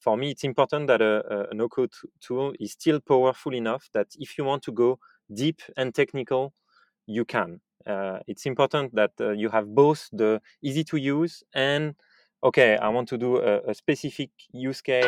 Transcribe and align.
for 0.00 0.16
me, 0.16 0.30
it's 0.30 0.44
important 0.44 0.86
that 0.88 1.02
a, 1.02 1.50
a 1.50 1.54
no-code 1.54 1.92
tool 2.20 2.52
is 2.58 2.72
still 2.72 3.00
powerful 3.00 3.54
enough 3.54 3.88
that 3.92 4.08
if 4.18 4.38
you 4.38 4.44
want 4.44 4.62
to 4.64 4.72
go 4.72 4.98
deep 5.32 5.60
and 5.76 5.94
technical, 5.94 6.54
you 7.06 7.24
can. 7.24 7.60
Uh, 7.86 8.18
it's 8.26 8.46
important 8.46 8.94
that 8.94 9.12
uh, 9.20 9.30
you 9.30 9.48
have 9.50 9.74
both 9.74 10.08
the 10.12 10.40
easy 10.62 10.84
to 10.84 10.96
use 10.96 11.42
and 11.54 11.94
okay, 12.42 12.76
I 12.76 12.88
want 12.88 13.08
to 13.08 13.18
do 13.18 13.36
a, 13.36 13.60
a 13.68 13.74
specific 13.74 14.30
use 14.52 14.80
case. 14.80 15.04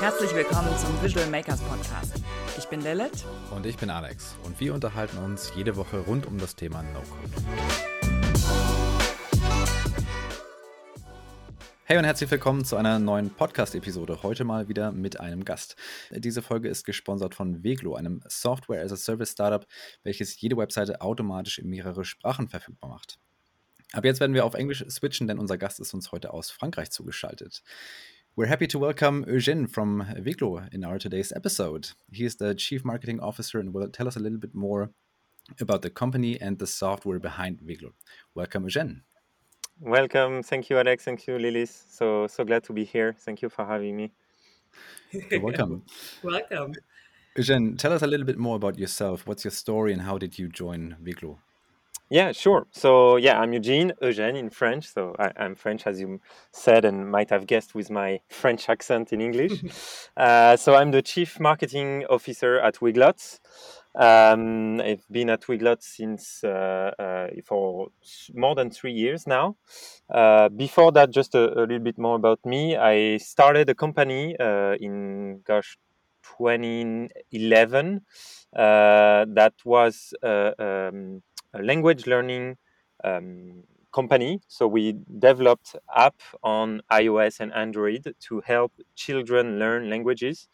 Herzlich 0.00 0.32
willkommen 0.34 0.76
zum 0.78 0.96
Visual 1.02 1.26
Makers 1.26 1.60
Podcast. 1.60 2.22
Ich 2.68 2.70
bin 2.70 2.82
Lilith. 2.82 3.24
Und 3.50 3.64
ich 3.64 3.78
bin 3.78 3.88
Alex. 3.88 4.36
Und 4.44 4.60
wir 4.60 4.74
unterhalten 4.74 5.16
uns 5.16 5.52
jede 5.56 5.74
Woche 5.76 6.00
rund 6.00 6.26
um 6.26 6.36
das 6.36 6.54
Thema 6.54 6.82
No-Code. 6.82 7.32
Hey 11.84 11.96
und 11.96 12.04
herzlich 12.04 12.30
willkommen 12.30 12.66
zu 12.66 12.76
einer 12.76 12.98
neuen 12.98 13.30
Podcast-Episode. 13.30 14.22
Heute 14.22 14.44
mal 14.44 14.68
wieder 14.68 14.92
mit 14.92 15.18
einem 15.18 15.46
Gast. 15.46 15.76
Diese 16.10 16.42
Folge 16.42 16.68
ist 16.68 16.84
gesponsert 16.84 17.34
von 17.34 17.64
Veglo, 17.64 17.94
einem 17.94 18.20
Software-as-a-Service-Startup, 18.28 19.66
welches 20.02 20.38
jede 20.38 20.58
Webseite 20.58 21.00
automatisch 21.00 21.58
in 21.58 21.70
mehrere 21.70 22.04
Sprachen 22.04 22.50
verfügbar 22.50 22.90
macht. 22.90 23.18
Aber 23.94 24.06
jetzt 24.08 24.20
werden 24.20 24.34
wir 24.34 24.44
auf 24.44 24.52
Englisch 24.52 24.84
switchen, 24.90 25.26
denn 25.26 25.38
unser 25.38 25.56
Gast 25.56 25.80
ist 25.80 25.94
uns 25.94 26.12
heute 26.12 26.34
aus 26.34 26.50
Frankreich 26.50 26.90
zugeschaltet. 26.90 27.62
We're 28.38 28.46
happy 28.46 28.68
to 28.68 28.78
welcome 28.78 29.24
Eugene 29.26 29.66
from 29.66 30.06
Weglot 30.16 30.72
in 30.72 30.84
our 30.84 30.96
today's 30.96 31.32
episode. 31.34 31.90
He 32.12 32.24
is 32.24 32.36
the 32.36 32.54
Chief 32.54 32.84
Marketing 32.84 33.18
Officer 33.18 33.58
and 33.58 33.74
will 33.74 33.88
tell 33.88 34.06
us 34.06 34.14
a 34.14 34.20
little 34.20 34.38
bit 34.38 34.54
more 34.54 34.90
about 35.60 35.82
the 35.82 35.90
company 35.90 36.40
and 36.40 36.56
the 36.56 36.66
software 36.68 37.18
behind 37.18 37.58
Weglot. 37.58 37.94
Welcome, 38.36 38.62
Eugene. 38.62 39.02
Welcome. 39.80 40.44
Thank 40.44 40.70
you, 40.70 40.78
Alex. 40.78 41.02
Thank 41.04 41.26
you, 41.26 41.34
Lilis. 41.34 41.82
So 41.90 42.28
so 42.28 42.44
glad 42.44 42.62
to 42.62 42.72
be 42.72 42.84
here. 42.84 43.12
Thank 43.12 43.42
you 43.42 43.48
for 43.48 43.66
having 43.66 43.96
me. 43.96 44.12
You're 45.10 45.40
welcome. 45.40 45.82
welcome. 46.22 46.74
Eugene, 47.36 47.76
tell 47.76 47.92
us 47.92 48.02
a 48.02 48.06
little 48.06 48.26
bit 48.26 48.38
more 48.38 48.54
about 48.54 48.78
yourself. 48.78 49.26
What's 49.26 49.42
your 49.44 49.50
story 49.50 49.92
and 49.92 50.02
how 50.02 50.16
did 50.16 50.38
you 50.38 50.48
join 50.48 50.96
Weglot? 51.02 51.38
Yeah, 52.10 52.32
sure. 52.32 52.66
So 52.72 53.16
yeah, 53.16 53.38
I'm 53.38 53.52
Eugene, 53.52 53.92
Eugène 54.00 54.38
in 54.38 54.48
French. 54.48 54.86
So 54.94 55.14
I, 55.18 55.30
am 55.36 55.54
French, 55.54 55.86
as 55.86 56.00
you 56.00 56.20
said, 56.52 56.86
and 56.86 57.10
might 57.10 57.28
have 57.28 57.46
guessed 57.46 57.74
with 57.74 57.90
my 57.90 58.20
French 58.30 58.70
accent 58.70 59.12
in 59.12 59.20
English. 59.20 59.62
uh, 60.16 60.56
so 60.56 60.74
I'm 60.74 60.90
the 60.90 61.02
chief 61.02 61.38
marketing 61.38 62.06
officer 62.08 62.60
at 62.60 62.76
Weglot. 62.76 63.40
Um, 63.94 64.80
I've 64.80 65.04
been 65.10 65.28
at 65.28 65.42
Weglot 65.42 65.82
since 65.82 66.42
uh, 66.44 66.92
uh, 66.98 67.26
for 67.44 67.88
more 68.34 68.54
than 68.54 68.70
three 68.70 68.92
years 68.92 69.26
now. 69.26 69.56
Uh, 70.08 70.48
before 70.48 70.92
that, 70.92 71.10
just 71.10 71.34
a, 71.34 71.58
a, 71.58 71.60
little 71.60 71.78
bit 71.80 71.98
more 71.98 72.16
about 72.16 72.38
me. 72.46 72.74
I 72.76 73.18
started 73.18 73.68
a 73.68 73.74
company 73.74 74.34
uh, 74.38 74.76
in 74.80 75.40
gosh 75.44 75.76
2011 76.38 78.00
uh, 78.56 79.26
that 79.28 79.54
was 79.64 80.14
um, 80.22 81.22
a 81.54 81.62
language 81.62 82.06
learning 82.06 82.56
um, 83.04 83.64
company. 83.92 84.40
So 84.48 84.66
we 84.68 84.94
developed 85.18 85.76
app 85.94 86.20
on 86.42 86.82
iOS 86.92 87.40
and 87.40 87.52
Android 87.54 88.14
to 88.28 88.40
help 88.40 88.72
children 88.94 89.58
learn 89.58 89.88
languages. 89.90 90.48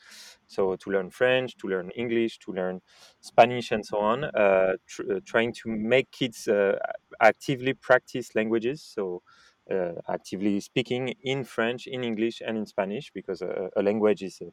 So 0.47 0.77
to 0.77 0.91
learn 0.91 1.11
French, 1.11 1.57
to 1.59 1.69
learn 1.69 1.91
English, 1.91 2.39
to 2.41 2.53
learn 2.53 2.81
Spanish, 3.21 3.73
and 3.73 3.85
so 3.85 3.99
on. 3.99 4.25
Uh, 4.25 4.75
tr- 4.87 5.03
uh, 5.15 5.21
trying 5.25 5.53
to 5.55 5.69
make 5.69 6.11
kids 6.11 6.47
uh, 6.49 6.79
actively 7.21 7.75
practice 7.75 8.35
languages. 8.35 8.83
So 8.83 9.23
uh, 9.71 9.93
actively 10.09 10.61
speaking 10.61 11.15
in 11.23 11.43
French, 11.45 11.87
in 11.87 12.05
English, 12.05 12.43
and 12.47 12.57
in 12.59 12.67
Spanish, 12.67 13.11
because 13.13 13.41
a, 13.41 13.71
a 13.77 13.83
language 13.83 14.23
is 14.23 14.41
a, 14.43 14.51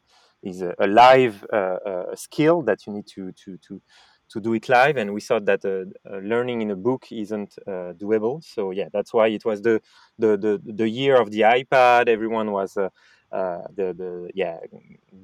is 0.48 0.62
a, 0.62 0.74
a 0.80 0.88
live 0.88 1.46
uh, 1.52 1.56
uh, 1.86 2.16
skill 2.16 2.62
that 2.64 2.88
you 2.88 2.94
need 2.94 3.08
to 3.08 3.32
to 3.34 3.58
to 3.58 3.82
to 4.32 4.40
do 4.40 4.54
it 4.54 4.70
live 4.70 4.98
and 4.98 5.14
we 5.14 5.22
thought 5.22 5.46
that 5.46 5.64
uh, 5.66 5.86
uh, 6.10 6.18
learning 6.20 6.62
in 6.62 6.72
a 6.72 6.76
book 6.76 7.06
isn't 7.12 7.56
uh, 7.68 7.94
doable. 8.02 8.44
So 8.44 8.72
yeah 8.72 8.90
that's 8.92 9.14
why 9.14 9.28
it 9.28 9.46
was 9.46 9.62
the 9.62 9.82
the 10.20 10.38
the, 10.38 10.62
the 10.82 10.90
year 10.90 11.20
of 11.22 11.32
the 11.32 11.42
ipad. 11.42 12.08
Everyone 12.08 12.52
was 12.52 12.78
uh, 12.78 12.90
the 13.32 13.94
the 13.94 14.30
yeah 14.34 14.58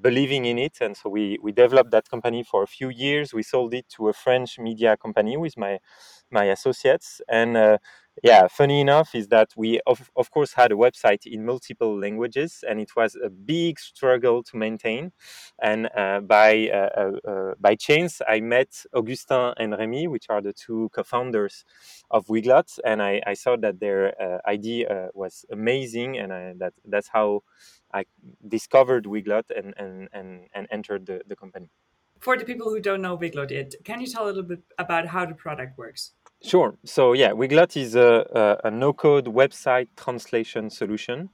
believing 0.01 0.45
in 0.45 0.57
it. 0.57 0.77
And 0.81 0.95
so 0.95 1.09
we 1.09 1.37
we 1.41 1.51
developed 1.51 1.91
that 1.91 2.09
company 2.09 2.43
for 2.43 2.63
a 2.63 2.67
few 2.67 2.89
years. 2.89 3.33
We 3.33 3.43
sold 3.43 3.73
it 3.73 3.87
to 3.97 4.09
a 4.09 4.13
french 4.13 4.59
media 4.59 4.97
company 4.97 5.37
with 5.37 5.57
my 5.57 5.79
my 6.31 6.45
associates. 6.45 7.21
And 7.29 7.57
uh, 7.57 7.77
yeah 8.23 8.47
funny 8.47 8.81
enough 8.81 9.13
is 9.13 9.27
that 9.27 9.49
we 9.55 9.79
of, 9.85 10.09
of 10.15 10.31
course 10.31 10.53
had 10.53 10.71
a 10.71 10.75
website 10.75 11.25
in 11.25 11.45
multiple 11.45 11.99
languages 11.99 12.63
and 12.67 12.79
it 12.79 12.95
was 12.95 13.15
a 13.23 13.29
big 13.29 13.79
struggle 13.79 14.43
to 14.43 14.57
maintain 14.57 15.11
and 15.61 15.89
uh, 15.95 16.19
by 16.21 16.69
uh, 16.69 16.89
uh, 16.99 17.29
uh 17.29 17.53
by 17.59 17.75
chance 17.75 18.21
i 18.27 18.39
met 18.39 18.83
augustin 18.93 19.53
and 19.57 19.73
remy 19.73 20.07
which 20.07 20.25
are 20.29 20.41
the 20.41 20.53
two 20.53 20.89
co-founders 20.93 21.63
of 22.11 22.25
weglot 22.27 22.79
and 22.85 23.01
i, 23.01 23.21
I 23.25 23.33
saw 23.33 23.55
that 23.57 23.79
their 23.79 24.19
uh, 24.21 24.39
idea 24.47 24.89
uh, 24.89 25.07
was 25.13 25.45
amazing 25.51 26.17
and 26.17 26.33
I, 26.33 26.53
that 26.57 26.73
that's 26.85 27.09
how 27.09 27.43
i 27.93 28.05
discovered 28.47 29.05
weglot 29.05 29.51
and 29.55 29.73
and 29.77 30.09
and, 30.13 30.47
and 30.53 30.67
entered 30.71 31.05
the, 31.05 31.21
the 31.27 31.35
company 31.35 31.69
for 32.19 32.37
the 32.37 32.45
people 32.45 32.69
who 32.69 32.79
don't 32.79 33.01
know 33.01 33.17
Weglot 33.17 33.51
yet, 33.51 33.73
can 33.83 34.01
you 34.01 34.07
tell 34.07 34.25
a 34.25 34.27
little 34.27 34.43
bit 34.43 34.61
about 34.77 35.07
how 35.07 35.25
the 35.25 35.35
product 35.35 35.77
works? 35.77 36.13
Sure. 36.43 36.77
So 36.85 37.13
yeah, 37.13 37.31
Weglot 37.31 37.75
is 37.75 37.95
a, 37.95 38.57
a, 38.63 38.67
a 38.67 38.71
no-code 38.71 39.25
website 39.25 39.87
translation 39.97 40.69
solution. 40.69 41.29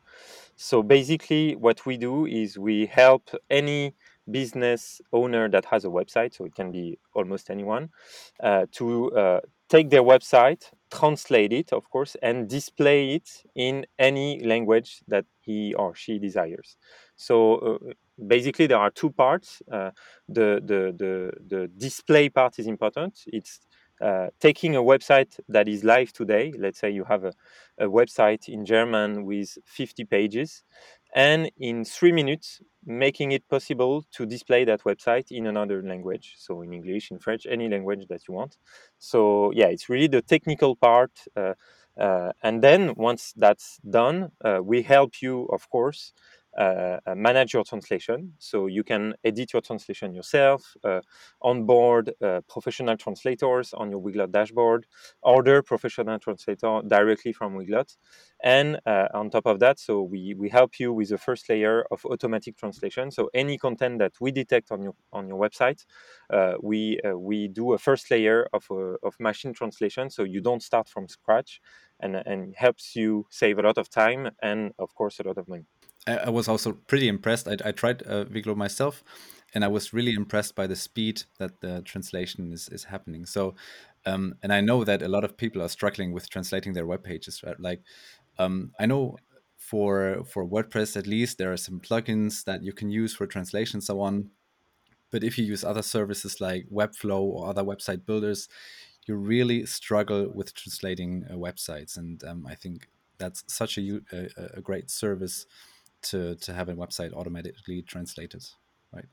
So 0.55 0.81
basically, 0.83 1.55
what 1.55 1.85
we 1.85 1.97
do 1.97 2.25
is 2.25 2.57
we 2.57 2.85
help 2.85 3.29
any 3.49 3.95
business 4.31 5.01
owner 5.11 5.49
that 5.49 5.65
has 5.65 5.83
a 5.83 5.89
website, 5.89 6.33
so 6.35 6.45
it 6.45 6.55
can 6.55 6.71
be 6.71 6.97
almost 7.13 7.49
anyone, 7.49 7.89
uh, 8.41 8.65
to 8.71 9.11
uh, 9.11 9.39
take 9.67 9.89
their 9.89 10.03
website, 10.03 10.71
translate 10.91 11.51
it, 11.51 11.73
of 11.73 11.89
course, 11.89 12.15
and 12.21 12.47
display 12.47 13.15
it 13.15 13.43
in 13.55 13.85
any 13.99 14.43
language 14.45 15.01
that 15.07 15.25
he 15.41 15.73
or 15.73 15.95
she 15.95 16.19
desires. 16.19 16.77
So 17.17 17.55
uh, 17.55 17.93
basically, 18.25 18.67
there 18.67 18.77
are 18.77 18.91
two 18.91 19.09
parts. 19.09 19.61
Uh, 19.69 19.91
the, 20.29 20.61
the 20.63 20.93
the 20.97 21.31
the 21.47 21.67
display 21.77 22.29
part 22.29 22.59
is 22.59 22.67
important. 22.67 23.19
It's 23.27 23.59
uh, 24.03 24.27
taking 24.39 24.75
a 24.75 24.81
website 24.81 25.39
that 25.47 25.67
is 25.67 25.83
live 25.83 26.11
today, 26.11 26.53
let's 26.57 26.79
say 26.79 26.89
you 26.89 27.05
have 27.05 27.23
a, 27.23 27.33
a, 27.77 27.87
website 27.87 28.49
in 28.49 28.65
German 28.65 29.23
with 29.23 29.57
50 29.65 30.03
pages, 30.05 30.63
and 31.15 31.49
in 31.57 31.85
three 31.85 32.11
minutes, 32.11 32.61
making 32.85 33.31
it 33.31 33.47
possible 33.47 34.03
to 34.11 34.25
display 34.25 34.65
that 34.65 34.83
website 34.83 35.31
in 35.31 35.47
another 35.47 35.81
language. 35.81 36.35
So, 36.37 36.61
in 36.63 36.73
English, 36.73 37.11
in 37.11 37.19
French, 37.19 37.45
any 37.49 37.69
language 37.69 38.07
that 38.09 38.27
you 38.27 38.33
want. 38.33 38.57
So, 38.99 39.51
yeah, 39.53 39.67
it's 39.67 39.87
really 39.87 40.07
the 40.07 40.21
technical 40.21 40.75
part. 40.75 41.11
Uh, 41.35 41.53
uh, 41.97 42.31
and 42.41 42.61
then 42.61 42.95
once 42.97 43.33
that's 43.37 43.79
done, 43.89 44.31
uh, 44.43 44.59
we 44.61 44.81
help 44.81 45.21
you, 45.21 45.45
of 45.53 45.69
course, 45.69 46.11
uh, 46.57 46.99
uh, 47.05 47.15
manage 47.15 47.53
your 47.53 47.63
translation. 47.63 48.33
So 48.37 48.67
you 48.67 48.83
can 48.83 49.13
edit 49.23 49.53
your 49.53 49.61
translation 49.61 50.13
yourself, 50.13 50.75
uh, 50.83 51.01
onboard 51.41 52.13
uh, 52.21 52.41
professional 52.47 52.97
translators 52.97 53.73
on 53.73 53.91
your 53.91 54.01
Weglot 54.01 54.31
dashboard, 54.31 54.85
order 55.21 55.61
professional 55.61 56.19
translator 56.19 56.81
directly 56.87 57.33
from 57.33 57.55
Weglot. 57.55 57.97
And 58.43 58.79
uh, 58.85 59.07
on 59.13 59.29
top 59.29 59.45
of 59.45 59.59
that, 59.59 59.79
so 59.79 60.01
we, 60.01 60.33
we 60.33 60.49
help 60.49 60.79
you 60.79 60.93
with 60.93 61.09
the 61.09 61.17
first 61.17 61.49
layer 61.49 61.85
of 61.91 62.05
automatic 62.05 62.57
translation. 62.57 63.09
So 63.09 63.29
any 63.33 63.57
content 63.57 63.99
that 63.99 64.13
we 64.19 64.31
detect 64.31 64.71
on 64.71 64.81
your 64.83 64.95
on 65.11 65.27
your 65.27 65.39
website, 65.39 65.85
uh, 66.29 66.53
we 66.61 66.99
we 67.15 67.47
do 67.47 67.73
a 67.73 67.77
first 67.77 68.11
layer 68.11 68.47
of, 68.53 68.67
of 69.01 69.15
machine 69.19 69.53
translation. 69.53 70.09
So 70.09 70.23
you 70.23 70.41
don't 70.41 70.61
start 70.61 70.89
from 70.89 71.07
scratch 71.07 71.61
and, 71.99 72.15
and 72.15 72.53
helps 72.55 72.95
you 72.95 73.25
save 73.29 73.59
a 73.59 73.61
lot 73.61 73.77
of 73.77 73.89
time 73.89 74.31
and 74.41 74.73
of 74.77 74.93
course 74.93 75.19
a 75.19 75.23
lot 75.23 75.37
of 75.37 75.47
money. 75.47 75.65
I 76.05 76.29
was 76.29 76.47
also 76.47 76.73
pretty 76.73 77.07
impressed. 77.07 77.47
I, 77.47 77.57
I 77.63 77.71
tried 77.71 78.03
uh, 78.05 78.25
Weglot 78.25 78.57
myself, 78.57 79.03
and 79.53 79.63
I 79.63 79.67
was 79.69 79.93
really 79.93 80.13
impressed 80.13 80.55
by 80.55 80.67
the 80.67 80.75
speed 80.75 81.23
that 81.39 81.61
the 81.61 81.81
translation 81.81 82.51
is, 82.51 82.67
is 82.69 82.85
happening. 82.85 83.25
So, 83.25 83.55
um, 84.05 84.35
and 84.43 84.51
I 84.51 84.61
know 84.61 84.83
that 84.83 85.01
a 85.01 85.07
lot 85.07 85.23
of 85.23 85.37
people 85.37 85.61
are 85.61 85.69
struggling 85.69 86.11
with 86.11 86.29
translating 86.29 86.73
their 86.73 86.85
web 86.85 87.03
pages. 87.03 87.41
Right? 87.45 87.59
Like, 87.59 87.81
um, 88.37 88.71
I 88.79 88.85
know 88.85 89.17
for 89.57 90.23
for 90.25 90.45
WordPress 90.45 90.97
at 90.97 91.07
least 91.07 91.37
there 91.37 91.53
are 91.53 91.57
some 91.57 91.79
plugins 91.79 92.43
that 92.43 92.63
you 92.63 92.73
can 92.73 92.89
use 92.89 93.15
for 93.15 93.25
translation, 93.25 93.79
so 93.79 94.01
on. 94.01 94.29
But 95.09 95.23
if 95.23 95.37
you 95.37 95.45
use 95.45 95.63
other 95.63 95.83
services 95.83 96.41
like 96.41 96.65
Webflow 96.71 97.21
or 97.21 97.47
other 97.47 97.63
website 97.63 98.05
builders, 98.05 98.49
you 99.05 99.15
really 99.15 99.65
struggle 99.65 100.31
with 100.33 100.53
translating 100.53 101.23
uh, 101.29 101.35
websites. 101.35 101.97
And 101.97 102.23
um, 102.23 102.47
I 102.47 102.55
think 102.55 102.89
that's 103.19 103.43
such 103.47 103.77
a, 103.77 104.01
a, 104.11 104.27
a 104.55 104.61
great 104.61 104.89
service 104.89 105.45
to 106.03 106.35
to 106.35 106.53
have 106.53 106.69
a 106.69 106.75
website 106.75 107.13
automatically 107.13 107.81
translated, 107.83 108.43
right? 108.93 109.05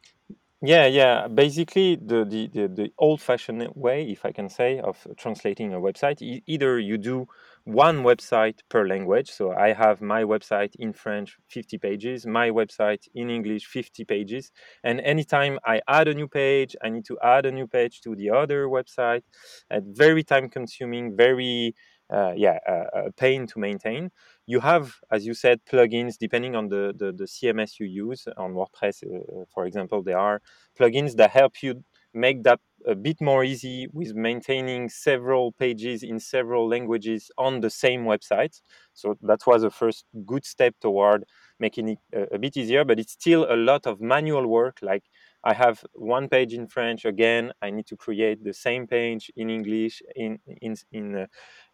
Yeah, 0.63 0.85
yeah. 0.85 1.27
Basically, 1.27 1.97
the, 1.97 2.27
the, 2.27 2.47
the, 2.49 2.69
the 2.69 2.93
old-fashioned 2.99 3.67
way, 3.75 4.11
if 4.11 4.27
I 4.27 4.33
can 4.33 4.51
say, 4.51 4.79
of 4.79 5.07
translating 5.17 5.73
a 5.73 5.81
website, 5.81 6.21
e- 6.21 6.43
either 6.47 6.79
you 6.79 6.99
do 6.99 7.27
one 7.65 8.03
website 8.03 8.59
per 8.69 8.87
language. 8.87 9.31
So 9.31 9.53
I 9.53 9.73
have 9.73 10.03
my 10.03 10.23
website 10.23 10.75
in 10.79 10.93
French, 10.93 11.39
50 11.49 11.79
pages, 11.79 12.27
my 12.27 12.51
website 12.51 13.09
in 13.15 13.31
English, 13.31 13.65
50 13.65 14.05
pages. 14.05 14.53
And 14.85 15.01
anytime 15.01 15.59
I 15.65 15.81
add 15.89 16.09
a 16.09 16.15
new 16.15 16.29
page, 16.29 16.77
I 16.85 16.91
need 16.91 17.07
to 17.07 17.17
add 17.23 17.47
a 17.47 17.53
new 17.53 17.67
page 17.67 18.03
to 18.03 18.15
the 18.15 18.29
other 18.29 18.67
website. 18.67 19.23
Uh, 19.71 19.81
very 19.83 20.23
time-consuming, 20.23 21.17
very 21.17 21.75
uh, 22.13 22.33
yeah, 22.37 22.59
uh, 22.69 23.07
a 23.07 23.13
pain 23.13 23.47
to 23.47 23.59
maintain. 23.59 24.11
You 24.53 24.61
have, 24.61 24.85
as 25.11 25.21
you 25.29 25.35
said, 25.35 25.57
plugins 25.71 26.15
depending 26.19 26.55
on 26.57 26.69
the, 26.69 26.83
the, 27.01 27.09
the 27.13 27.27
CMS 27.35 27.79
you 27.79 27.87
use. 27.87 28.27
On 28.37 28.53
WordPress, 28.59 28.97
uh, 29.05 29.45
for 29.55 29.65
example, 29.67 30.03
there 30.03 30.19
are 30.19 30.41
plugins 30.79 31.17
that 31.17 31.31
help 31.31 31.63
you 31.63 31.85
make 32.13 32.43
that 32.43 32.61
a 32.87 32.95
bit 32.95 33.21
more 33.21 33.45
easy 33.45 33.87
with 33.93 34.15
maintaining 34.15 34.89
several 34.89 35.53
pages 35.53 36.03
in 36.03 36.19
several 36.19 36.69
languages 36.69 37.31
on 37.39 37.61
the 37.61 37.71
same 37.71 38.05
website. 38.05 38.61
So 38.95 39.17
that 39.23 39.41
was 39.47 39.63
a 39.63 39.71
first 39.71 40.05
good 40.27 40.45
step 40.45 40.75
toward 40.81 41.25
making 41.59 41.91
it 41.91 41.99
a, 42.13 42.35
a 42.35 42.39
bit 42.39 42.57
easier, 42.57 42.85
but 42.85 42.99
it's 42.99 43.13
still 43.13 43.47
a 43.53 43.57
lot 43.57 43.87
of 43.87 44.01
manual 44.01 44.47
work 44.47 44.79
like 44.83 45.05
I 45.43 45.55
have 45.55 45.85
one 45.95 46.29
page 46.29 46.53
in 46.53 46.67
French 46.67 47.05
again. 47.05 47.53
I 47.63 47.71
need 47.71 47.87
to 47.87 47.97
create 47.97 48.45
the 48.45 48.53
same 48.53 48.87
page 48.87 49.31
in 49.37 49.49
English, 49.51 50.03
in 50.15 50.39
in 50.61 50.77
in 50.93 51.17
uh, 51.17 51.27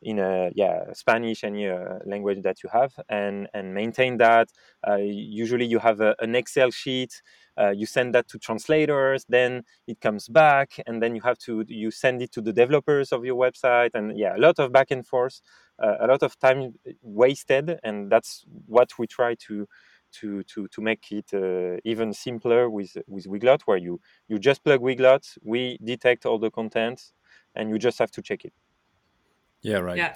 in 0.03 0.21
uh, 0.21 0.51
yeah 0.55 0.93
Spanish, 0.93 1.43
any 1.43 1.69
uh, 1.69 1.99
language 2.05 2.43
that 2.43 2.63
you 2.63 2.71
have, 2.73 2.93
and 3.09 3.49
and 3.55 3.75
maintain 3.75 4.19
that. 4.19 4.49
Uh, 4.87 4.97
usually, 4.97 5.67
you 5.67 5.79
have 5.81 6.01
a, 6.01 6.15
an 6.21 6.35
Excel 6.35 6.71
sheet. 6.71 7.23
You 7.75 7.87
send 7.87 8.15
that 8.15 8.29
to 8.29 8.39
translators, 8.39 9.25
then 9.31 9.63
it 9.87 9.99
comes 10.03 10.29
back, 10.29 10.79
and 10.87 11.03
then 11.03 11.15
you 11.15 11.23
have 11.23 11.39
to 11.39 11.65
you 11.67 11.91
send 11.91 12.21
it 12.21 12.31
to 12.33 12.43
the 12.43 12.53
developers 12.53 13.13
of 13.13 13.25
your 13.25 13.37
website, 13.37 13.93
and 13.95 14.19
yeah, 14.19 14.37
a 14.37 14.39
lot 14.39 14.59
of 14.59 14.73
back 14.73 14.91
and 14.91 15.07
forth, 15.07 15.41
a 15.79 16.07
lot 16.07 16.23
of 16.23 16.39
time 16.39 16.75
wasted, 17.01 17.81
and 17.83 18.13
that's 18.13 18.45
what 18.67 18.91
we 18.99 19.07
try 19.07 19.35
to 19.47 19.67
to 20.21 20.43
to 20.45 20.69
to 20.69 20.81
make 20.81 21.11
it 21.13 21.33
uh, 21.35 21.79
even 21.85 22.13
simpler 22.13 22.69
with 22.71 22.97
with 23.07 23.27
Weglot, 23.27 23.63
where 23.63 23.79
you 23.79 24.01
you 24.29 24.39
just 24.39 24.63
plug 24.65 24.81
Weglot, 24.81 25.39
we 25.43 25.79
detect 25.83 26.27
all 26.27 26.39
the 26.39 26.51
content, 26.51 27.13
and 27.55 27.71
you 27.71 27.79
just 27.79 27.99
have 27.99 28.11
to 28.13 28.23
check 28.23 28.45
it. 28.45 28.53
Yeah, 29.63 29.79
right. 29.79 29.97
Yeah. 29.97 30.15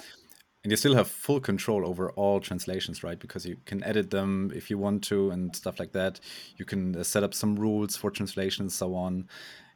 And 0.63 0.71
you 0.71 0.77
still 0.77 0.95
have 0.95 1.09
full 1.09 1.41
control 1.41 1.87
over 1.87 2.11
all 2.13 2.39
translations, 2.39 3.03
right? 3.03 3.19
Because 3.19 3.47
you 3.47 3.57
can 3.65 3.83
edit 3.83 4.11
them 4.11 4.53
if 4.55 4.69
you 4.69 4.77
want 4.77 5.03
to 5.05 5.31
and 5.31 5.57
stuff 5.57 5.81
like 5.81 5.93
that. 5.93 6.21
You 6.57 6.67
can 6.67 6.95
uh, 6.97 7.03
set 7.03 7.25
up 7.25 7.33
some 7.33 7.57
rules 7.57 7.97
for 7.97 8.11
translation 8.11 8.65
and 8.65 8.73
so 8.73 8.95
on. 8.95 9.27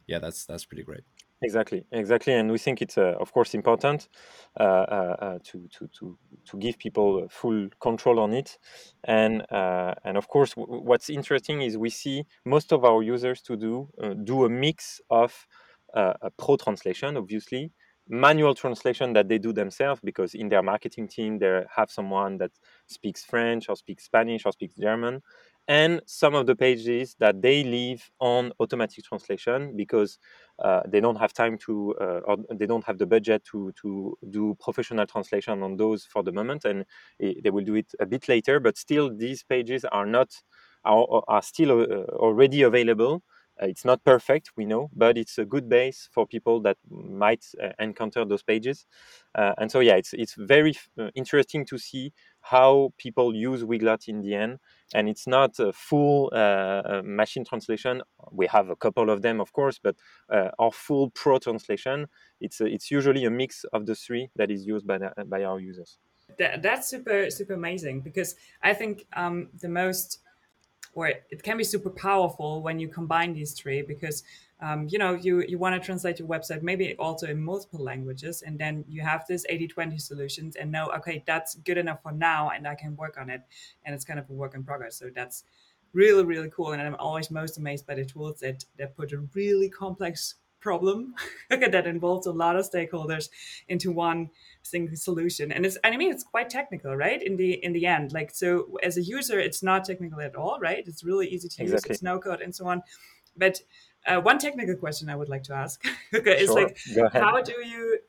Yeah, 0.07 0.19
that's 0.19 0.45
that's 0.45 0.65
pretty 0.65 0.83
great. 0.83 1.01
Exactly, 1.41 1.83
exactly, 1.91 2.33
and 2.33 2.49
we 2.49 2.57
think 2.57 2.81
it's 2.81 2.97
uh, 2.97 3.13
of 3.19 3.31
course 3.33 3.53
important 3.53 4.07
uh, 4.59 4.63
uh, 4.63 5.15
uh 5.19 5.39
to, 5.43 5.67
to 5.67 5.87
to 5.99 6.17
to 6.45 6.57
give 6.57 6.79
people 6.79 7.27
full 7.29 7.67
control 7.81 8.19
on 8.19 8.33
it, 8.33 8.57
and 9.03 9.43
uh, 9.51 9.93
and 10.05 10.15
of 10.17 10.27
course 10.29 10.53
w- 10.53 10.81
what's 10.81 11.09
interesting 11.09 11.61
is 11.61 11.77
we 11.77 11.89
see 11.89 12.23
most 12.45 12.71
of 12.71 12.85
our 12.85 13.03
users 13.03 13.41
to 13.41 13.57
do 13.57 13.89
uh, 14.01 14.13
do 14.13 14.45
a 14.45 14.49
mix 14.49 15.01
of 15.09 15.45
a 15.93 16.29
pro 16.37 16.57
translation, 16.57 17.15
obviously, 17.15 17.71
manual 18.09 18.53
translation 18.53 19.13
that 19.13 19.29
they 19.29 19.37
do 19.37 19.53
themselves 19.53 20.01
because 20.03 20.33
in 20.35 20.49
their 20.49 20.61
marketing 20.61 21.07
team 21.07 21.39
they 21.39 21.63
have 21.73 21.89
someone 21.89 22.37
that 22.37 22.51
speaks 22.87 23.23
French 23.23 23.69
or 23.69 23.75
speaks 23.77 24.03
Spanish 24.05 24.45
or 24.45 24.51
speaks 24.51 24.75
German, 24.75 25.21
and 25.67 26.01
some 26.05 26.35
of 26.35 26.45
the 26.45 26.55
pages 26.55 27.15
that 27.19 27.41
they 27.41 27.63
leave 27.63 28.09
on 28.19 28.51
automatic 28.59 29.03
translation 29.03 29.75
because 29.75 30.19
uh, 30.59 30.81
they 30.87 30.99
don't 30.99 31.17
have 31.17 31.33
time 31.33 31.57
to 31.57 31.95
uh, 31.99 32.21
or 32.25 32.37
they 32.53 32.65
don't 32.65 32.85
have 32.85 32.97
the 32.97 33.05
budget 33.05 33.43
to 33.51 33.71
to 33.81 34.17
do 34.29 34.55
professional 34.59 35.05
translation 35.05 35.61
on 35.63 35.75
those 35.77 36.05
for 36.05 36.23
the 36.23 36.31
moment 36.31 36.65
and 36.65 36.85
it, 37.19 37.43
they 37.43 37.49
will 37.49 37.63
do 37.63 37.75
it 37.75 37.91
a 37.99 38.05
bit 38.05 38.27
later 38.29 38.59
but 38.59 38.77
still 38.77 39.13
these 39.15 39.43
pages 39.43 39.85
are 39.85 40.05
not 40.05 40.29
are, 40.83 41.23
are 41.27 41.41
still 41.41 41.81
uh, 41.81 41.85
already 42.15 42.61
available 42.61 43.23
uh, 43.61 43.67
it's 43.67 43.85
not 43.85 44.03
perfect, 44.03 44.51
we 44.57 44.65
know, 44.65 44.89
but 44.93 45.17
it's 45.17 45.37
a 45.37 45.45
good 45.45 45.69
base 45.69 46.09
for 46.11 46.27
people 46.27 46.59
that 46.61 46.75
might 46.89 47.45
uh, 47.63 47.69
encounter 47.79 48.25
those 48.25 48.43
pages. 48.43 48.85
Uh, 49.33 49.53
and 49.57 49.71
so, 49.71 49.79
yeah, 49.79 49.95
it's 49.95 50.11
it's 50.11 50.35
very 50.37 50.73
interesting 51.15 51.65
to 51.67 51.77
see 51.77 52.11
how 52.45 52.93
people 52.97 53.33
use 53.33 53.63
Weglot 53.63 54.07
in 54.07 54.21
the 54.21 54.35
end. 54.35 54.59
And 54.93 55.09
it's 55.09 55.25
not 55.25 55.59
a 55.59 55.73
full 55.73 56.29
uh, 56.31 56.35
uh, 56.37 57.01
machine 57.03 57.43
translation. 57.43 58.03
We 58.31 58.45
have 58.47 58.69
a 58.69 58.75
couple 58.75 59.09
of 59.09 59.23
them, 59.23 59.41
of 59.41 59.51
course, 59.51 59.79
but 59.81 59.95
our 60.59 60.71
full 60.71 61.09
pro 61.09 61.39
translation, 61.39 62.07
it's 62.39 62.61
it's 62.61 62.91
usually 62.91 63.25
a 63.25 63.31
mix 63.31 63.63
of 63.73 63.87
the 63.87 63.95
three 63.95 64.29
that 64.35 64.51
is 64.51 64.65
used 64.65 64.85
by 64.85 64.99
the, 64.99 65.11
by 65.25 65.43
our 65.43 65.59
users. 65.59 65.97
That, 66.37 66.61
that's 66.61 66.87
super 66.87 67.31
super 67.31 67.53
amazing 67.53 68.01
because 68.01 68.35
I 68.61 68.73
think 68.75 69.07
um, 69.13 69.49
the 69.59 69.69
most 69.69 70.19
or 70.93 71.07
it 71.07 71.41
can 71.43 71.57
be 71.57 71.63
super 71.63 71.89
powerful 71.89 72.61
when 72.61 72.79
you 72.79 72.87
combine 72.87 73.33
these 73.33 73.53
three 73.53 73.81
because 73.81 74.23
um, 74.61 74.87
you 74.89 74.97
know 74.97 75.13
you 75.13 75.43
you 75.47 75.57
want 75.57 75.79
to 75.79 75.85
translate 75.85 76.19
your 76.19 76.27
website 76.27 76.61
maybe 76.61 76.95
also 76.97 77.27
in 77.27 77.43
multiple 77.43 77.83
languages 77.83 78.41
and 78.41 78.57
then 78.57 78.85
you 78.87 79.01
have 79.01 79.25
this 79.27 79.45
80-20 79.51 79.99
solutions 79.99 80.55
and 80.55 80.71
know 80.71 80.87
okay 80.95 81.23
that's 81.27 81.55
good 81.55 81.77
enough 81.77 82.01
for 82.01 82.11
now 82.11 82.49
and 82.49 82.67
i 82.67 82.75
can 82.75 82.95
work 82.95 83.17
on 83.19 83.29
it. 83.29 83.41
And 83.85 83.93
it's 83.93 84.05
kind 84.05 84.19
of 84.19 84.29
a 84.29 84.33
work 84.33 84.55
in 84.55 84.63
progress. 84.63 84.97
So 84.97 85.09
that's 85.13 85.43
really 85.93 86.25
really 86.25 86.49
cool 86.49 86.73
and 86.73 86.81
i'm 86.81 86.95
always 86.95 87.31
most 87.31 87.57
amazed 87.57 87.87
by 87.87 87.95
the 87.95 88.03
tools 88.03 88.39
that 88.41 88.65
that 88.77 88.97
put 88.97 89.13
a 89.13 89.19
really 89.33 89.69
complex 89.69 90.35
problem 90.65 91.13
that 91.49 91.85
involves 91.85 92.25
a 92.25 92.31
lot 92.31 92.55
of 92.55 92.69
stakeholders 92.69 93.29
into 93.69 93.91
one 93.91 94.29
single 94.63 94.95
solution. 94.95 95.51
And 95.51 95.65
it's 95.65 95.77
i 95.83 95.95
mean 95.95 96.11
it's 96.11 96.23
quite 96.23 96.49
technical 96.49 96.95
right 96.95 97.21
in 97.21 97.37
the 97.37 97.51
in 97.65 97.71
the 97.73 97.85
end. 97.85 98.13
Like 98.13 98.31
so 98.33 98.77
as 98.81 98.97
a 98.97 99.03
user 99.03 99.37
it's 99.39 99.61
not 99.61 99.85
technical 99.85 100.19
at 100.21 100.35
all 100.35 100.57
right? 100.59 100.83
It's 100.87 101.03
really 101.03 101.27
easy 101.27 101.49
to 101.49 101.63
exactly. 101.63 101.89
use. 101.89 101.97
It's 101.97 102.03
no 102.03 102.19
code 102.19 102.41
and 102.41 102.53
so 102.59 102.65
on. 102.67 102.81
But 103.37 103.61
uh, 104.07 104.19
one 104.21 104.37
technical 104.37 104.75
question 104.75 105.09
i 105.09 105.15
would 105.15 105.29
like 105.29 105.43
to 105.43 105.53
ask. 105.53 105.83
Okay, 106.13 106.39
is 106.39 106.49
like 106.49 106.77
how 107.13 107.41
do 107.41 107.53
you 107.65 107.99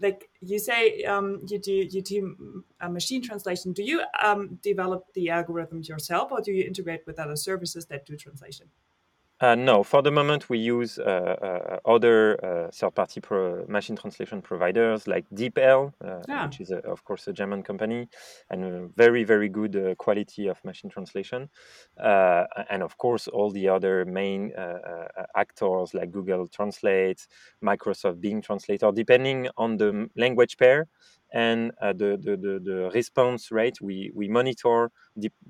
like 0.00 0.30
you 0.40 0.58
say 0.58 1.02
um, 1.04 1.40
you 1.48 1.58
do 1.58 1.72
you 1.72 2.02
do 2.02 2.64
a 2.80 2.88
machine 2.88 3.22
translation. 3.22 3.72
Do 3.72 3.82
you 3.82 4.02
um, 4.22 4.58
develop 4.62 5.12
the 5.14 5.26
algorithms 5.26 5.88
yourself 5.88 6.32
or 6.32 6.40
do 6.40 6.52
you 6.52 6.64
integrate 6.64 7.06
with 7.06 7.18
other 7.18 7.36
services 7.36 7.86
that 7.86 8.06
do 8.06 8.16
translation 8.16 8.68
uh, 9.40 9.54
no, 9.54 9.82
for 9.82 10.02
the 10.02 10.10
moment 10.10 10.48
we 10.48 10.58
use 10.58 10.98
uh, 10.98 11.02
uh, 11.82 11.90
other 11.90 12.44
uh, 12.44 12.70
third-party 12.72 13.20
pro- 13.20 13.64
machine 13.68 13.96
translation 13.96 14.42
providers 14.42 15.06
like 15.06 15.24
DeepL, 15.34 15.92
uh, 16.04 16.22
yeah. 16.28 16.46
which 16.46 16.60
is 16.60 16.70
a, 16.70 16.78
of 16.78 17.04
course 17.04 17.28
a 17.28 17.32
German 17.32 17.62
company, 17.62 18.08
and 18.50 18.94
very 18.96 19.24
very 19.24 19.48
good 19.48 19.76
uh, 19.76 19.94
quality 19.94 20.48
of 20.48 20.64
machine 20.64 20.90
translation, 20.90 21.48
and 21.96 22.82
of 22.82 22.98
course 22.98 23.28
all 23.28 23.50
the 23.50 23.68
other 23.68 24.04
main 24.04 24.52
actors 25.36 25.94
like 25.94 26.10
Google 26.10 26.48
Translate, 26.48 27.26
Microsoft 27.62 28.20
Bing 28.20 28.42
Translator, 28.42 28.90
depending 28.92 29.48
on 29.56 29.76
the 29.76 30.08
language 30.16 30.56
pair 30.56 30.88
and 31.32 31.72
uh, 31.82 31.92
the, 31.92 32.18
the, 32.22 32.36
the, 32.36 32.60
the, 32.62 32.90
response 32.94 33.50
rate 33.50 33.80
we, 33.80 34.10
we 34.14 34.28
monitor 34.28 34.90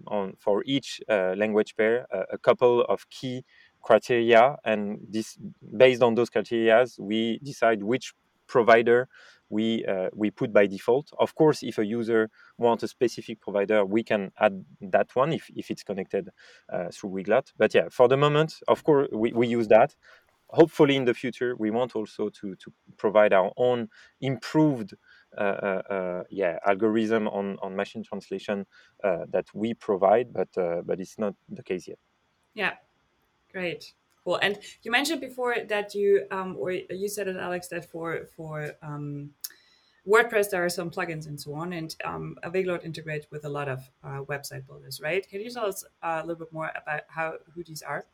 on, 0.08 0.34
for 0.38 0.62
each 0.66 1.00
uh, 1.08 1.34
language 1.36 1.76
pair 1.76 2.06
uh, 2.12 2.24
a 2.32 2.38
couple 2.38 2.82
of 2.82 3.08
key 3.10 3.44
criteria 3.82 4.56
and 4.64 4.98
this 5.08 5.38
based 5.76 6.02
on 6.02 6.14
those 6.14 6.30
criteria 6.30 6.84
we 6.98 7.38
decide 7.42 7.82
which 7.82 8.12
provider 8.46 9.08
we 9.50 9.84
uh, 9.86 10.08
we 10.14 10.30
put 10.30 10.52
by 10.52 10.66
default. 10.66 11.10
Of 11.18 11.34
course 11.34 11.62
if 11.62 11.78
a 11.78 11.86
user 11.86 12.30
wants 12.58 12.82
a 12.82 12.88
specific 12.88 13.40
provider 13.40 13.84
we 13.84 14.02
can 14.02 14.32
add 14.38 14.64
that 14.80 15.14
one 15.14 15.32
if, 15.32 15.50
if 15.54 15.70
it's 15.70 15.82
connected 15.82 16.28
uh, 16.72 16.88
through 16.92 17.10
Weglot 17.10 17.52
but 17.56 17.74
yeah 17.74 17.88
for 17.90 18.08
the 18.08 18.16
moment 18.16 18.60
of 18.68 18.84
course 18.84 19.08
we, 19.12 19.32
we 19.32 19.46
use 19.46 19.68
that. 19.68 19.94
Hopefully 20.50 20.96
in 20.96 21.04
the 21.04 21.14
future 21.14 21.54
we 21.56 21.70
want 21.70 21.94
also 21.94 22.30
to 22.30 22.54
to 22.56 22.72
provide 22.96 23.32
our 23.32 23.52
own 23.56 23.88
improved 24.20 24.94
uh, 25.36 25.40
uh, 25.40 25.82
uh 25.90 26.22
yeah 26.30 26.58
algorithm 26.66 27.28
on 27.28 27.58
on 27.62 27.76
machine 27.76 28.02
translation 28.02 28.66
uh, 29.04 29.24
that 29.28 29.46
we 29.52 29.74
provide 29.74 30.32
but 30.32 30.48
but 30.86 31.00
it's 31.00 31.18
not 31.18 31.34
the 31.48 31.62
case 31.62 31.86
yet. 31.88 31.98
Yeah 32.54 32.74
Great. 33.52 33.92
Cool. 34.24 34.36
And 34.42 34.58
you 34.82 34.90
mentioned 34.90 35.20
before 35.20 35.56
that 35.68 35.94
you, 35.94 36.26
um, 36.30 36.56
or 36.58 36.72
you 36.72 37.08
said 37.08 37.28
it, 37.28 37.36
Alex, 37.36 37.68
that 37.68 37.90
for 37.90 38.26
for 38.36 38.72
um, 38.82 39.30
WordPress 40.06 40.50
there 40.50 40.64
are 40.64 40.68
some 40.68 40.90
plugins 40.90 41.26
and 41.26 41.40
so 41.40 41.54
on, 41.54 41.72
and 41.72 41.94
um, 42.04 42.36
Weglot 42.44 42.84
integrates 42.84 43.26
with 43.30 43.44
a 43.44 43.48
lot 43.48 43.68
of 43.68 43.80
uh, 44.04 44.20
website 44.24 44.66
builders, 44.66 45.00
right? 45.02 45.28
Can 45.28 45.40
you 45.40 45.50
tell 45.50 45.66
us 45.66 45.84
a 46.02 46.20
little 46.20 46.36
bit 46.44 46.52
more 46.52 46.70
about 46.82 47.02
how 47.08 47.34
who 47.54 47.62
these 47.62 47.82
are? 47.82 48.04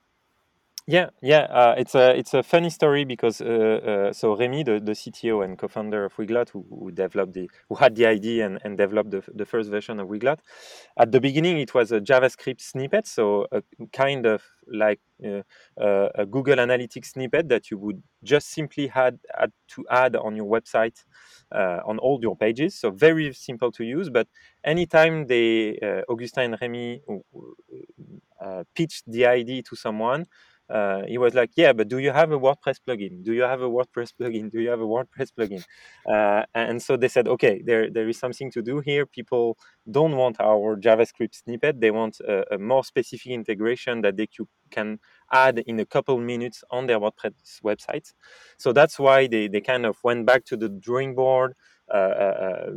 Yeah, 0.86 1.08
yeah, 1.22 1.44
uh, 1.50 1.74
it's 1.78 1.94
a 1.94 2.14
it's 2.14 2.34
a 2.34 2.42
funny 2.42 2.68
story 2.68 3.06
because 3.06 3.40
uh, 3.40 4.08
uh, 4.10 4.12
so 4.12 4.36
Remy, 4.36 4.64
the, 4.64 4.80
the 4.80 4.92
CTO 4.92 5.42
and 5.42 5.56
co-founder 5.58 6.04
of 6.04 6.14
Weglot, 6.16 6.50
who, 6.50 6.62
who 6.68 6.90
developed 6.90 7.32
the 7.32 7.48
who 7.70 7.74
had 7.76 7.94
the 7.96 8.04
idea 8.04 8.44
and, 8.44 8.58
and 8.64 8.76
developed 8.76 9.10
the, 9.10 9.22
the 9.34 9.46
first 9.46 9.70
version 9.70 9.98
of 9.98 10.08
Weglot, 10.08 10.40
at 10.98 11.10
the 11.10 11.22
beginning 11.22 11.58
it 11.58 11.72
was 11.72 11.90
a 11.90 12.02
JavaScript 12.02 12.60
snippet, 12.60 13.06
so 13.06 13.46
a 13.50 13.62
kind 13.94 14.26
of 14.26 14.42
like 14.66 15.00
uh, 15.26 15.40
uh, 15.80 16.10
a 16.16 16.26
Google 16.26 16.56
Analytics 16.56 17.06
snippet 17.12 17.48
that 17.48 17.70
you 17.70 17.78
would 17.78 18.02
just 18.22 18.50
simply 18.50 18.86
had, 18.86 19.18
had 19.38 19.52
to 19.68 19.86
add 19.90 20.16
on 20.16 20.36
your 20.36 20.46
website 20.46 21.02
uh, 21.50 21.80
on 21.86 21.98
all 21.98 22.18
your 22.20 22.36
pages. 22.36 22.74
So 22.78 22.90
very 22.90 23.32
simple 23.32 23.72
to 23.72 23.84
use, 23.84 24.10
but 24.10 24.28
anytime 24.62 25.28
they 25.28 25.78
Augustin 26.10 26.52
and 26.52 26.58
Remy 26.60 27.00
pitched 28.74 29.04
the 29.10 29.26
idea 29.26 29.62
to 29.62 29.76
someone 29.76 30.26
uh, 30.70 31.02
he 31.06 31.18
was 31.18 31.34
like, 31.34 31.50
"Yeah, 31.56 31.72
but 31.72 31.88
do 31.88 31.98
you 31.98 32.10
have 32.10 32.32
a 32.32 32.38
WordPress 32.38 32.78
plugin? 32.86 33.22
Do 33.22 33.32
you 33.32 33.42
have 33.42 33.60
a 33.60 33.68
WordPress 33.68 34.12
plugin? 34.20 34.50
Do 34.50 34.60
you 34.60 34.70
have 34.70 34.80
a 34.80 34.86
WordPress 34.86 35.30
plugin?" 35.38 35.64
Uh, 36.10 36.44
and 36.54 36.82
so 36.82 36.96
they 36.96 37.08
said, 37.08 37.28
"Okay, 37.28 37.62
there 37.64 37.90
there 37.90 38.08
is 38.08 38.18
something 38.18 38.50
to 38.52 38.62
do 38.62 38.80
here. 38.80 39.04
People 39.04 39.58
don't 39.90 40.16
want 40.16 40.40
our 40.40 40.76
JavaScript 40.76 41.34
snippet; 41.34 41.80
they 41.80 41.90
want 41.90 42.20
a, 42.20 42.54
a 42.54 42.58
more 42.58 42.84
specific 42.84 43.32
integration 43.32 44.00
that 44.02 44.16
they 44.16 44.28
can 44.70 44.98
add 45.32 45.58
in 45.66 45.80
a 45.80 45.86
couple 45.86 46.18
minutes 46.18 46.64
on 46.70 46.86
their 46.86 46.98
WordPress 46.98 47.60
website. 47.62 48.12
So 48.56 48.72
that's 48.72 48.98
why 48.98 49.26
they 49.26 49.48
they 49.48 49.60
kind 49.60 49.84
of 49.84 49.96
went 50.02 50.26
back 50.26 50.44
to 50.46 50.56
the 50.56 50.68
drawing 50.68 51.14
board." 51.14 51.54
Uh, 51.92 51.96
uh, 51.96 52.36
uh 52.40 52.70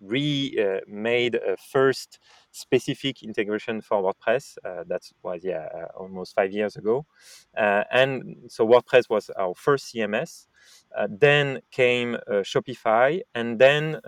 remade 0.00 1.34
a 1.36 1.56
first 1.56 2.18
specific 2.50 3.22
integration 3.22 3.80
for 3.80 4.02
WordPress. 4.02 4.56
Uh, 4.64 4.84
that 4.86 5.02
was 5.22 5.44
yeah 5.44 5.68
uh, 5.74 5.86
almost 5.98 6.34
five 6.34 6.52
years 6.52 6.76
ago, 6.76 7.06
uh, 7.56 7.84
and 7.92 8.36
so 8.48 8.66
WordPress 8.66 9.08
was 9.08 9.30
our 9.38 9.54
first 9.54 9.94
CMS. 9.94 10.46
Uh, 10.96 11.08
then 11.10 11.60
came 11.70 12.14
uh, 12.14 12.42
Shopify, 12.42 13.20
and 13.34 13.58
then 13.58 14.00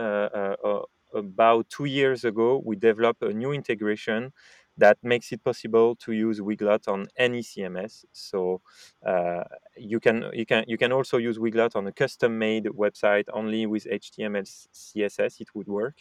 about 1.15 1.69
two 1.71 1.87
years 1.87 2.25
ago 2.25 2.61
we 2.65 2.77
developed 2.77 3.23
a 3.23 3.33
new 3.33 3.53
integration 3.53 4.33
that 4.79 4.99
makes 5.03 5.33
it 5.33 5.43
possible 5.43 5.97
to 5.97 6.13
use 6.13 6.41
Weglot 6.41 6.89
on 6.89 7.07
any 7.17 7.41
CMS. 7.41 8.05
So 8.13 8.61
uh, 9.07 9.45
you 9.77 10.01
can 10.01 10.31
you 10.33 10.47
can 10.47 10.65
you 10.67 10.79
can 10.79 10.93
also 10.93 11.17
use 11.19 11.39
Weglot 11.39 11.77
on 11.77 11.87
a 11.87 11.93
custom-made 11.93 12.65
website 12.67 13.25
only 13.33 13.67
with 13.67 13.87
HTML 13.87 14.47
CSS. 14.73 15.41
It 15.41 15.49
would 15.55 15.69
work, 15.69 15.97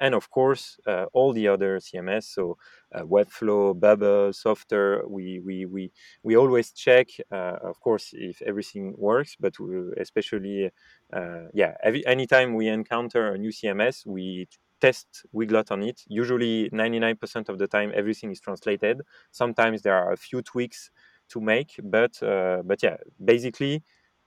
and 0.00 0.14
of 0.14 0.30
course 0.30 0.78
uh, 0.86 1.06
all 1.12 1.32
the 1.32 1.48
other 1.48 1.78
CMS. 1.78 2.24
So 2.24 2.58
uh, 2.94 3.02
Webflow, 3.02 3.78
Bubble, 3.78 4.30
Softr. 4.32 5.08
We 5.08 5.40
we 5.40 5.66
we 5.66 5.92
we 6.22 6.36
always 6.36 6.72
check, 6.72 7.08
uh, 7.30 7.56
of 7.62 7.80
course, 7.80 8.10
if 8.12 8.42
everything 8.42 8.94
works. 8.98 9.36
But 9.38 9.54
especially, 9.96 10.70
uh, 11.12 11.44
yeah, 11.54 11.74
every, 11.82 12.06
anytime 12.06 12.54
we 12.54 12.68
encounter 12.68 13.32
a 13.32 13.38
new 13.38 13.50
CMS, 13.50 14.06
we 14.06 14.48
test 14.80 15.26
Weglot 15.34 15.70
on 15.70 15.82
it. 15.82 16.02
Usually, 16.08 16.70
99% 16.70 17.48
of 17.48 17.58
the 17.58 17.66
time, 17.66 17.92
everything 17.94 18.30
is 18.30 18.40
translated. 18.40 19.02
Sometimes 19.30 19.82
there 19.82 19.94
are 19.94 20.12
a 20.12 20.16
few 20.16 20.42
tweaks 20.42 20.90
to 21.30 21.40
make, 21.40 21.74
but 21.82 22.22
uh, 22.22 22.62
but 22.64 22.82
yeah, 22.82 22.96
basically, 23.24 23.82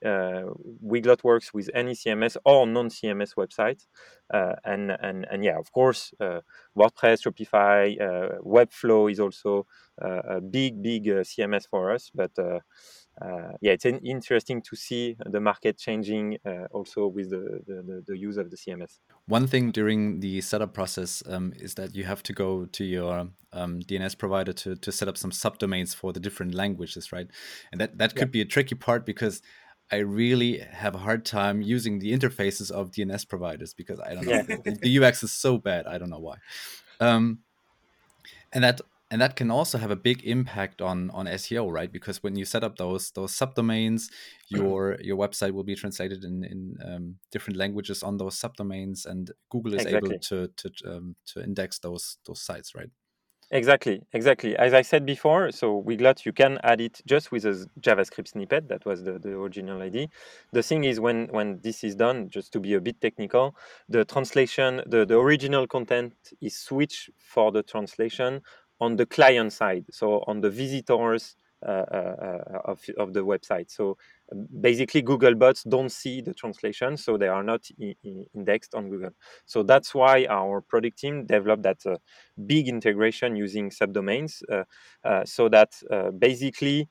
uh, 0.06 0.44
Weglot 0.86 1.24
works 1.24 1.54
with 1.54 1.70
any 1.74 1.94
CMS 1.94 2.38
or 2.46 2.68
non-CMS 2.68 3.36
website, 3.36 3.86
uh, 4.34 4.54
and 4.66 4.92
and 5.02 5.26
and 5.32 5.44
yeah, 5.44 5.58
of 5.58 5.72
course, 5.72 6.14
uh, 6.20 6.42
WordPress, 6.78 7.24
Shopify, 7.26 8.00
uh, 8.02 8.40
Webflow 8.42 9.12
is 9.12 9.20
also 9.20 9.66
uh, 10.02 10.22
a 10.38 10.42
big 10.42 10.82
big 10.82 11.06
CMS 11.06 11.68
for 11.70 11.92
us, 11.92 12.12
but 12.14 12.32
uh, 12.38 12.60
yeah, 13.62 13.72
it's 13.74 13.86
interesting 13.86 14.62
to 14.62 14.76
see 14.76 15.16
the 15.26 15.40
market 15.40 15.78
changing 15.78 16.38
uh, 16.46 16.66
also 16.72 17.08
with 17.08 17.30
the, 17.30 17.62
the, 17.68 18.04
the, 18.08 18.18
use 18.18 18.38
of 18.38 18.50
the 18.50 18.58
CMS. 18.58 19.00
One 19.28 19.48
thing 19.48 19.72
during 19.72 20.20
the 20.20 20.42
setup 20.42 20.74
process 20.74 21.24
um, 21.28 21.54
is 21.56 21.76
that 21.76 21.96
you 21.96 22.04
have 22.06 22.24
to 22.24 22.34
go 22.34 22.66
to 22.66 22.84
your 22.84 23.30
um, 23.54 23.80
DNS 23.82 24.18
provider 24.18 24.54
to, 24.54 24.76
to 24.76 24.92
set 24.92 25.08
up 25.08 25.18
some 25.18 25.32
subdomains 25.32 25.96
for 25.96 26.12
the 26.12 26.20
different 26.20 26.54
languages, 26.56 27.12
right? 27.12 27.28
And 27.72 27.80
that, 27.80 27.98
that 27.98 28.16
could 28.16 28.30
yeah. 28.30 28.38
be 28.38 28.42
a 28.42 28.46
tricky 28.46 28.76
part 28.76 29.06
because 29.06 29.42
I 29.92 29.98
really 29.98 30.58
have 30.58 30.96
a 30.96 31.00
hard 31.00 31.24
time 31.24 31.62
using 31.62 32.00
the 32.00 32.14
interfaces 32.14 32.72
of 32.72 32.92
DNS 32.92 33.28
providers 33.28 33.74
because 33.74 34.00
I 34.00 34.16
don't 34.16 34.26
know, 34.26 34.32
yeah. 34.32 34.42
the, 34.42 34.78
the, 34.82 35.06
UX 35.06 35.24
is 35.24 35.32
so 35.32 35.58
bad. 35.58 35.86
I 35.86 35.98
don't 35.98 36.10
know 36.10 36.20
why. 36.20 36.38
Um, 37.00 37.40
and 38.52 38.64
that 38.64 38.82
and 39.14 39.22
that 39.22 39.36
can 39.36 39.52
also 39.52 39.78
have 39.78 39.92
a 39.92 39.96
big 39.96 40.24
impact 40.24 40.82
on 40.82 41.12
on 41.12 41.28
SEO, 41.28 41.72
right? 41.72 41.92
Because 41.92 42.24
when 42.24 42.36
you 42.36 42.46
set 42.46 42.64
up 42.64 42.78
those 42.78 43.12
those 43.12 43.32
subdomains, 43.32 44.10
your 44.50 44.98
your 45.02 45.18
website 45.18 45.52
will 45.52 45.64
be 45.64 45.76
translated 45.76 46.24
in 46.24 46.44
in 46.44 46.78
um, 46.84 47.16
different 47.32 47.58
languages 47.58 48.02
on 48.02 48.18
those 48.18 48.36
subdomains, 48.36 49.06
and 49.06 49.30
Google 49.52 49.76
is 49.76 49.86
exactly. 49.86 50.16
able 50.16 50.20
to 50.30 50.48
to 50.58 50.68
um, 50.92 51.16
to 51.28 51.44
index 51.44 51.78
those 51.78 52.18
those 52.26 52.42
sites, 52.42 52.74
right? 52.74 52.90
Exactly, 53.52 54.02
exactly. 54.14 54.58
As 54.58 54.74
I 54.74 54.82
said 54.82 55.06
before, 55.06 55.52
so 55.52 55.84
Weglot, 55.84 56.26
you 56.26 56.34
can 56.34 56.58
add 56.64 56.82
it 56.82 57.02
just 57.06 57.32
with 57.32 57.46
a 57.46 57.68
JavaScript 57.80 58.30
snippet. 58.30 58.68
That 58.68 58.84
was 58.84 59.04
the, 59.04 59.20
the 59.20 59.34
original 59.34 59.80
idea. 59.84 60.08
The 60.54 60.64
thing 60.64 60.86
is, 60.86 61.00
when 61.00 61.28
when 61.28 61.60
this 61.62 61.84
is 61.84 61.94
done, 61.94 62.30
just 62.32 62.52
to 62.54 62.60
be 62.60 62.74
a 62.74 62.82
bit 62.82 63.00
technical, 63.00 63.56
the 63.88 64.06
translation, 64.06 64.82
the, 64.88 65.06
the 65.06 65.20
original 65.20 65.68
content 65.68 66.14
is 66.42 66.58
switched 66.58 67.12
for 67.20 67.52
the 67.52 67.62
translation 67.62 68.42
on 68.84 68.98
the 68.98 69.06
client 69.06 69.54
side, 69.54 69.86
so 69.92 70.24
on 70.28 70.42
the 70.42 70.50
visitors 70.50 71.36
uh, 71.66 71.86
uh, 72.00 72.60
of, 72.66 72.82
of 72.98 73.14
the 73.14 73.22
website. 73.22 73.72
So 73.72 73.98
basically, 74.60 75.02
Google 75.02 75.36
bots 75.36 75.64
don't 75.64 75.92
see 75.92 76.20
the 76.20 76.34
translation, 76.34 76.98
so 76.98 77.18
they 77.18 77.30
are 77.30 77.44
not 77.44 77.62
indexed 78.36 78.76
on 78.76 78.90
Google. 78.90 79.12
So 79.46 79.64
that's 79.64 79.96
why 79.96 80.26
our 80.30 80.60
product 80.60 81.00
team 81.00 81.26
developed 81.26 81.64
that 81.64 81.86
uh, 81.86 81.96
big 82.46 82.68
integration 82.68 83.38
using 83.38 83.70
subdomains, 83.70 84.42
uh, 84.52 84.66
uh, 85.08 85.24
so 85.24 85.48
that 85.50 85.72
uh, 85.90 86.12
basically 86.12 86.90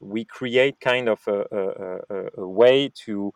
we 0.00 0.24
create 0.24 0.76
kind 0.80 1.08
of 1.08 1.20
a, 1.26 1.38
a, 1.60 2.24
a, 2.38 2.48
way 2.48 2.88
to 3.04 3.32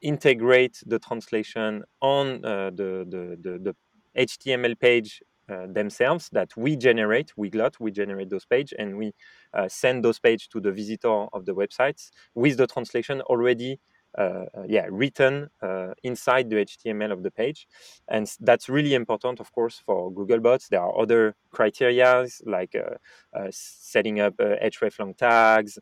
integrate 0.00 0.82
the 0.86 0.98
translation 0.98 1.84
on 2.00 2.40
the, 2.40 3.04
the, 3.06 3.38
the, 3.40 3.58
the 3.58 3.76
HTML 4.16 4.78
page 4.78 5.22
uh, 5.22 5.29
themselves 5.66 6.28
that 6.32 6.56
we 6.56 6.76
generate, 6.76 7.32
Weglot, 7.36 7.74
we 7.80 7.90
generate 7.90 8.30
those 8.30 8.44
pages 8.44 8.74
and 8.78 8.96
we 8.96 9.12
uh, 9.54 9.68
send 9.68 10.04
those 10.04 10.18
pages 10.18 10.46
to 10.48 10.60
the 10.60 10.72
visitor 10.72 11.26
of 11.32 11.44
the 11.46 11.54
websites 11.54 12.10
with 12.34 12.56
the 12.56 12.66
translation 12.66 13.20
already 13.22 13.72
uh, 13.72 13.76
uh, 13.76 13.99
Uh, 14.18 14.44
uh, 14.56 14.64
yeah 14.66 14.86
written 14.90 15.48
uh, 15.62 15.94
inside 16.02 16.50
the 16.50 16.56
HTML 16.56 17.12
of 17.12 17.22
the 17.22 17.30
page, 17.30 17.68
and 18.08 18.28
that's 18.40 18.68
really 18.68 18.94
important, 18.94 19.38
of 19.38 19.52
course, 19.52 19.80
for 19.86 20.10
Googlebots. 20.10 20.66
There 20.68 20.80
are 20.80 21.00
other 21.00 21.36
criteria 21.52 22.26
like 22.44 22.74
uh, 22.74 23.46
setting 23.50 24.18
up 24.18 24.36
hreflang 24.36 25.16
tags, 25.16 25.78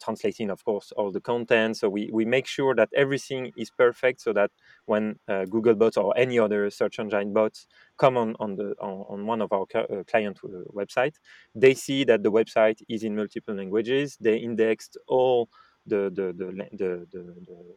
translating, 0.00 0.50
of 0.50 0.64
course, 0.64 0.92
all 0.96 1.10
the 1.10 1.20
content. 1.20 1.76
So 1.76 1.88
we, 1.88 2.08
we 2.12 2.24
make 2.24 2.46
sure 2.46 2.72
that 2.76 2.88
everything 2.94 3.50
is 3.56 3.70
perfect, 3.70 4.20
so 4.20 4.32
that 4.32 4.52
when 4.86 5.18
Googlebots 5.28 5.96
or 5.96 6.16
any 6.16 6.38
other 6.38 6.70
search 6.70 7.00
engine 7.00 7.32
bots 7.32 7.66
come 7.98 8.16
on 8.16 8.36
on 8.38 8.54
the 8.54 8.76
on, 8.80 9.06
on 9.08 9.26
one 9.26 9.42
of 9.42 9.52
our 9.52 9.66
client 10.06 10.38
website, 10.72 11.16
they 11.56 11.74
see 11.74 12.04
that 12.04 12.22
the 12.22 12.30
website 12.30 12.80
is 12.88 13.02
in 13.02 13.16
multiple 13.16 13.56
languages. 13.56 14.16
They 14.20 14.36
indexed 14.36 14.96
all 15.08 15.48
the 15.86 16.10
the, 16.14 16.32
the, 16.32 16.46
the, 16.72 17.06
the, 17.12 17.34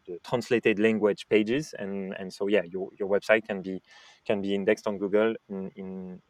the 0.08 0.20
translated 0.24 0.80
language 0.80 1.28
pages 1.30 1.74
and 1.80 2.14
and 2.20 2.32
so 2.32 2.48
yeah 2.48 2.62
your, 2.64 2.90
your 3.00 3.10
website 3.10 3.46
can 3.48 3.62
be 3.62 3.82
can 4.26 4.42
be 4.42 4.54
indexed 4.54 4.88
on 4.88 4.98
google 4.98 5.34
in 5.50 5.72
in, 5.76 6.22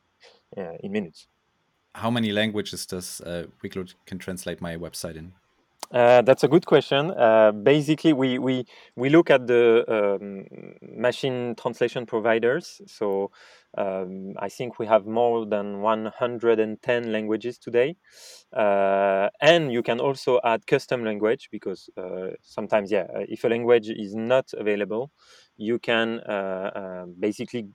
uh, 0.58 0.74
in 0.80 0.92
minutes. 0.92 1.28
How 1.94 2.12
many 2.12 2.32
languages 2.32 2.86
does 2.86 3.22
uh, 3.22 3.46
can 4.06 4.20
translate 4.20 4.62
my 4.62 4.76
website 4.76 5.16
in 5.16 5.34
uh, 5.92 6.22
that's 6.24 6.44
a 6.44 6.48
good 6.48 6.66
question. 6.66 7.12
Uh, 7.12 7.52
basically, 7.52 8.14
we, 8.14 8.40
we, 8.40 8.66
we 8.96 9.10
look 9.10 9.30
at 9.30 9.48
the 9.48 9.84
um, 9.88 10.46
machine 10.82 11.56
translation 11.56 12.06
providers. 12.06 12.82
So 12.88 13.32
um, 13.78 14.34
I 14.40 14.50
think 14.50 14.80
we 14.80 14.88
have 14.88 15.06
more 15.06 15.46
than 15.46 15.82
110 15.82 17.12
languages 17.12 17.58
today. 17.58 17.98
Uh, 18.52 19.30
and 19.42 19.72
you 19.72 19.84
can 19.84 20.00
also 20.00 20.40
add 20.44 20.66
custom 20.66 21.04
language 21.04 21.50
because 21.52 21.90
uh, 21.98 22.32
sometimes, 22.42 22.92
yeah, 22.92 23.06
uh, 23.16 23.24
if 23.30 23.44
a 23.44 23.48
language 23.48 23.90
is 23.90 24.16
not 24.16 24.52
available, 24.58 25.12
you 25.58 25.80
can 25.80 26.20
uh, 26.22 27.06
basically 27.20 27.68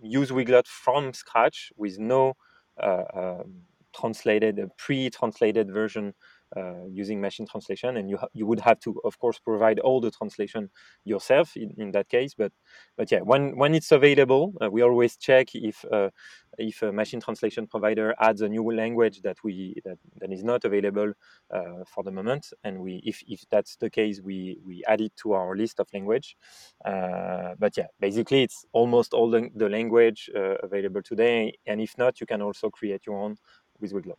use 0.00 0.30
Weglot 0.30 0.66
from 0.66 1.12
scratch 1.12 1.72
with 1.76 1.98
no 1.98 2.34
um, 2.82 3.62
translated, 3.94 4.60
pre-translated 4.78 5.70
version 5.70 6.14
uh, 6.56 6.86
using 6.90 7.20
machine 7.20 7.46
translation, 7.46 7.96
and 7.96 8.10
you 8.10 8.18
you 8.32 8.46
would 8.46 8.60
have 8.60 8.78
to, 8.80 9.00
of 9.04 9.18
course, 9.18 9.38
provide 9.38 9.78
all 9.80 10.00
the 10.00 10.10
translation 10.10 10.70
yourself 11.04 11.56
in, 11.56 11.74
in 11.78 11.92
that 11.92 12.08
case. 12.08 12.34
But 12.34 12.52
but 12.96 13.10
yeah, 13.10 13.20
when 13.20 13.56
when 13.56 13.74
it's 13.74 13.92
available, 13.92 14.54
uh, 14.60 14.70
we 14.70 14.82
always 14.82 15.16
check 15.16 15.54
if 15.54 15.84
uh, 15.92 16.10
if 16.58 16.82
a 16.82 16.92
machine 16.92 17.20
translation 17.20 17.66
provider 17.66 18.14
adds 18.20 18.42
a 18.42 18.48
new 18.48 18.70
language 18.70 19.22
that 19.22 19.38
we 19.42 19.74
that, 19.84 19.98
that 20.20 20.32
is 20.32 20.44
not 20.44 20.64
available 20.64 21.12
uh, 21.50 21.84
for 21.86 22.04
the 22.04 22.10
moment, 22.10 22.52
and 22.64 22.78
we 22.78 23.02
if, 23.04 23.22
if 23.26 23.44
that's 23.50 23.76
the 23.76 23.90
case, 23.90 24.20
we 24.20 24.58
we 24.64 24.82
add 24.86 25.00
it 25.00 25.12
to 25.16 25.32
our 25.32 25.56
list 25.56 25.80
of 25.80 25.88
language. 25.94 26.36
Uh, 26.84 27.54
but 27.58 27.76
yeah, 27.76 27.86
basically 28.00 28.42
it's 28.42 28.66
almost 28.72 29.14
all 29.14 29.30
the, 29.30 29.48
the 29.54 29.68
language 29.68 30.30
uh, 30.36 30.56
available 30.62 31.02
today, 31.02 31.52
and 31.66 31.80
if 31.80 31.96
not, 31.98 32.20
you 32.20 32.26
can 32.26 32.42
also 32.42 32.70
create 32.70 33.06
your 33.06 33.18
own 33.18 33.36
with 33.80 33.92
Weglot. 33.92 34.18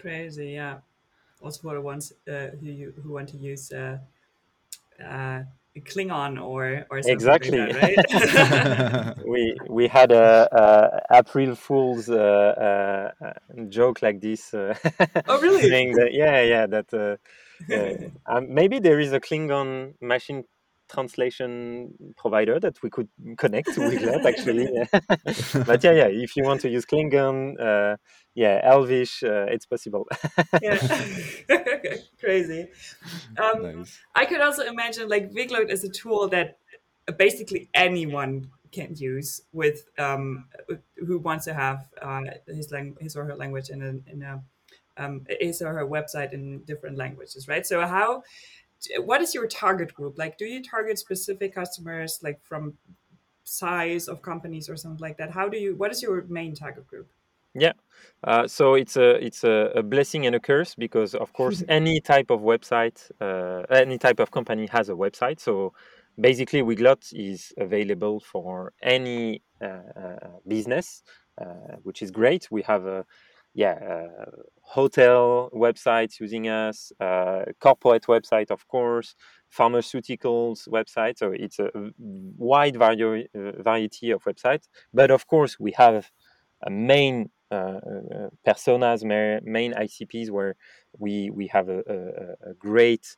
Crazy, 0.00 0.50
yeah. 0.50 0.78
Also 1.40 1.62
for 1.62 1.74
the 1.74 1.80
ones 1.80 2.12
uh, 2.28 2.48
who 2.60 2.92
who 3.02 3.12
want 3.12 3.28
to 3.28 3.36
use 3.36 3.70
uh, 3.72 3.98
uh, 5.02 5.42
Klingon 5.80 6.42
or 6.42 6.86
or 6.90 6.98
exactly 6.98 7.58
like 7.58 7.72
that, 7.72 9.06
right? 9.06 9.16
we 9.26 9.56
we 9.68 9.88
had 9.88 10.12
a, 10.12 10.48
a 11.10 11.18
April 11.18 11.54
Fool's 11.54 12.08
uh, 12.08 13.12
uh, 13.20 13.32
joke 13.68 14.02
like 14.02 14.20
this. 14.20 14.52
Uh, 14.52 14.74
oh 15.26 15.40
really? 15.40 15.68
that 15.94 16.10
yeah 16.12 16.42
yeah 16.42 16.66
that 16.66 16.92
uh, 16.92 17.16
um, 18.26 18.52
maybe 18.52 18.78
there 18.78 19.00
is 19.00 19.12
a 19.12 19.20
Klingon 19.20 19.94
machine 20.00 20.44
translation 20.88 21.92
provider 22.16 22.58
that 22.60 22.82
we 22.82 22.90
could 22.90 23.08
connect 23.36 23.76
with 23.78 24.00
that 24.00 24.24
actually. 24.26 24.68
But 25.66 25.84
yeah 25.84 25.92
yeah 25.92 26.08
if 26.08 26.36
you 26.36 26.44
want 26.44 26.60
to 26.62 26.68
use 26.68 26.84
klingon 26.84 27.60
uh, 27.60 27.96
yeah 28.34 28.60
elvish 28.62 29.22
uh, 29.22 29.46
it's 29.48 29.66
possible. 29.66 30.06
Yeah. 30.62 30.78
Crazy. 32.20 32.68
Um, 33.36 33.62
nice. 33.62 33.98
i 34.14 34.24
could 34.24 34.40
also 34.40 34.62
imagine 34.64 35.08
like 35.08 35.30
Weglot 35.32 35.70
is 35.70 35.84
a 35.84 35.88
tool 35.88 36.28
that 36.28 36.58
basically 37.16 37.68
anyone 37.74 38.50
can 38.72 38.94
use 38.96 39.42
with 39.52 39.88
um, 39.98 40.46
who 41.06 41.18
wants 41.18 41.44
to 41.46 41.54
have 41.54 41.88
uh, 42.02 42.22
his 42.46 42.70
lang- 42.70 42.96
his 43.00 43.16
or 43.16 43.24
her 43.24 43.36
language 43.36 43.70
in 43.70 43.82
a, 43.82 44.12
in 44.12 44.22
a 44.22 44.42
um, 44.96 45.24
his 45.40 45.62
or 45.62 45.72
her 45.72 45.86
website 45.86 46.32
in 46.32 46.60
different 46.64 46.96
languages 46.96 47.48
right? 47.48 47.64
So 47.66 47.86
how 47.86 48.22
what 48.98 49.20
is 49.20 49.34
your 49.34 49.46
target 49.46 49.94
group? 49.94 50.18
Like 50.18 50.38
do 50.38 50.44
you 50.44 50.62
target 50.62 50.98
specific 50.98 51.54
customers 51.54 52.20
like 52.22 52.40
from 52.42 52.74
size 53.44 54.08
of 54.08 54.22
companies 54.22 54.68
or 54.68 54.76
something 54.76 55.00
like 55.00 55.16
that? 55.18 55.30
How 55.30 55.48
do 55.48 55.58
you 55.58 55.76
what 55.76 55.90
is 55.90 56.02
your 56.02 56.24
main 56.28 56.54
target 56.54 56.86
group? 56.86 57.08
Yeah. 57.54 57.72
Uh, 58.22 58.46
so 58.46 58.74
it's 58.74 58.96
a 58.96 59.24
it's 59.24 59.42
a, 59.44 59.72
a, 59.74 59.82
blessing 59.82 60.26
and 60.26 60.36
a 60.36 60.40
curse 60.40 60.74
because 60.74 61.14
of 61.14 61.32
course 61.32 61.64
any 61.68 62.00
type 62.00 62.30
of 62.30 62.40
website 62.40 63.10
uh, 63.20 63.62
any 63.70 63.98
type 63.98 64.20
of 64.20 64.30
company 64.30 64.68
has 64.70 64.88
a 64.88 64.94
website. 64.94 65.40
So 65.40 65.72
basically 66.20 66.62
Weglot 66.62 67.12
is 67.12 67.52
available 67.56 68.20
for 68.20 68.72
any 68.82 69.42
uh, 69.60 69.82
uh 69.96 70.28
business 70.46 71.02
uh, 71.40 71.76
which 71.82 72.02
is 72.02 72.10
great. 72.10 72.48
We 72.50 72.62
have 72.62 72.86
a 72.86 73.04
yeah, 73.58 73.72
uh, 73.72 74.30
hotel 74.62 75.50
websites 75.54 76.20
using 76.20 76.48
us, 76.48 76.92
uh, 77.00 77.44
corporate 77.60 78.04
website, 78.06 78.50
of 78.50 78.68
course, 78.68 79.14
pharmaceuticals 79.56 80.68
website. 80.68 81.18
So 81.18 81.32
it's 81.34 81.58
a 81.58 81.70
wide 81.98 82.76
vari- 82.76 83.28
uh, 83.34 83.62
variety 83.62 84.10
of 84.12 84.22
websites. 84.24 84.68
But 84.94 85.10
of 85.10 85.26
course, 85.26 85.58
we 85.58 85.72
have 85.72 86.10
a 86.66 86.70
main 86.70 87.30
uh, 87.50 87.54
uh, 87.54 88.28
personas, 88.46 89.02
main 89.44 89.74
ICPs 89.74 90.30
where 90.30 90.54
we 90.98 91.30
we 91.30 91.46
have 91.48 91.68
a, 91.68 91.78
a, 91.88 92.50
a 92.50 92.54
great 92.54 93.16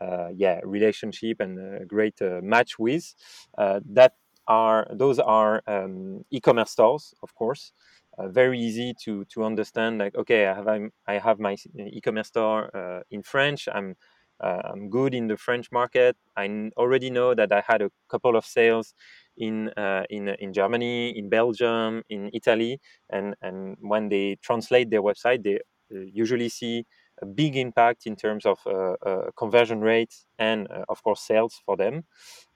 uh, 0.00 0.28
yeah 0.34 0.60
relationship 0.64 1.40
and 1.40 1.58
a 1.82 1.84
great 1.84 2.18
match 2.42 2.78
with. 2.78 3.14
that 3.58 4.14
are 4.48 4.88
those 4.92 5.18
are 5.20 5.62
um, 5.68 6.24
e-commerce 6.30 6.70
stores, 6.72 7.14
of 7.22 7.34
course 7.34 7.72
uh, 8.18 8.28
very 8.28 8.58
easy 8.60 8.94
to 9.04 9.24
to 9.26 9.44
understand 9.44 9.98
like 9.98 10.14
okay 10.14 10.46
i 10.46 10.54
have 10.54 10.68
I'm, 10.68 10.90
i 11.06 11.14
have 11.18 11.38
my 11.40 11.56
e-commerce 11.76 12.28
store 12.28 12.74
uh, 12.76 13.00
in 13.10 13.22
french. 13.22 13.68
I'm 13.72 13.96
uh, 14.40 14.60
i'm 14.64 14.90
good 14.90 15.14
in 15.14 15.28
the 15.28 15.36
french 15.36 15.70
market. 15.72 16.16
I 16.36 16.70
already 16.76 17.10
know 17.10 17.34
that 17.34 17.52
i 17.52 17.62
had 17.66 17.82
a 17.82 17.90
couple 18.08 18.36
of 18.36 18.44
sales 18.44 18.94
in 19.36 19.68
uh, 19.76 20.04
in 20.10 20.28
in 20.28 20.52
germany 20.52 21.16
in 21.18 21.28
belgium 21.28 22.02
in 22.08 22.30
italy. 22.32 22.80
And 23.10 23.34
and 23.42 23.76
when 23.80 24.08
they 24.08 24.36
translate 24.42 24.90
their 24.90 25.02
website 25.02 25.42
they 25.44 25.56
uh, 25.94 26.00
usually 26.12 26.48
see 26.48 26.86
a 27.22 27.26
big 27.26 27.56
impact 27.56 28.06
in 28.06 28.16
terms 28.16 28.44
of 28.46 28.58
uh, 28.66 28.94
conversion 29.36 29.80
rate 29.80 30.14
and 30.38 30.66
of 30.88 31.02
course 31.02 31.20
sales 31.22 31.60
for 31.64 31.76
them 31.76 32.04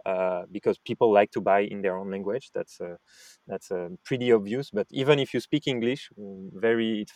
uh, 0.05 0.45
because 0.53 0.79
people 0.79 1.13
like 1.13 1.31
to 1.33 1.41
buy 1.41 1.61
in 1.61 1.83
their 1.83 1.97
own 1.97 2.11
language. 2.11 2.51
That's 2.55 2.81
uh, 2.81 2.97
that's 3.47 3.71
uh, 3.71 3.89
pretty 4.05 4.33
obvious. 4.33 4.71
But 4.71 4.87
even 4.91 5.19
if 5.19 5.35
you 5.35 5.41
speak 5.41 5.67
English, 5.67 6.11
mm, 6.19 6.51
very 6.55 7.01
it's 7.03 7.13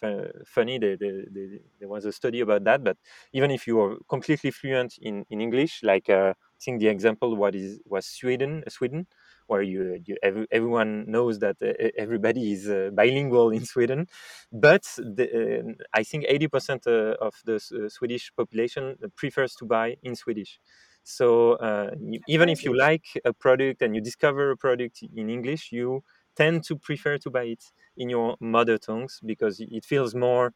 funny. 0.47 0.79
They, 0.79 0.97
they, 0.97 1.11
they, 1.31 1.61
there 1.79 1.89
was 1.89 2.05
a 2.05 2.13
study 2.13 2.41
about 2.41 2.65
that. 2.65 2.83
But 2.85 2.97
even 3.33 3.51
if 3.51 3.67
you 3.67 3.81
are 3.81 3.97
completely 4.09 4.51
fluent 4.51 4.95
in, 5.01 5.25
in 5.31 5.41
English, 5.41 5.81
like 5.83 6.09
uh, 6.11 6.35
I 6.37 6.59
think 6.65 6.81
the 6.81 6.89
example 6.89 7.37
what 7.37 7.55
is 7.55 7.81
was 7.85 8.07
Sweden, 8.07 8.65
Sweden, 8.69 9.07
where 9.51 9.63
you, 9.63 10.01
you 10.07 10.17
every, 10.23 10.47
everyone 10.51 11.11
knows 11.11 11.39
that 11.41 11.57
everybody 11.99 12.53
is 12.53 12.69
uh, 12.69 12.91
bilingual 12.95 13.51
in 13.51 13.65
Sweden, 13.67 14.07
but 14.53 14.85
the, 14.97 15.27
uh, 15.69 15.73
I 15.93 16.03
think 16.05 16.25
80% 16.29 16.87
of 16.87 17.35
the 17.45 17.59
Swedish 17.91 18.33
population 18.37 18.97
prefers 19.17 19.55
to 19.57 19.65
buy 19.65 19.97
in 20.03 20.15
Swedish. 20.15 20.61
So 21.03 21.53
uh, 21.55 21.91
even 22.29 22.49
if 22.49 22.65
you 22.65 22.77
like 22.77 23.07
a 23.25 23.33
product 23.33 23.83
and 23.83 23.95
you 23.95 24.01
discover 24.01 24.51
a 24.51 24.57
product 24.57 25.03
in 25.03 25.29
English, 25.31 25.73
you 25.73 26.05
tend 26.37 26.63
to 26.65 26.77
prefer 26.77 27.19
to 27.19 27.31
buy 27.31 27.45
it 27.45 27.65
in 27.97 28.09
your 28.09 28.37
mother 28.41 28.79
tongues 28.79 29.21
because 29.25 29.61
it 29.61 29.85
feels 29.85 30.15
more 30.15 30.53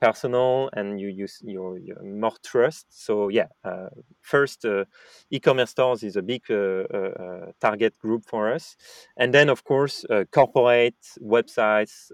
personal 0.00 0.70
and 0.72 1.00
you 1.00 1.08
use 1.08 1.40
your, 1.42 1.78
your 1.78 2.02
more 2.02 2.36
trust. 2.44 2.86
So 2.90 3.28
yeah, 3.28 3.46
uh, 3.64 3.88
first 4.20 4.64
uh, 4.64 4.84
e-commerce 5.30 5.70
stores 5.70 6.02
is 6.02 6.16
a 6.16 6.22
big 6.22 6.42
uh, 6.50 6.54
uh, 6.54 6.96
uh 6.96 7.52
target 7.60 7.98
group 7.98 8.24
for 8.24 8.52
us, 8.52 8.76
and 9.16 9.32
then 9.32 9.48
of 9.48 9.64
course 9.64 10.04
corporate 10.30 10.94
websites, 11.22 12.10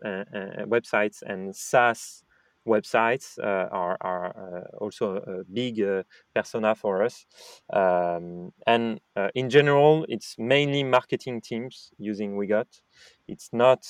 websites 0.67 1.23
and 1.23 1.55
SaaS 1.55 2.25
websites 2.67 3.39
uh, 3.39 3.69
are, 3.73 3.97
are 4.01 4.27
uh, 4.37 4.77
also 4.79 5.17
a 5.17 5.45
big 5.53 5.81
uh, 5.81 6.03
persona 6.35 6.75
for 6.75 7.03
us. 7.03 7.27
Um, 7.73 8.53
and 8.67 9.01
in 9.35 9.51
general, 9.51 10.07
it's 10.09 10.37
mainly 10.39 10.83
marketing 10.85 11.41
teams 11.41 11.91
using 11.99 12.37
Weglot. 12.37 12.81
It's 13.29 13.51
not 13.53 13.87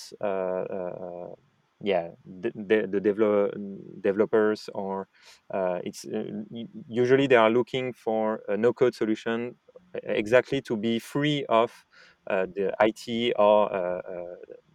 yeah 1.82 2.08
the, 2.24 2.52
the, 2.54 2.86
the 2.90 3.00
develop, 3.00 3.54
developers 4.00 4.68
or 4.74 5.08
uh, 5.52 5.78
it's 5.84 6.04
uh, 6.04 6.24
usually 6.88 7.26
they 7.26 7.36
are 7.36 7.50
looking 7.50 7.92
for 7.92 8.42
a 8.48 8.56
no 8.56 8.72
code 8.72 8.94
solution 8.94 9.54
exactly 10.04 10.60
to 10.60 10.76
be 10.76 10.98
free 10.98 11.44
of 11.48 11.72
uh, 12.28 12.46
the 12.54 12.72
IT 12.78 13.32
or 13.38 13.70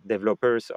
developers 0.08 0.72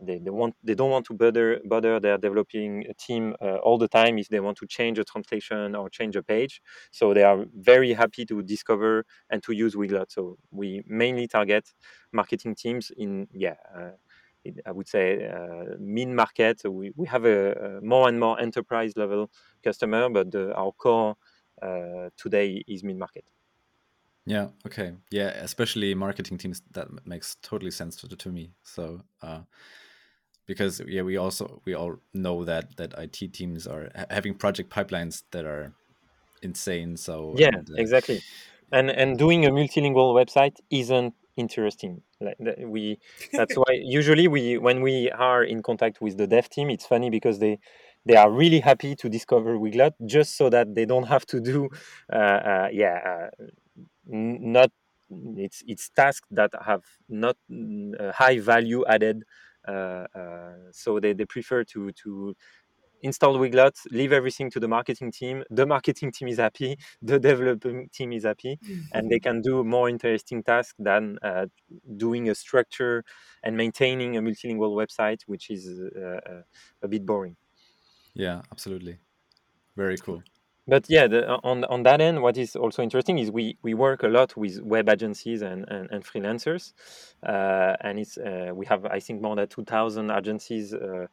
they, 0.00 0.18
they 0.18 0.30
want 0.30 0.54
they 0.62 0.74
don't 0.74 0.90
want 0.90 1.06
to 1.06 1.14
bother 1.14 1.60
bother 1.64 2.00
their 2.00 2.18
developing 2.18 2.84
team 2.98 3.34
uh, 3.40 3.56
all 3.56 3.78
the 3.78 3.86
time 3.88 4.18
if 4.18 4.28
they 4.28 4.40
want 4.40 4.56
to 4.58 4.66
change 4.66 4.98
a 4.98 5.04
translation 5.04 5.74
or 5.76 5.88
change 5.88 6.16
a 6.16 6.22
page. 6.22 6.60
So 6.90 7.14
they 7.14 7.22
are 7.22 7.44
very 7.56 7.92
happy 7.92 8.24
to 8.26 8.42
discover 8.42 9.04
and 9.30 9.42
to 9.44 9.52
use 9.52 9.74
Weglot 9.76 10.10
so 10.10 10.36
we 10.50 10.82
mainly 10.86 11.28
target 11.28 11.68
marketing 12.12 12.54
teams 12.56 12.90
in 12.96 13.28
yeah 13.32 13.54
uh, 13.76 13.90
I 14.66 14.72
would 14.72 14.88
say 14.88 15.26
uh, 15.26 15.76
mid 15.78 16.08
market. 16.08 16.62
We, 16.64 16.92
we 16.96 17.06
have 17.08 17.24
a, 17.24 17.52
a, 17.52 17.80
more 17.80 18.08
and 18.08 18.18
more 18.18 18.40
enterprise 18.40 18.96
level 18.96 19.30
customer, 19.62 20.08
but 20.10 20.30
the, 20.30 20.54
our 20.54 20.72
core 20.72 21.16
uh, 21.62 22.10
today 22.16 22.62
is 22.66 22.82
mid 22.82 22.98
market. 22.98 23.24
Yeah. 24.26 24.48
Okay. 24.66 24.92
Yeah. 25.10 25.28
Especially 25.28 25.94
marketing 25.94 26.38
teams. 26.38 26.62
That 26.72 26.88
makes 27.06 27.36
totally 27.42 27.70
sense 27.70 27.96
to, 27.96 28.08
to 28.08 28.28
me. 28.30 28.52
So, 28.62 29.00
uh, 29.22 29.40
because 30.46 30.80
yeah 30.86 31.02
we 31.02 31.16
also 31.16 31.60
we 31.64 31.74
all 31.74 31.96
know 32.12 32.44
that 32.44 32.76
that 32.76 32.92
IT 32.98 33.32
teams 33.32 33.66
are 33.66 33.90
having 34.10 34.34
project 34.34 34.70
pipelines 34.70 35.22
that 35.30 35.44
are 35.44 35.72
insane 36.42 36.96
so 36.96 37.34
yeah 37.36 37.48
and, 37.48 37.70
uh, 37.70 37.74
exactly 37.76 38.20
and 38.72 38.90
and 38.90 39.18
doing 39.18 39.46
a 39.46 39.50
multilingual 39.50 40.14
website 40.14 40.56
isn't 40.70 41.14
interesting 41.36 42.02
like 42.20 42.36
we 42.60 42.98
that's 43.32 43.54
why 43.54 43.72
usually 43.82 44.28
we 44.28 44.56
when 44.58 44.82
we 44.82 45.10
are 45.10 45.42
in 45.42 45.62
contact 45.62 46.00
with 46.00 46.16
the 46.16 46.26
dev 46.26 46.48
team 46.48 46.70
it's 46.70 46.86
funny 46.86 47.10
because 47.10 47.38
they 47.38 47.58
they 48.06 48.16
are 48.16 48.30
really 48.30 48.60
happy 48.60 48.94
to 48.94 49.08
discover 49.08 49.56
Weglot 49.56 49.92
just 50.04 50.36
so 50.36 50.50
that 50.50 50.74
they 50.74 50.84
don't 50.84 51.04
have 51.04 51.26
to 51.26 51.40
do 51.40 51.68
uh, 52.12 52.16
uh, 52.16 52.68
yeah 52.72 53.28
uh, 53.38 53.44
not 54.06 54.70
it's 55.36 55.62
it's 55.66 55.90
tasks 55.90 56.26
that 56.30 56.50
have 56.64 56.82
not 57.08 57.36
high 58.12 58.38
value 58.38 58.84
added 58.86 59.24
uh, 59.66 60.06
uh, 60.14 60.52
so 60.72 61.00
they, 61.00 61.12
they 61.14 61.24
prefer 61.24 61.64
to 61.64 61.90
to 61.92 62.34
install 63.04 63.34
Weglot, 63.36 63.76
leave 63.90 64.12
everything 64.12 64.50
to 64.50 64.60
the 64.60 64.68
marketing 64.68 65.12
team. 65.12 65.44
The 65.50 65.66
marketing 65.66 66.10
team 66.12 66.28
is 66.28 66.38
happy, 66.38 66.76
the 67.00 67.18
developing 67.20 67.88
team 67.92 68.12
is 68.12 68.24
happy, 68.24 68.58
and 68.92 69.10
they 69.10 69.20
can 69.20 69.40
do 69.40 69.62
more 69.62 69.88
interesting 69.88 70.42
tasks 70.42 70.74
than 70.78 71.18
uh, 71.22 71.46
doing 71.96 72.28
a 72.30 72.34
structure 72.34 73.04
and 73.42 73.56
maintaining 73.56 74.16
a 74.16 74.22
multilingual 74.22 74.74
website, 74.82 75.20
which 75.26 75.50
is 75.50 75.62
uh, 75.68 76.20
uh 76.30 76.42
a 76.82 76.88
bit 76.88 77.04
boring. 77.06 77.36
Yeah, 78.14 78.42
absolutely. 78.52 78.98
Very 79.76 79.98
cool 79.98 80.22
but 80.66 80.86
yeah 80.88 81.06
the, 81.06 81.26
on 81.44 81.64
on 81.64 81.82
that 81.82 82.00
end 82.00 82.22
what 82.22 82.36
is 82.36 82.56
also 82.56 82.82
interesting 82.82 83.18
is 83.18 83.30
we 83.30 83.56
we 83.62 83.74
work 83.74 84.02
a 84.02 84.08
lot 84.08 84.36
with 84.36 84.60
web 84.62 84.88
agencies 84.88 85.42
and 85.42 85.64
and, 85.68 85.90
and 85.90 86.04
freelancers 86.04 86.72
uh, 87.26 87.76
and 87.80 87.98
it's 87.98 88.16
uh, 88.18 88.50
we 88.54 88.64
have 88.66 88.84
i 88.86 88.98
think 88.98 89.20
more 89.20 89.36
than 89.36 89.46
2000 89.48 90.10
agencies 90.10 90.72
uh, 90.74 91.06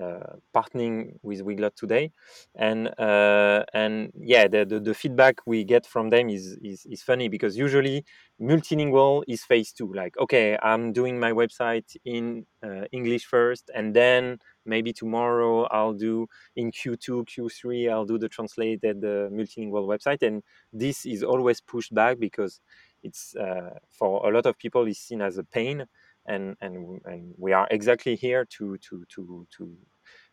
uh, 0.00 0.36
partnering 0.54 1.14
with 1.22 1.40
Weglot 1.40 1.74
today, 1.74 2.12
and 2.54 2.88
uh, 2.98 3.64
and 3.72 4.12
yeah, 4.20 4.46
the, 4.46 4.66
the, 4.66 4.78
the 4.78 4.92
feedback 4.94 5.36
we 5.46 5.64
get 5.64 5.86
from 5.86 6.10
them 6.10 6.28
is, 6.28 6.58
is 6.62 6.84
is 6.84 7.02
funny 7.02 7.28
because 7.28 7.56
usually 7.56 8.04
multilingual 8.38 9.22
is 9.26 9.42
phase 9.44 9.72
two. 9.72 9.90
Like, 9.94 10.14
okay, 10.18 10.58
I'm 10.62 10.92
doing 10.92 11.18
my 11.18 11.32
website 11.32 11.96
in 12.04 12.44
uh, 12.62 12.84
English 12.92 13.24
first, 13.24 13.70
and 13.74 13.94
then 13.94 14.38
maybe 14.66 14.92
tomorrow 14.92 15.64
I'll 15.64 15.94
do 15.94 16.26
in 16.56 16.70
Q2, 16.72 17.24
Q3, 17.24 17.90
I'll 17.90 18.04
do 18.06 18.18
the 18.18 18.28
translated 18.28 18.98
uh, 19.04 19.28
multilingual 19.30 19.86
website. 19.86 20.22
And 20.22 20.42
this 20.72 21.06
is 21.06 21.22
always 21.22 21.60
pushed 21.60 21.94
back 21.94 22.18
because 22.18 22.60
it's 23.02 23.34
uh, 23.36 23.78
for 23.90 24.28
a 24.28 24.34
lot 24.34 24.46
of 24.46 24.58
people 24.58 24.86
is 24.86 24.98
seen 24.98 25.22
as 25.22 25.38
a 25.38 25.44
pain 25.44 25.86
and 26.26 26.56
and 26.60 27.00
and 27.04 27.34
we 27.38 27.52
are 27.52 27.68
exactly 27.70 28.16
here 28.16 28.44
to 28.44 28.76
to 28.78 29.04
to 29.08 29.46
to 29.56 29.76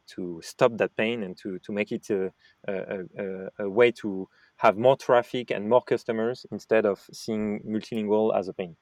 to 0.06 0.42
stop 0.44 0.78
that 0.78 0.96
pain 0.98 1.24
and 1.24 1.38
to 1.38 1.60
to 1.60 1.72
make 1.72 1.92
it 1.92 2.10
a, 2.10 2.32
a, 2.68 3.00
a, 3.18 3.66
a 3.66 3.70
way 3.70 3.92
to 3.92 4.28
have 4.58 4.78
more 4.78 4.98
traffic 4.98 5.52
and 5.52 5.70
more 5.70 5.82
customers 5.82 6.46
instead 6.52 6.86
of 6.86 7.02
seeing 7.12 7.62
multilingual 7.62 8.38
as 8.38 8.48
a 8.48 8.54
pain. 8.54 8.76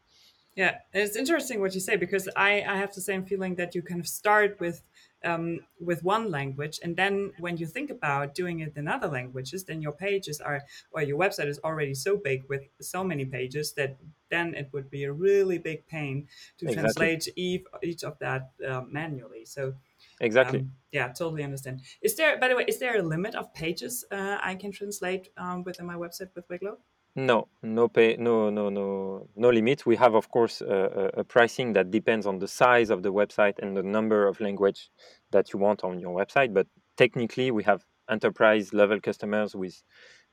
Yeah, 0.56 0.80
it's 0.92 1.16
interesting 1.16 1.62
what 1.62 1.74
you 1.74 1.80
say 1.80 1.96
because 1.96 2.28
I, 2.36 2.62
I 2.68 2.76
have 2.76 2.94
the 2.94 3.00
same 3.00 3.24
feeling 3.24 3.56
that 3.56 3.74
you 3.74 3.82
kind 3.82 4.02
of 4.02 4.08
start 4.08 4.60
with 4.60 4.82
um, 5.24 5.60
with 5.80 6.04
one 6.04 6.32
language, 6.32 6.80
and 6.84 6.98
then 6.98 7.32
when 7.40 7.56
you 7.56 7.68
think 7.68 7.92
about 7.92 8.34
doing 8.34 8.60
it 8.62 8.74
in 8.76 8.88
other 8.88 9.08
languages, 9.08 9.64
then 9.64 9.82
your 9.82 9.92
pages 9.92 10.42
are 10.42 10.64
or 10.92 11.04
your 11.04 11.18
website 11.18 11.48
is 11.48 11.60
already 11.64 11.94
so 11.94 12.18
big 12.18 12.44
with 12.50 12.64
so 12.82 13.04
many 13.04 13.24
pages 13.24 13.74
that 13.74 13.98
then 14.30 14.56
it 14.56 14.70
would 14.74 14.90
be 14.90 15.04
a 15.04 15.14
really 15.14 15.58
big 15.58 15.88
pain 15.88 16.28
to 16.58 16.66
exactly. 16.66 16.82
translate 16.82 17.28
each, 17.36 17.64
each 17.84 18.04
of 18.04 18.18
that 18.20 18.52
uh, 18.68 18.82
manually. 18.90 19.46
So 19.46 19.74
exactly, 20.20 20.60
um, 20.60 20.72
yeah, 20.92 21.10
totally 21.10 21.44
understand. 21.44 21.82
Is 22.02 22.16
there, 22.16 22.38
by 22.40 22.48
the 22.48 22.56
way, 22.56 22.66
is 22.68 22.80
there 22.80 22.98
a 22.98 23.04
limit 23.04 23.36
of 23.36 23.54
pages 23.54 24.04
uh, 24.12 24.38
I 24.42 24.56
can 24.56 24.72
translate 24.72 25.30
um, 25.38 25.64
within 25.64 25.86
my 25.86 25.96
website 25.96 26.30
with 26.36 26.48
Weglot? 26.50 26.78
No, 27.16 27.50
no 27.62 27.90
pay, 27.90 28.16
no, 28.18 28.50
no, 28.50 28.70
no, 28.70 29.28
no 29.36 29.50
limit. 29.50 29.86
We 29.86 29.98
have, 29.98 30.16
of 30.16 30.30
course, 30.30 30.62
a, 30.62 31.12
a, 31.16 31.24
pricing 31.26 31.74
that 31.74 31.92
depends 31.92 32.26
on 32.26 32.40
the 32.40 32.48
size 32.48 32.90
of 32.90 33.04
the 33.04 33.12
website 33.12 33.60
and 33.60 33.76
the 33.76 33.84
number 33.84 34.28
of 34.28 34.40
language 34.40 34.90
that 35.32 35.52
you 35.52 35.60
want 35.60 35.84
on 35.84 36.00
your 36.00 36.16
website. 36.16 36.54
But 36.54 36.68
technically, 36.96 37.52
we 37.52 37.64
have 37.64 37.84
enterprise 38.10 38.74
level 38.74 39.02
customers 39.02 39.54
with 39.56 39.84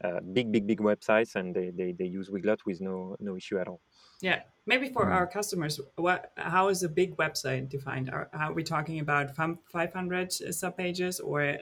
uh, 0.05 0.21
big, 0.33 0.53
big, 0.53 0.69
big 0.69 0.79
websites, 0.81 1.35
and 1.35 1.53
they, 1.53 1.71
they, 1.71 1.93
they 1.99 2.05
use 2.05 2.31
Weglot 2.31 2.59
with 2.65 2.81
no 2.81 3.17
no 3.19 3.37
issue 3.37 3.59
at 3.59 3.67
all. 3.67 3.81
Yeah, 4.21 4.41
maybe 4.69 4.89
for 4.91 5.07
mm. 5.07 5.13
our 5.13 5.27
customers, 5.27 5.81
what 5.97 6.33
how 6.37 6.69
is 6.69 6.83
a 6.83 6.89
big 6.89 7.17
website 7.17 7.69
defined? 7.69 8.11
Are, 8.11 8.29
are 8.33 8.53
we 8.53 8.63
talking 8.63 9.01
about 9.01 9.35
500 9.35 10.33
sub 10.33 10.77
pages 10.77 11.21
or 11.21 11.43
a, 11.43 11.59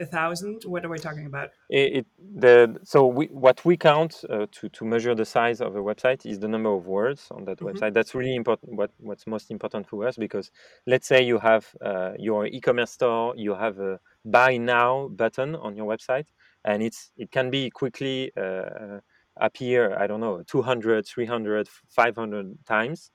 a, 0.00 0.06
thousand? 0.06 0.64
What 0.64 0.84
are 0.84 0.88
we 0.88 0.98
talking 0.98 1.26
about? 1.26 1.50
It, 1.70 1.92
it 1.98 2.06
the 2.18 2.76
so 2.82 3.06
we, 3.06 3.26
what 3.26 3.64
we 3.64 3.76
count 3.76 4.24
uh, 4.28 4.46
to 4.52 4.68
to 4.68 4.84
measure 4.84 5.14
the 5.14 5.24
size 5.24 5.60
of 5.60 5.74
a 5.76 5.80
website 5.80 6.26
is 6.26 6.38
the 6.38 6.48
number 6.48 6.72
of 6.72 6.86
words 6.86 7.28
on 7.30 7.44
that 7.46 7.58
mm-hmm. 7.58 7.68
website. 7.68 7.94
That's 7.94 8.14
really 8.14 8.36
important. 8.36 8.76
What 8.76 8.90
what's 8.98 9.26
most 9.26 9.50
important 9.50 9.88
for 9.88 10.06
us 10.06 10.16
because 10.16 10.50
let's 10.86 11.06
say 11.06 11.22
you 11.22 11.38
have 11.38 11.64
uh, 11.80 12.12
your 12.18 12.46
e-commerce 12.46 12.92
store, 12.92 13.34
you 13.36 13.54
have 13.54 13.78
a 13.78 14.00
buy 14.24 14.56
now 14.56 15.08
button 15.08 15.54
on 15.54 15.76
your 15.76 15.86
website, 15.86 16.26
and 16.64 16.82
it's 16.82 17.10
it 17.16 17.30
can 17.30 17.50
be 17.50 17.70
quickly 17.70 18.32
uh, 18.36 18.98
appear, 19.36 19.96
I 19.98 20.06
don't 20.06 20.20
know, 20.20 20.42
200, 20.46 21.06
300, 21.06 21.68
500 21.88 22.58
times. 22.66 23.10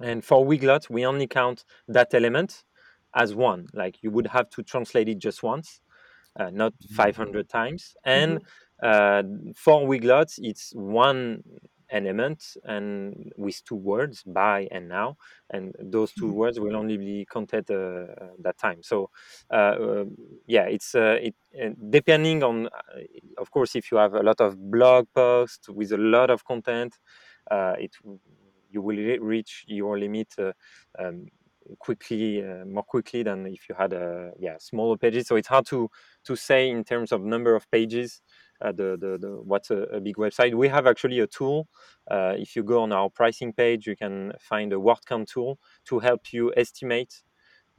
And 0.00 0.24
for 0.24 0.44
Weglot, 0.44 0.90
we 0.90 1.06
only 1.06 1.26
count 1.26 1.64
that 1.88 2.12
element 2.14 2.64
as 3.14 3.34
one. 3.34 3.68
Like 3.72 4.02
you 4.02 4.10
would 4.10 4.26
have 4.28 4.50
to 4.50 4.62
translate 4.62 5.08
it 5.08 5.18
just 5.18 5.42
once, 5.42 5.80
uh, 6.38 6.50
not 6.50 6.72
mm-hmm. 6.74 6.94
500 6.94 7.48
times. 7.48 7.94
And 8.04 8.40
mm-hmm. 8.82 9.52
uh, 9.52 9.52
for 9.54 9.86
Weglot, 9.86 10.38
it's 10.38 10.72
one 10.74 11.42
element 11.92 12.56
and 12.64 13.32
with 13.36 13.62
two 13.64 13.76
words 13.76 14.22
by 14.24 14.66
and 14.70 14.88
now 14.88 15.16
and 15.50 15.74
those 15.78 16.12
2 16.12 16.24
mm-hmm. 16.24 16.34
words 16.34 16.58
will 16.58 16.76
only 16.76 16.96
be 16.96 17.26
counted 17.30 17.70
uh, 17.70 17.74
uh 17.74 18.28
that 18.38 18.58
time 18.58 18.82
so 18.82 19.10
uh, 19.52 19.76
um, 19.78 20.16
yeah 20.46 20.64
it's 20.64 20.94
uh, 20.94 21.18
it 21.20 21.34
depending 21.90 22.42
on 22.42 22.68
of 23.38 23.50
course 23.50 23.76
if 23.76 23.92
you 23.92 23.98
have 23.98 24.14
a 24.14 24.22
lot 24.22 24.40
of 24.40 24.56
blog 24.70 25.06
posts 25.14 25.68
with 25.68 25.92
a 25.92 25.98
lot 25.98 26.30
of 26.30 26.44
content 26.44 26.98
it 27.50 27.94
you 28.70 28.80
will 28.80 29.18
reach 29.20 29.64
your 29.68 29.98
limit 29.98 30.34
um, 30.98 31.26
quickly 31.78 32.42
uh, 32.42 32.64
more 32.64 32.82
quickly 32.82 33.22
than 33.22 33.46
if 33.46 33.68
you 33.68 33.74
had 33.78 33.92
a 33.92 34.32
yeah 34.38 34.56
smaller 34.58 34.96
pages 34.96 35.26
so 35.26 35.36
it's 35.36 35.48
hard 35.48 35.66
to 35.66 35.88
to 36.24 36.36
say 36.36 36.68
in 36.68 36.84
terms 36.84 37.12
of 37.12 37.22
number 37.22 37.54
of 37.54 37.70
pages 37.70 38.20
uh, 38.62 38.72
the, 38.72 38.96
the, 39.00 39.18
the 39.18 39.28
what's 39.42 39.70
a, 39.70 39.82
a, 39.84 40.00
big 40.00 40.16
website. 40.16 40.54
We 40.54 40.68
have 40.68 40.86
actually 40.86 41.20
a 41.20 41.26
tool. 41.26 41.68
Uh, 42.10 42.34
if 42.36 42.54
you 42.56 42.62
go 42.62 42.82
on 42.82 42.92
our 42.92 43.10
pricing 43.10 43.52
page, 43.52 43.86
you 43.86 43.96
can 43.96 44.32
find 44.40 44.72
a 44.72 44.80
word 44.80 44.98
count 45.06 45.28
tool 45.28 45.58
to 45.86 45.98
help 45.98 46.32
you 46.32 46.52
estimate 46.56 47.22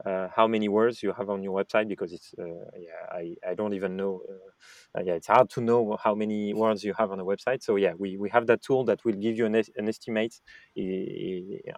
uh, 0.04 0.28
how 0.34 0.46
many 0.46 0.68
words 0.68 1.02
you 1.02 1.12
have 1.12 1.30
on 1.30 1.42
your 1.42 1.54
website 1.62 1.88
because 1.88 2.12
it's 2.12 2.34
uh, 2.38 2.44
yeah 2.76 3.06
I, 3.12 3.36
I 3.48 3.54
don't 3.54 3.74
even 3.74 3.96
know 3.96 4.22
uh, 4.98 5.02
yeah 5.04 5.14
it's 5.14 5.28
hard 5.28 5.48
to 5.50 5.60
know 5.60 5.96
how 6.02 6.14
many 6.14 6.52
words 6.52 6.82
you 6.82 6.94
have 6.98 7.12
on 7.12 7.20
a 7.20 7.24
website 7.24 7.62
so 7.62 7.76
yeah 7.76 7.92
we, 7.96 8.16
we 8.16 8.28
have 8.30 8.46
that 8.48 8.60
tool 8.60 8.84
that 8.86 9.04
will 9.04 9.14
give 9.14 9.36
you 9.36 9.46
an, 9.46 9.54
an 9.54 9.88
estimate 9.88 10.34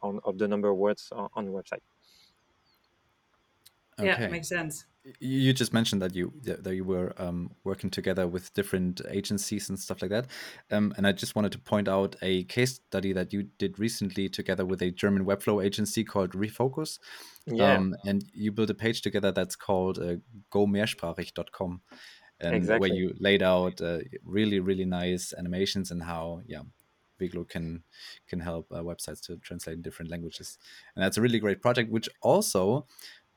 on, 0.03 0.19
of 0.25 0.39
the 0.39 0.49
number 0.49 0.71
of 0.71 0.79
words 0.79 1.09
on, 1.13 1.29
on 1.35 1.45
your 1.45 1.63
website 1.63 1.83
okay. 4.01 4.07
yeah 4.07 4.29
makes 4.29 4.49
sense 4.49 4.87
you 5.21 5.53
just 5.53 5.73
mentioned 5.73 6.03
that 6.03 6.15
you 6.15 6.33
that 6.43 6.75
you 6.75 6.85
were 6.85 7.13
um, 7.19 7.51
working 7.65 7.91
together 7.91 8.27
with 8.27 8.53
different 8.55 9.01
agencies 9.09 9.69
and 9.69 9.79
stuff 9.79 10.03
like 10.03 10.11
that, 10.11 10.27
um, 10.71 10.95
and 10.97 11.07
I 11.07 11.13
just 11.13 11.37
wanted 11.37 11.53
to 11.53 11.59
point 11.59 11.89
out 11.89 12.17
a 12.23 12.45
case 12.45 12.75
study 12.75 13.13
that 13.13 13.33
you 13.33 13.45
did 13.59 13.79
recently 13.79 14.29
together 14.29 14.65
with 14.65 14.83
a 14.83 14.91
German 14.91 15.25
webflow 15.25 15.65
agency 15.65 16.05
called 16.05 16.33
Refocus. 16.33 16.99
Yeah. 17.47 17.75
Um, 17.75 17.95
and 18.05 18.25
you 18.33 18.51
built 18.51 18.71
a 18.71 18.75
page 18.75 19.03
together 19.03 19.31
that's 19.31 19.57
called 19.57 19.99
uh, 19.99 20.17
gomehrsprachig.com, 20.53 21.81
and 22.41 22.55
exactly. 22.55 22.91
where 22.91 22.99
you 22.99 23.15
laid 23.19 23.43
out 23.43 23.81
uh, 23.81 23.99
really 24.25 24.61
really 24.61 24.85
nice 24.85 25.33
animations 25.37 25.91
and 25.91 26.03
how 26.03 26.41
yeah 26.47 26.63
Weglot 27.21 27.49
can 27.49 27.83
can 28.29 28.41
help 28.41 28.71
uh, 28.73 28.81
websites 28.81 29.21
to 29.23 29.37
translate 29.37 29.77
in 29.77 29.83
different 29.83 30.11
languages, 30.11 30.59
and 30.95 31.05
that's 31.05 31.17
a 31.17 31.23
really 31.23 31.39
great 31.39 31.63
project, 31.63 31.91
which 31.91 32.09
also 32.23 32.87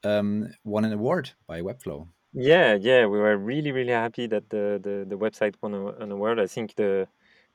um, 0.04 0.50
won 0.64 0.86
an 0.86 0.94
award 0.94 1.32
by 1.48 1.62
Webflow. 1.62 2.08
Yeah, 2.34 2.76
yeah, 2.76 3.08
we 3.08 3.18
were 3.18 3.38
really, 3.38 3.72
really 3.72 3.92
happy 3.92 4.28
that 4.28 4.50
the 4.50 4.80
the, 4.82 5.06
the 5.08 5.18
website 5.18 5.56
won 5.62 5.74
an 5.74 6.12
award. 6.12 6.40
I 6.40 6.48
think 6.48 6.76
the 6.76 7.08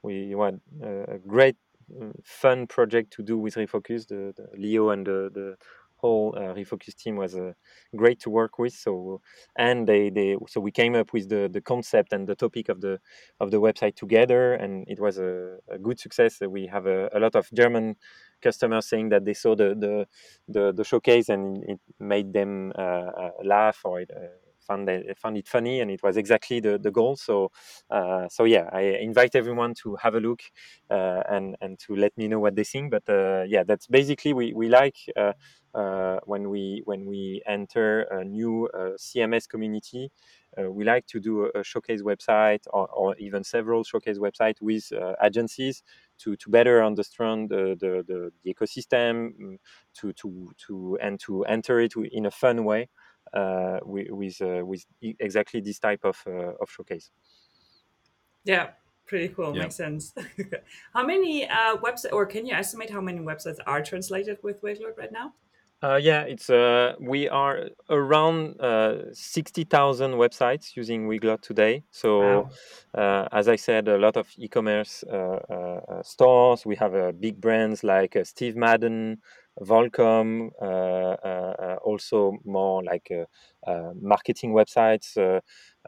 we 0.02 0.30
had 0.32 0.60
a 0.82 1.18
great, 1.18 1.56
uh, 2.00 2.12
fun 2.24 2.66
project 2.66 3.12
to 3.14 3.22
do 3.22 3.38
with 3.38 3.54
Refocus. 3.54 4.06
The, 4.08 4.34
the 4.36 4.48
Leo 4.58 4.90
and 4.90 5.06
the, 5.06 5.30
the 5.32 5.56
whole 5.96 6.34
uh, 6.36 6.52
Refocus 6.54 6.94
team 6.94 7.16
was 7.16 7.34
uh, 7.34 7.52
great 7.96 8.20
to 8.20 8.30
work 8.30 8.58
with. 8.58 8.74
So 8.74 9.22
and 9.56 9.86
they, 9.88 10.10
they 10.10 10.36
so 10.48 10.60
we 10.60 10.72
came 10.72 10.94
up 10.94 11.12
with 11.12 11.28
the, 11.28 11.48
the 11.50 11.62
concept 11.62 12.12
and 12.12 12.28
the 12.28 12.34
topic 12.34 12.68
of 12.68 12.80
the 12.80 13.00
of 13.40 13.50
the 13.52 13.60
website 13.60 13.96
together, 13.96 14.54
and 14.54 14.84
it 14.88 15.00
was 15.00 15.18
a, 15.18 15.58
a 15.70 15.78
good 15.78 15.98
success. 16.00 16.40
We 16.40 16.66
have 16.66 16.86
a, 16.86 17.08
a 17.14 17.20
lot 17.20 17.34
of 17.36 17.48
German 17.54 17.96
customers 18.44 18.86
saying 18.86 19.08
that 19.08 19.24
they 19.24 19.34
saw 19.34 19.56
the 19.56 19.68
the 19.74 20.06
the, 20.54 20.72
the 20.72 20.84
showcase 20.84 21.28
and 21.30 21.64
it 21.64 21.80
made 21.98 22.32
them 22.32 22.72
uh, 22.78 23.10
uh 23.22 23.30
laugh 23.42 23.80
or 23.84 24.00
it, 24.02 24.10
uh, 24.14 24.28
found 24.66 24.88
it, 24.88 25.18
found 25.18 25.36
it 25.36 25.46
funny 25.46 25.80
and 25.80 25.90
it 25.90 26.02
was 26.02 26.16
exactly 26.16 26.60
the, 26.60 26.78
the 26.78 26.90
goal. 26.90 27.16
So 27.16 27.50
uh, 27.90 28.28
so 28.28 28.44
yeah 28.44 28.68
i 28.72 28.80
invite 29.10 29.34
everyone 29.34 29.74
to 29.82 29.96
have 29.96 30.14
a 30.14 30.20
look 30.20 30.42
uh, 30.90 31.22
and 31.30 31.56
and 31.60 31.78
to 31.80 31.96
let 31.96 32.16
me 32.16 32.28
know 32.28 32.40
what 32.40 32.56
they 32.56 32.64
think. 32.64 32.90
But 32.90 33.08
uh, 33.08 33.44
yeah 33.46 33.64
that's 33.64 33.86
basically 33.86 34.32
we, 34.32 34.52
we 34.52 34.68
like 34.68 34.98
when 36.24 36.48
we 36.50 36.82
when 36.84 37.06
we 37.06 37.42
enter 37.46 38.02
a 38.02 38.24
new 38.24 38.68
cms 38.98 39.48
community 39.48 40.10
we 40.70 40.84
like 40.84 41.04
to 41.06 41.18
do 41.18 41.50
a, 41.52 41.64
showcase 41.64 42.00
website 42.02 42.64
or, 42.72 42.86
or, 42.90 43.16
even 43.18 43.42
several 43.42 43.82
showcase 43.82 44.18
websites 44.18 44.60
with 44.60 44.92
agencies 45.20 45.82
to, 46.18 46.36
to 46.36 46.50
better 46.50 46.82
understand 46.82 47.50
the, 47.50 47.76
the, 47.80 48.04
the, 48.06 48.30
the 48.42 48.54
ecosystem 48.54 49.32
mm, 49.40 49.58
to, 49.94 50.12
to, 50.12 50.52
to 50.66 50.98
and 51.00 51.20
to 51.20 51.44
enter 51.44 51.80
it 51.80 51.94
in 52.12 52.26
a 52.26 52.30
fun 52.30 52.64
way 52.64 52.88
uh, 53.32 53.80
with 53.84 54.10
with, 54.10 54.40
uh, 54.42 54.64
with 54.64 54.84
exactly 55.02 55.60
this 55.60 55.78
type 55.78 56.00
of 56.04 56.22
uh, 56.26 56.54
of 56.60 56.70
showcase. 56.70 57.10
Yeah, 58.44 58.70
pretty 59.06 59.28
cool. 59.28 59.54
Yeah. 59.54 59.62
Makes 59.62 59.76
sense. 59.76 60.14
how 60.94 61.04
many 61.04 61.48
uh, 61.48 61.76
websites, 61.76 62.12
or 62.12 62.26
can 62.26 62.46
you 62.46 62.54
estimate 62.54 62.90
how 62.90 63.00
many 63.00 63.20
websites 63.20 63.58
are 63.66 63.82
translated 63.82 64.38
with 64.42 64.62
Weglot 64.62 64.96
right 64.96 65.12
now? 65.12 65.32
Uh, 65.84 65.96
yeah, 65.96 66.22
it's 66.22 66.48
uh, 66.48 66.94
we 66.98 67.28
are 67.28 67.68
around 67.90 68.58
uh, 68.58 69.12
sixty 69.12 69.64
thousand 69.64 70.12
websites 70.12 70.76
using 70.76 71.06
Weglot 71.06 71.42
today. 71.42 71.82
So, 71.90 72.20
wow. 72.20 72.50
Uh, 72.94 73.28
as 73.32 73.48
I 73.48 73.56
said, 73.56 73.88
a 73.88 73.98
lot 73.98 74.16
of 74.16 74.26
e-commerce 74.38 75.04
uh, 75.12 75.16
uh, 75.16 76.02
stores. 76.02 76.64
We 76.64 76.76
have 76.76 77.20
big 77.20 77.38
brands 77.38 77.84
like 77.84 78.16
Steve 78.24 78.56
Madden, 78.56 79.18
Volcom, 79.60 80.50
also 81.82 82.38
more 82.44 82.82
like 82.82 83.10
marketing 84.00 84.52
websites 84.52 85.16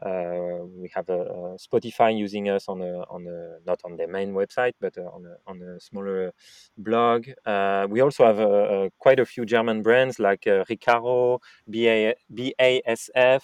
uh, 0.03 0.63
we 0.75 0.89
have 0.93 1.05
Spotify 1.07 2.15
using 2.17 2.49
us 2.49 2.67
on 2.67 2.81
a 2.81 2.99
on 3.09 3.25
a 3.27 3.57
not 3.65 3.79
on 3.83 3.97
their 3.97 4.07
main 4.07 4.33
website, 4.33 4.73
but 4.79 4.97
uh, 4.97 5.01
on 5.01 5.25
a 5.25 5.37
on 5.49 5.61
a 5.61 5.79
smaller 5.79 6.33
blog. 6.77 7.27
Uh, 7.45 7.87
we 7.89 8.01
also 8.01 8.25
have 8.25 8.91
quite 8.99 9.19
a 9.19 9.25
few 9.25 9.45
German 9.45 9.81
brands 9.81 10.19
like 10.19 10.41
Recaro, 10.41 11.39
BA, 11.67 12.15
BASF. 12.33 13.43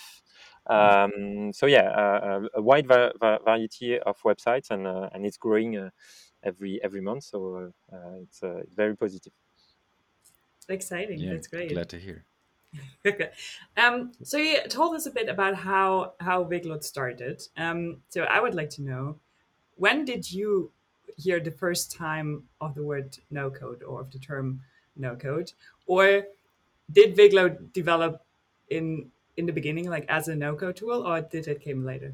Um, 0.67 1.51
so 1.53 1.65
yeah, 1.65 1.89
uh, 1.89 2.41
a 2.55 2.61
wide 2.61 2.87
va- 2.87 3.13
va- 3.19 3.39
variety 3.43 3.99
of 3.99 4.21
websites, 4.23 4.69
and 4.69 4.87
uh, 4.87 5.09
and 5.13 5.25
it's 5.25 5.37
growing 5.37 5.77
uh, 5.77 5.89
every 6.43 6.79
every 6.83 7.01
month. 7.01 7.23
So 7.23 7.71
it's 8.21 8.41
it's 8.43 8.75
very 8.75 8.95
positive. 8.95 9.33
Exciting! 10.69 11.19
Yeah, 11.19 11.33
That's 11.33 11.47
great. 11.47 11.73
Glad 11.73 11.89
to 11.89 11.99
hear. 11.99 12.25
um, 13.77 14.11
so 14.23 14.37
you 14.37 14.57
told 14.67 14.95
us 14.95 15.05
a 15.05 15.11
bit 15.11 15.29
about 15.29 15.55
how 15.55 16.13
how 16.19 16.43
Weglot 16.43 16.83
started. 16.83 17.41
Um, 17.57 17.97
so 18.09 18.23
I 18.23 18.39
would 18.39 18.55
like 18.55 18.69
to 18.71 18.81
know 18.81 19.17
when 19.75 20.05
did 20.05 20.31
you 20.31 20.71
hear 21.17 21.39
the 21.39 21.51
first 21.51 21.91
time 21.91 22.43
of 22.61 22.73
the 22.75 22.83
word 22.83 23.17
no 23.29 23.49
code 23.49 23.83
or 23.83 24.01
of 24.01 24.11
the 24.11 24.19
term 24.19 24.61
no 24.95 25.15
code, 25.15 25.51
or 25.85 26.23
did 26.91 27.15
Weglot 27.15 27.73
develop 27.73 28.23
in 28.69 29.11
in 29.37 29.45
the 29.45 29.53
beginning 29.53 29.89
like 29.89 30.05
as 30.09 30.27
a 30.27 30.35
no 30.35 30.55
code 30.55 30.75
tool, 30.75 31.05
or 31.07 31.21
did 31.21 31.47
it 31.47 31.61
came 31.61 31.85
later? 31.85 32.13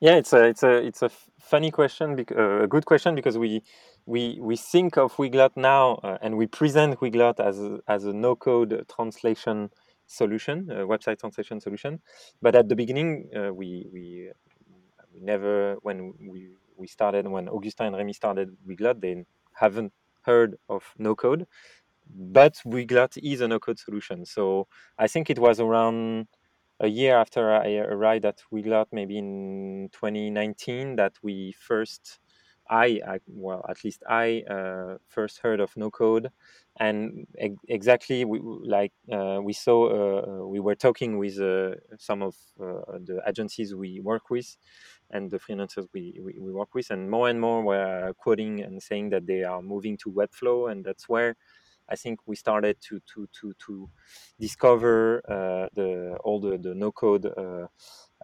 Yeah, 0.00 0.16
it's 0.16 0.32
a 0.32 0.44
it's 0.44 0.62
a 0.62 0.86
it's 0.86 1.02
a 1.02 1.10
funny 1.54 1.70
question, 1.70 2.08
uh, 2.36 2.64
a 2.64 2.66
good 2.66 2.84
question 2.84 3.14
because 3.14 3.38
we 3.38 3.62
we 4.06 4.22
we 4.40 4.56
think 4.56 4.96
of 4.98 5.14
Weglot 5.20 5.52
now 5.56 5.84
uh, 6.02 6.18
and 6.20 6.36
we 6.36 6.46
present 6.48 6.98
Weglot 6.98 7.38
as 7.38 7.56
a, 7.60 7.78
as 7.86 8.02
a 8.06 8.12
no 8.12 8.34
code 8.34 8.72
translation 8.94 9.70
solution, 10.08 10.56
a 10.72 10.84
website 10.92 11.18
translation 11.20 11.60
solution. 11.60 11.92
But 12.42 12.56
at 12.56 12.68
the 12.68 12.74
beginning, 12.74 13.10
uh, 13.38 13.54
we 13.54 13.86
we 13.94 14.04
we 15.12 15.20
never 15.20 15.76
when 15.86 15.98
we 16.32 16.40
we 16.76 16.88
started 16.88 17.24
when 17.28 17.48
Augustin 17.48 17.86
and 17.86 17.96
Remy 17.96 18.14
started 18.14 18.48
Weglot, 18.68 19.00
they 19.00 19.24
haven't 19.62 19.92
heard 20.22 20.56
of 20.68 20.82
no 20.98 21.14
code. 21.14 21.46
But 22.36 22.54
Weglot 22.66 23.12
is 23.32 23.40
a 23.40 23.46
no 23.46 23.60
code 23.60 23.78
solution. 23.78 24.26
So 24.26 24.66
I 24.98 25.06
think 25.06 25.30
it 25.30 25.38
was 25.38 25.60
around 25.60 26.26
a 26.80 26.88
year 26.88 27.16
after 27.18 27.52
I 27.52 27.76
arrived 27.76 28.24
at 28.24 28.42
Weglot, 28.52 28.86
maybe 28.92 29.18
in 29.18 29.90
2019, 29.92 30.96
that 30.96 31.14
we 31.22 31.52
first, 31.52 32.18
I, 32.68 33.00
I 33.06 33.20
well, 33.26 33.64
at 33.68 33.84
least 33.84 34.02
I 34.08 34.42
uh, 34.50 34.98
first 35.08 35.38
heard 35.38 35.60
of 35.60 35.76
no 35.76 35.90
code, 35.90 36.30
and 36.80 37.26
ex- 37.38 37.54
exactly 37.68 38.24
we, 38.24 38.40
like 38.40 38.92
uh, 39.12 39.40
we 39.42 39.52
saw, 39.52 39.86
uh, 39.88 40.26
uh, 40.42 40.46
we 40.46 40.60
were 40.60 40.74
talking 40.74 41.18
with 41.18 41.38
uh, 41.40 41.74
some 41.98 42.22
of 42.22 42.34
uh, 42.60 42.98
the 43.04 43.22
agencies 43.26 43.74
we 43.74 44.00
work 44.00 44.30
with, 44.30 44.56
and 45.10 45.30
the 45.30 45.38
freelancers 45.38 45.86
we, 45.92 46.18
we, 46.20 46.38
we 46.38 46.52
work 46.52 46.74
with, 46.74 46.90
and 46.90 47.10
more 47.10 47.28
and 47.28 47.40
more 47.40 47.62
were 47.62 48.12
quoting 48.18 48.60
and 48.62 48.82
saying 48.82 49.10
that 49.10 49.26
they 49.26 49.44
are 49.44 49.62
moving 49.62 49.96
to 49.98 50.10
Webflow, 50.10 50.70
and 50.70 50.84
that's 50.84 51.08
where 51.08 51.36
I 51.88 51.96
think 51.96 52.20
we 52.26 52.36
started 52.36 52.80
to 52.88 53.00
to 53.14 53.28
to 53.40 53.54
to 53.66 53.90
discover 54.38 55.22
uh, 55.28 55.68
the 55.74 56.18
all 56.24 56.40
the 56.40 56.58
the 56.58 56.74
no 56.74 56.92
code 56.92 57.26
uh, 57.26 57.66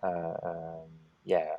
uh, 0.02 0.34
um, 0.42 0.90
yeah 1.24 1.54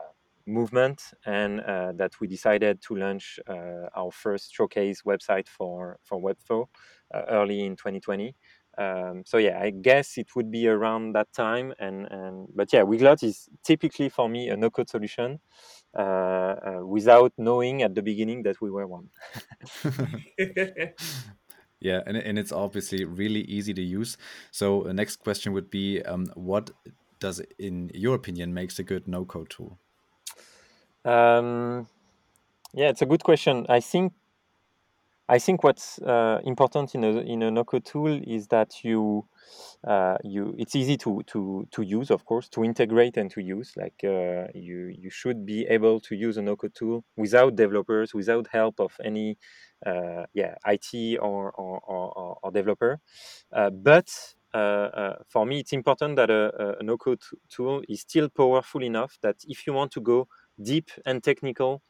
movement 0.48 1.02
and 1.26 1.62
uh, 1.62 1.92
that 1.94 2.20
we 2.20 2.28
decided 2.28 2.82
to 2.82 2.96
launch 2.96 3.40
uh, 3.48 3.88
our 3.96 4.12
first 4.12 4.54
showcase 4.54 5.04
website 5.06 5.48
for 5.48 6.00
for 6.04 6.20
Webflow 6.20 6.66
uh, 7.14 7.22
early 7.30 7.62
in 7.62 7.76
2020. 7.76 8.36
Um, 8.78 9.24
so 9.26 9.38
yeah, 9.38 9.60
I 9.62 9.70
guess 9.70 10.18
it 10.18 10.30
would 10.36 10.50
be 10.50 10.68
around 10.68 11.14
that 11.14 11.32
time. 11.34 11.74
And, 11.78 12.08
and 12.10 12.48
but 12.56 12.72
yeah, 12.74 12.82
Weglot 12.82 13.22
is 13.22 13.50
typically 13.64 14.10
for 14.10 14.30
me 14.30 14.50
a 14.50 14.58
no-code 14.58 14.90
solution 14.90 15.40
without 15.94 17.34
knowing 17.38 17.84
at 17.84 17.96
the 17.96 18.02
beginning 18.02 18.44
that 18.44 18.62
we 18.62 18.72
were 18.72 18.88
one. 18.88 19.10
Yeah, 21.82 22.02
and, 22.06 22.16
and 22.16 22.38
it's 22.38 22.52
obviously 22.52 23.06
really 23.06 23.42
easy 23.42 23.74
to 23.74 23.82
use. 23.82 24.16
So 24.52 24.84
the 24.84 24.94
next 24.94 25.18
question 25.18 25.52
would 25.54 25.72
be, 25.72 26.02
um, 26.04 26.28
what 26.36 26.70
does, 27.20 27.42
in 27.58 27.90
your 27.94 28.16
opinion, 28.16 28.54
makes 28.54 28.78
a 28.78 28.84
good 28.84 29.08
no-code 29.08 29.50
tool? 29.50 29.80
Um, 31.04 31.88
yeah, 32.74 32.90
it's 32.90 33.02
a 33.02 33.08
good 33.08 33.24
question. 33.24 33.66
I 33.68 33.80
think 33.80 34.14
I 35.32 35.40
think 35.40 35.64
what's 35.64 35.98
uh, 36.00 36.42
important 36.44 36.94
in 36.94 37.06
a 37.06 37.12
in 37.22 37.42
a 37.42 37.50
no-code 37.50 37.86
tool 37.86 38.20
is 38.28 38.48
that 38.48 38.84
you 38.84 39.26
uh, 39.88 40.18
you 40.26 40.54
it's 40.58 40.76
easy 40.76 40.98
to 40.98 41.24
to 41.28 41.66
to 41.72 41.82
use, 41.84 42.12
of 42.12 42.26
course, 42.26 42.50
to 42.50 42.66
integrate 42.66 43.16
and 43.16 43.32
to 43.32 43.42
use. 43.42 43.72
Like 43.78 43.96
uh, 44.04 44.48
you 44.54 44.88
you 44.88 45.10
should 45.10 45.46
be 45.46 45.66
able 45.68 46.02
to 46.02 46.16
use 46.16 46.36
a 46.36 46.42
no-code 46.42 46.76
tool 46.76 47.06
without 47.16 47.56
developers, 47.56 48.14
without 48.14 48.48
help 48.52 48.82
of 48.82 48.92
any 49.06 49.38
uh, 49.86 50.26
yeah 50.34 50.56
IT 50.66 51.18
or 51.18 51.52
or, 51.54 51.80
or, 51.80 52.38
or 52.44 52.52
developer. 52.52 53.00
Uh, 53.54 53.70
but 53.70 54.10
uh, 54.54 55.14
for 55.30 55.46
me, 55.46 55.60
it's 55.62 55.72
important 55.72 56.18
that 56.18 56.30
a, 56.30 56.78
a 56.82 56.84
no-code 56.84 57.22
tool 57.50 57.82
is 57.88 58.02
still 58.02 58.28
powerful 58.28 58.84
enough 58.84 59.18
that 59.22 59.38
if 59.48 59.66
you 59.66 59.72
want 59.72 59.94
to 59.94 60.02
go 60.02 60.28
deep 60.62 60.90
and 61.06 61.24
technical, 61.24 61.82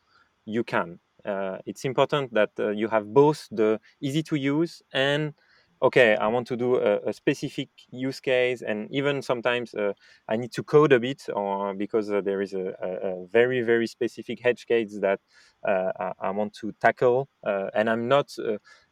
you 0.46 0.64
can 0.64 1.00
uh, 1.26 1.58
it's 1.66 1.86
important 1.86 2.34
that 2.34 2.52
uh, 2.60 2.70
you 2.70 2.88
have 2.88 3.14
both 3.14 3.48
the 3.52 3.80
easy 4.02 4.24
to 4.24 4.36
use 4.36 4.82
and 4.94 5.34
okay 5.82 6.16
i 6.18 6.28
want 6.28 6.46
to 6.46 6.56
do 6.56 6.76
a, 6.76 7.00
a 7.08 7.14
specific 7.14 7.70
use 7.90 8.20
case 8.20 8.62
and 8.62 8.88
even 8.92 9.22
sometimes 9.22 9.74
uh, 9.74 9.94
i 10.28 10.36
need 10.36 10.52
to 10.52 10.64
code 10.64 10.94
a 10.94 11.00
bit 11.00 11.24
or 11.34 11.74
because 11.74 12.12
uh, 12.12 12.22
there 12.22 12.42
is 12.42 12.54
a, 12.54 12.74
a, 12.82 13.26
very 13.32 13.62
very 13.62 13.88
specific 13.88 14.40
hedge 14.40 14.66
case 14.68 15.00
that 15.00 15.20
uh, 15.68 15.92
I, 16.00 16.12
I, 16.28 16.30
want 16.32 16.54
to 16.62 16.72
tackle 16.82 17.30
uh, 17.46 17.70
and 17.74 17.90
i'm 17.90 18.08
not 18.08 18.32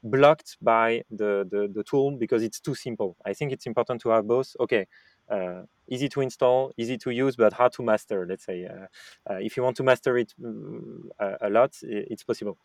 blocked 0.03 0.57
by 0.61 1.03
the, 1.09 1.47
the, 1.49 1.69
the 1.73 1.83
tool 1.83 2.11
because 2.11 2.43
it's 2.43 2.59
too 2.59 2.75
simple. 2.75 3.17
I 3.25 3.33
think 3.33 3.51
it's 3.51 3.65
important 3.65 4.01
to 4.01 4.09
have 4.09 4.27
both. 4.27 4.55
Okay 4.59 4.87
uh, 5.29 5.63
easy 5.87 6.09
to 6.09 6.21
install, 6.21 6.71
easy 6.77 6.97
to 6.97 7.11
use, 7.11 7.35
but 7.35 7.53
hard 7.53 7.73
to 7.73 7.83
master. 7.83 8.25
Let's 8.27 8.45
say 8.45 8.65
uh, 8.65 9.31
uh, 9.31 9.37
if 9.37 9.57
you 9.57 9.63
want 9.63 9.77
to 9.77 9.83
master 9.83 10.17
it 10.17 10.33
uh, 10.43 11.35
a 11.41 11.49
lot, 11.49 11.77
it's 11.81 12.23
possible. 12.23 12.57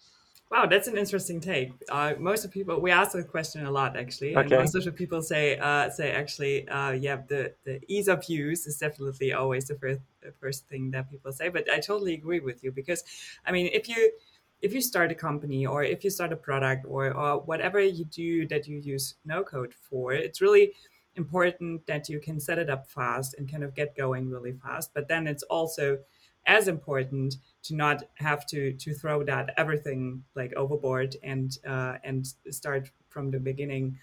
Wow, 0.51 0.67
that's 0.67 0.89
an 0.89 0.97
interesting 0.97 1.41
take. 1.41 1.73
Uh, 1.89 2.15
most 2.19 2.45
of 2.45 2.51
people 2.51 2.79
we 2.81 2.91
ask 2.91 3.13
the 3.13 3.25
question 3.25 3.67
a 3.67 3.71
lot 3.71 3.97
actually, 3.97 4.35
and 4.35 4.51
most 4.51 4.75
of 4.75 4.85
the 4.85 4.93
people 4.93 5.23
say 5.23 5.59
uh, 5.59 5.89
say 5.91 6.13
actually, 6.13 6.69
uh, 6.69 6.93
yeah, 6.93 7.19
the, 7.27 7.53
the 7.65 7.81
ease 7.89 8.09
of 8.09 8.23
use 8.29 8.67
is 8.67 8.77
definitely 8.79 9.33
always 9.33 9.67
the 9.67 9.75
first 9.75 10.01
the 10.23 10.33
first 10.41 10.69
thing 10.69 10.91
that 10.93 11.11
people 11.11 11.33
say. 11.33 11.49
But 11.49 11.71
I 11.71 11.81
totally 11.81 12.15
agree 12.15 12.41
with 12.41 12.63
you 12.63 12.73
because, 12.73 13.03
I 13.47 13.53
mean, 13.53 13.71
if 13.73 13.89
you 13.89 14.13
if 14.61 14.73
you 14.73 14.81
start 14.81 15.11
a 15.11 15.15
company 15.15 15.67
or 15.67 15.83
if 15.83 16.05
you 16.05 16.11
start 16.11 16.33
a 16.33 16.37
product 16.37 16.87
or, 16.89 17.13
or 17.13 17.41
whatever 17.41 17.81
you 17.81 18.05
do 18.05 18.47
that 18.49 18.69
you 18.69 18.79
use 18.79 19.15
no 19.25 19.43
code 19.43 19.75
for, 19.75 20.13
it's 20.13 20.41
really 20.41 20.73
important 21.17 21.87
that 21.87 22.09
you 22.09 22.21
can 22.21 22.41
set 22.41 22.59
it 22.59 22.71
up 22.71 22.91
fast 22.91 23.35
and 23.39 23.51
kind 23.51 23.65
of 23.65 23.75
get 23.75 23.97
going 23.97 24.31
really 24.31 24.53
fast. 24.53 24.93
But 24.95 25.09
then 25.09 25.27
it's 25.27 25.43
also 25.45 25.99
as 26.47 26.69
important 26.69 27.37
to 27.63 27.75
not 27.75 28.05
have 28.17 28.47
to 28.47 28.73
to 28.73 28.95
throw 28.95 29.23
that 29.25 29.55
everything 29.57 30.25
like 30.35 30.53
overboard 30.55 31.17
and 31.23 31.59
uh, 31.67 31.95
and 32.05 32.27
start 32.51 32.91
from 33.09 33.31
the 33.31 33.39
beginning, 33.39 33.99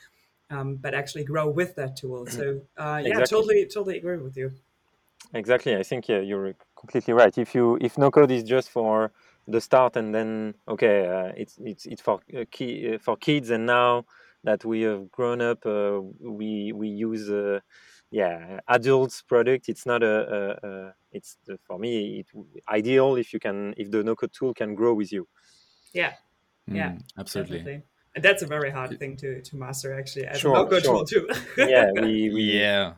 um, 0.49 0.75
but 0.75 0.93
actually 0.93 1.23
grow 1.23 1.49
with 1.49 1.75
that 1.75 1.95
tool. 1.95 2.25
So 2.25 2.61
uh, 2.77 3.01
yeah, 3.03 3.19
exactly. 3.19 3.25
totally 3.27 3.65
totally 3.65 3.97
agree 3.97 4.17
with 4.17 4.37
you. 4.37 4.51
Exactly, 5.33 5.75
I 5.75 5.83
think 5.83 6.07
yeah, 6.09 6.19
you're 6.19 6.55
completely 6.75 7.13
right. 7.13 7.37
If 7.37 7.53
you 7.55 7.77
if 7.79 7.97
no 7.97 8.11
code 8.11 8.31
is 8.31 8.43
just 8.43 8.69
for 8.69 9.11
the 9.47 9.61
start 9.61 9.95
and 9.95 10.13
then 10.13 10.55
okay, 10.67 11.07
uh, 11.07 11.31
it's 11.37 11.57
it's 11.63 11.85
it's 11.85 12.01
for 12.01 12.19
uh, 12.37 12.45
key, 12.51 12.95
uh, 12.95 12.97
for 12.99 13.17
kids 13.17 13.49
and 13.49 13.65
now 13.65 14.05
that 14.43 14.65
we 14.65 14.81
have 14.81 15.11
grown 15.11 15.41
up, 15.41 15.65
uh, 15.65 15.99
we 16.19 16.71
we 16.73 16.87
use 16.87 17.29
uh, 17.29 17.59
yeah 18.11 18.59
adults 18.67 19.21
product. 19.21 19.69
It's 19.69 19.85
not 19.85 20.03
a, 20.03 20.15
a, 20.63 20.67
a 20.67 20.93
it's 21.11 21.37
for 21.67 21.77
me 21.79 22.19
it, 22.19 22.27
ideal 22.69 23.15
if 23.15 23.33
you 23.33 23.39
can 23.39 23.73
if 23.77 23.91
the 23.91 24.03
no 24.03 24.15
code 24.15 24.33
tool 24.33 24.53
can 24.53 24.75
grow 24.75 24.93
with 24.93 25.11
you. 25.11 25.27
Yeah, 25.93 26.13
yeah, 26.67 26.91
mm, 26.91 27.03
absolutely. 27.17 27.59
Definitely. 27.59 27.83
And 28.13 28.25
that's 28.25 28.43
a 28.43 28.47
very 28.47 28.71
hard 28.71 28.99
thing 28.99 29.15
to, 29.17 29.41
to 29.41 29.55
master 29.55 29.97
actually 29.97 30.25
as 30.25 30.39
sure, 30.39 30.51
a 30.51 30.63
no 30.63 30.67
code 30.67 30.83
sure. 30.83 30.95
tool 30.95 31.05
too. 31.05 31.29
yeah, 31.57 31.91
we, 31.93 32.29
we 32.33 32.41
yeah 32.59 32.93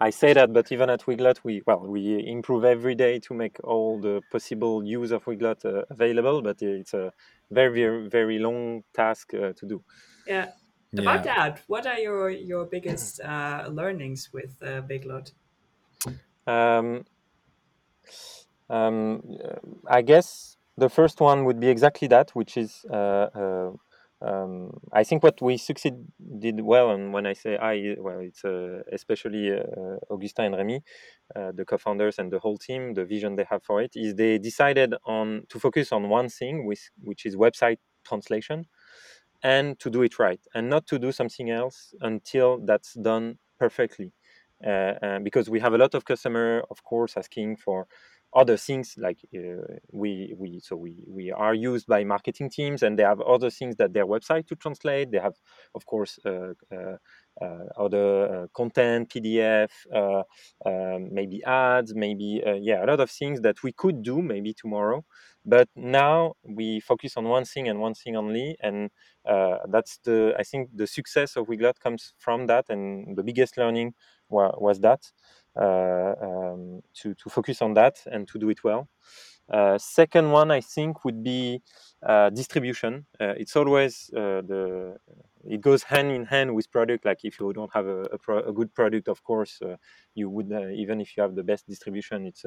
I 0.00 0.10
say 0.10 0.32
that, 0.32 0.52
but 0.52 0.70
even 0.70 0.90
at 0.90 1.02
Weglot, 1.06 1.40
we 1.42 1.60
well 1.66 1.80
we 1.80 2.24
improve 2.24 2.64
every 2.64 2.94
day 2.94 3.18
to 3.20 3.34
make 3.34 3.58
all 3.64 4.00
the 4.00 4.22
possible 4.30 4.84
use 4.84 5.10
of 5.10 5.24
Weglot 5.24 5.64
uh, 5.64 5.84
available. 5.90 6.40
But 6.40 6.62
it's 6.62 6.94
a 6.94 7.12
very 7.50 7.82
very 7.82 8.08
very 8.08 8.38
long 8.38 8.84
task 8.94 9.34
uh, 9.34 9.52
to 9.54 9.66
do. 9.66 9.82
Yeah. 10.26 10.50
Yeah. 10.92 11.02
About 11.02 11.24
that, 11.24 11.62
what 11.66 11.86
are 11.86 11.98
your 11.98 12.30
your 12.30 12.64
biggest 12.64 13.20
uh, 13.24 13.68
learnings 13.70 14.30
with 14.32 14.56
uh, 14.62 14.82
Weglot? 14.88 15.32
Um, 16.46 17.04
um, 18.70 19.22
I 19.86 20.02
guess 20.02 20.56
the 20.78 20.88
first 20.88 21.20
one 21.20 21.44
would 21.44 21.60
be 21.60 21.68
exactly 21.68 22.08
that, 22.08 22.30
which 22.30 22.56
is 22.56 22.84
uh, 22.90 23.28
uh, 23.34 23.70
um, 24.20 24.70
I 24.92 25.04
think 25.04 25.22
what 25.22 25.40
we 25.40 25.56
succeeded 25.56 26.04
did 26.40 26.60
well, 26.60 26.90
and 26.90 27.12
when 27.12 27.24
I 27.26 27.34
say 27.34 27.56
I, 27.56 27.94
well, 27.98 28.18
it's 28.18 28.44
uh, 28.44 28.82
especially 28.92 29.52
uh, 29.52 29.96
Augustin 30.10 30.46
and 30.46 30.56
Remy, 30.56 30.82
uh, 31.36 31.52
the 31.52 31.64
co-founders 31.64 32.18
and 32.18 32.32
the 32.32 32.40
whole 32.40 32.58
team. 32.58 32.94
The 32.94 33.04
vision 33.04 33.36
they 33.36 33.46
have 33.48 33.62
for 33.62 33.80
it 33.80 33.92
is 33.94 34.14
they 34.16 34.38
decided 34.38 34.94
on 35.04 35.44
to 35.50 35.60
focus 35.60 35.92
on 35.92 36.08
one 36.08 36.28
thing, 36.28 36.66
which 36.66 36.90
which 37.00 37.26
is 37.26 37.36
website 37.36 37.78
translation, 38.04 38.66
and 39.42 39.78
to 39.80 39.90
do 39.90 40.02
it 40.02 40.18
right, 40.18 40.40
and 40.54 40.68
not 40.68 40.86
to 40.88 40.98
do 40.98 41.12
something 41.12 41.50
else 41.50 41.94
until 42.00 42.58
that's 42.64 42.94
done 42.94 43.38
perfectly. 43.58 44.12
Uh, 44.66 45.20
because 45.22 45.48
we 45.48 45.60
have 45.60 45.72
a 45.72 45.78
lot 45.78 45.94
of 45.94 46.04
customer, 46.04 46.64
of 46.68 46.82
course, 46.82 47.16
asking 47.16 47.56
for 47.56 47.86
other 48.34 48.56
things 48.56 48.94
like 48.98 49.18
uh, 49.34 49.62
we 49.90 50.34
we 50.36 50.60
so 50.60 50.76
we 50.76 51.04
we 51.08 51.32
are 51.32 51.54
used 51.54 51.86
by 51.86 52.04
marketing 52.04 52.50
teams 52.50 52.82
and 52.82 52.98
they 52.98 53.02
have 53.02 53.20
other 53.22 53.48
things 53.48 53.76
that 53.76 53.94
their 53.94 54.06
website 54.06 54.46
to 54.46 54.54
translate 54.54 55.10
they 55.10 55.18
have 55.18 55.34
of 55.74 55.86
course 55.86 56.18
uh, 56.26 56.52
uh, 56.70 56.96
uh 57.40 57.64
other 57.78 58.42
uh, 58.42 58.46
content 58.52 59.08
pdf 59.08 59.70
uh, 59.94 60.22
um, 60.66 61.08
maybe 61.10 61.42
ads 61.44 61.94
maybe 61.94 62.42
yeah 62.60 62.84
a 62.84 62.86
lot 62.86 63.00
of 63.00 63.10
things 63.10 63.40
that 63.40 63.62
we 63.62 63.72
could 63.72 64.02
do 64.02 64.20
maybe 64.20 64.52
tomorrow 64.52 65.02
but 65.48 65.68
now 65.76 66.34
we 66.44 66.80
focus 66.80 67.16
on 67.16 67.24
one 67.24 67.44
thing 67.44 67.68
and 67.68 67.80
one 67.80 67.94
thing 67.94 68.16
only 68.16 68.56
and 68.62 68.90
that's 69.70 69.98
the 70.04 70.34
i 70.38 70.42
think 70.42 70.70
the 70.74 70.86
success 70.86 71.36
of 71.36 71.46
Weglot 71.46 71.78
comes 71.80 72.12
from 72.18 72.46
that 72.46 72.66
and 72.68 73.16
the 73.16 73.22
biggest 73.22 73.56
learning 73.56 73.94
wa- 74.28 74.54
was 74.58 74.80
that 74.80 75.02
uh, 75.56 76.14
um, 76.22 76.82
to, 76.94 77.14
to 77.14 77.28
focus 77.30 77.60
on 77.62 77.74
that 77.74 77.96
and 78.06 78.28
to 78.28 78.38
do 78.38 78.48
it 78.50 78.62
well. 78.62 78.88
Uh, 79.52 79.78
second 79.78 80.30
one, 80.30 80.50
I 80.50 80.60
think, 80.60 81.04
would 81.04 81.24
be 81.24 81.62
uh, 82.06 82.30
distribution. 82.30 83.06
it's 83.20 83.56
always 83.56 84.10
the 84.12 84.96
it 85.48 85.60
goes 85.62 85.82
hand 85.84 86.10
in 86.12 86.26
hand 86.26 86.54
with 86.54 86.70
product. 86.70 87.04
Like 87.06 87.24
if 87.24 87.40
you 87.40 87.52
don't 87.54 87.72
have 87.72 87.86
a, 87.86 88.02
a, 88.16 88.18
pro, 88.18 88.40
a 88.40 88.52
good 88.52 88.74
product, 88.74 89.08
of 89.08 89.22
course, 89.24 89.60
you 90.14 90.28
would 90.30 90.52
even 90.74 91.00
if 91.00 91.16
you 91.16 91.22
have 91.22 91.34
the 91.34 91.42
best 91.44 91.66
distribution, 91.66 92.26
it's 92.26 92.44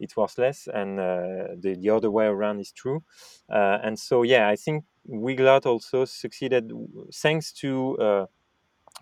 it's 0.00 0.16
worthless 0.16 0.68
and 0.72 0.98
uh, 1.00 1.54
the, 1.58 1.76
the 1.80 1.90
other 1.90 2.10
way 2.10 2.26
around 2.26 2.60
is 2.60 2.72
true. 2.72 3.02
Uh, 3.50 3.78
and 3.82 3.98
so 3.98 4.22
yeah 4.22 4.48
i 4.48 4.56
think 4.56 4.84
weglot 5.08 5.66
also 5.66 6.04
succeeded 6.04 6.72
thanks 7.12 7.52
to 7.52 7.96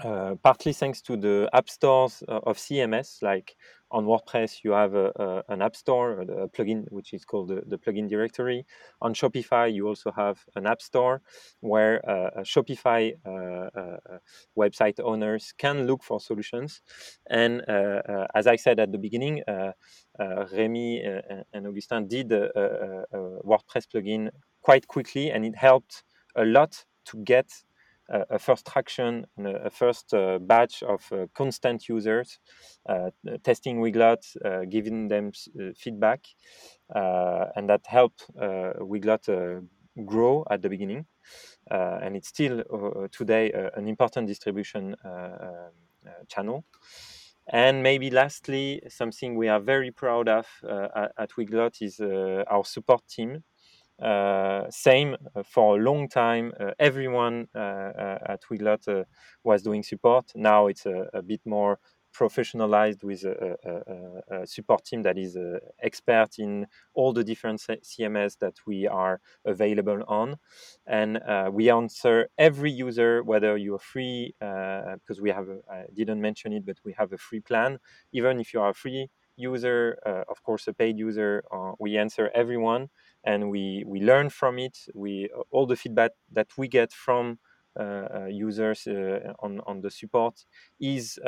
uh, 0.05 0.09
uh, 0.33 0.35
partly 0.43 0.73
thanks 0.73 1.01
to 1.03 1.17
the 1.17 1.49
app 1.53 1.69
stores 1.69 2.23
uh, 2.29 2.41
of 2.45 2.57
CMS, 2.57 3.23
like 3.23 3.57
on 3.91 4.07
WordPress, 4.07 4.65
you 4.65 4.73
have 4.73 4.95
a, 4.95 5.13
a, 5.17 5.53
an 5.53 5.61
app 5.61 5.77
store, 5.77 6.23
a 6.23 6.49
plugin 6.49 6.85
which 6.91 7.13
is 7.13 7.25
called 7.27 7.49
the, 7.49 7.63
the, 7.67 7.77
plugin 7.77 8.09
directory. 8.09 8.65
On 9.03 9.13
Shopify, 9.13 9.73
you 9.73 9.87
also 9.87 10.11
have 10.13 10.39
an 10.57 10.67
app 10.67 10.81
store 10.81 11.21
where 11.61 12.01
uh, 12.09 12.43
Shopify 12.43 13.13
uh, 13.27 13.31
uh, 13.79 14.19
website 14.59 14.99
owners 14.99 15.53
can 15.59 15.87
look 15.87 16.03
for 16.03 16.21
solutions. 16.21 16.81
And 17.29 17.63
uh, 17.69 18.27
as 18.35 18.47
I 18.47 18.57
said 18.57 18.81
at 18.81 18.93
the 18.93 18.99
beginning, 18.99 19.43
Remy 20.19 21.03
and 21.53 21.67
Augustin 21.67 22.09
did 22.09 22.33
a, 22.33 23.05
a 23.13 23.17
WordPress 23.45 23.87
plugin 23.95 24.31
quite 24.63 24.87
quickly, 24.87 25.31
and 25.31 25.45
it 25.45 25.57
helped 25.57 26.03
a 26.35 26.45
lot 26.47 26.83
to 27.05 27.19
get 27.25 27.51
a 28.13 28.39
first 28.39 28.67
traction, 28.67 29.27
a 29.45 29.71
first 29.71 30.13
uh, 30.13 30.39
batch 30.39 30.83
of 30.83 31.11
uh, 31.13 31.27
constant 31.35 31.89
users, 31.89 32.39
uh, 32.89 33.11
testing 33.43 33.81
Weglot, 33.81 34.23
giving 34.71 35.09
them 35.09 35.33
feedback, 35.77 36.27
and 36.95 37.69
that 37.69 37.87
helped 37.87 38.27
Weglot 38.37 39.65
grow 40.05 40.45
at 40.51 40.63
the 40.63 40.69
beginning. 40.69 41.07
and 41.71 42.17
it's 42.17 42.29
still 42.29 42.63
today 43.11 43.53
an 43.77 43.89
important 43.89 44.27
distribution 44.27 44.95
channel. 46.29 46.65
And 47.49 47.83
maybe 47.83 48.11
lastly, 48.11 48.83
something 48.89 49.37
we 49.37 49.49
are 49.49 49.61
very 49.61 49.91
proud 49.91 50.29
of 50.29 50.47
uh, 50.63 51.09
at, 51.19 51.31
Weglot 51.33 51.83
is 51.83 51.99
uh, 51.99 52.45
our 52.47 52.65
support 52.65 53.03
team. 53.09 53.43
Uh, 54.01 54.65
same 54.71 55.17
uh, 55.37 55.43
for 55.43 55.79
a 55.79 55.83
long 55.83 56.09
time. 56.09 56.53
Uh, 56.59 56.71
everyone 56.79 57.47
at 57.55 58.41
Weglot 58.51 59.05
was 59.45 59.63
doing 59.63 59.83
support. 59.83 60.33
Now 60.35 60.67
it's 60.67 60.87
a, 60.87 61.07
a 61.13 61.23
bit 61.23 61.41
more 61.45 61.79
professionalized 62.13 63.03
with 63.03 63.25
a, 63.25 63.57
a, 63.65 64.43
a, 64.43 64.47
support 64.47 64.85
team 64.85 65.03
that 65.03 65.17
is 65.17 65.37
uh, 65.37 65.59
expert 65.83 66.29
in 66.39 66.67
all 66.95 67.13
the 67.13 67.25
different 67.25 67.61
CMS 67.61 68.39
that 68.39 68.55
we 68.67 68.87
are 68.87 69.21
available 69.47 70.03
on. 70.07 70.37
And 70.87 71.19
uh, 71.19 71.51
we 71.53 71.71
answer 71.71 72.29
every 72.37 72.71
user, 72.71 73.23
whether 73.23 73.57
you're 73.57 73.79
free, 73.79 74.35
uh, 74.41 74.97
because 74.97 75.21
we 75.21 75.31
have, 75.31 75.49
I 75.71 75.85
didn't 75.95 76.21
mention 76.21 76.53
it, 76.53 76.67
but 76.67 76.77
we 76.85 76.95
have 76.99 77.13
a 77.13 77.19
free 77.19 77.41
plan. 77.41 77.79
Even 78.13 78.41
if 78.41 78.53
you 78.53 78.61
are 78.61 78.71
a 78.71 78.75
free 78.75 79.09
user, 79.37 79.97
of 80.05 80.43
course, 80.43 80.67
a 80.69 80.75
paid 80.75 80.99
user, 80.99 81.43
we 81.79 81.97
answer 81.97 82.31
everyone 82.35 82.91
and 83.25 83.51
we 83.51 83.85
we 83.87 84.01
learn 84.01 84.31
from 84.31 84.59
it. 84.59 84.79
We 84.95 85.31
all 85.51 85.67
the 85.67 85.77
feedback 85.77 86.13
that 86.33 86.49
we 86.57 86.69
get 86.69 86.93
from 86.93 87.39
uh, 87.79 87.83
uh, 88.15 88.27
users 88.27 88.87
uh, 88.87 89.33
on 89.39 89.61
on 89.61 89.81
the 89.81 89.91
support 89.91 90.45
is 90.79 91.19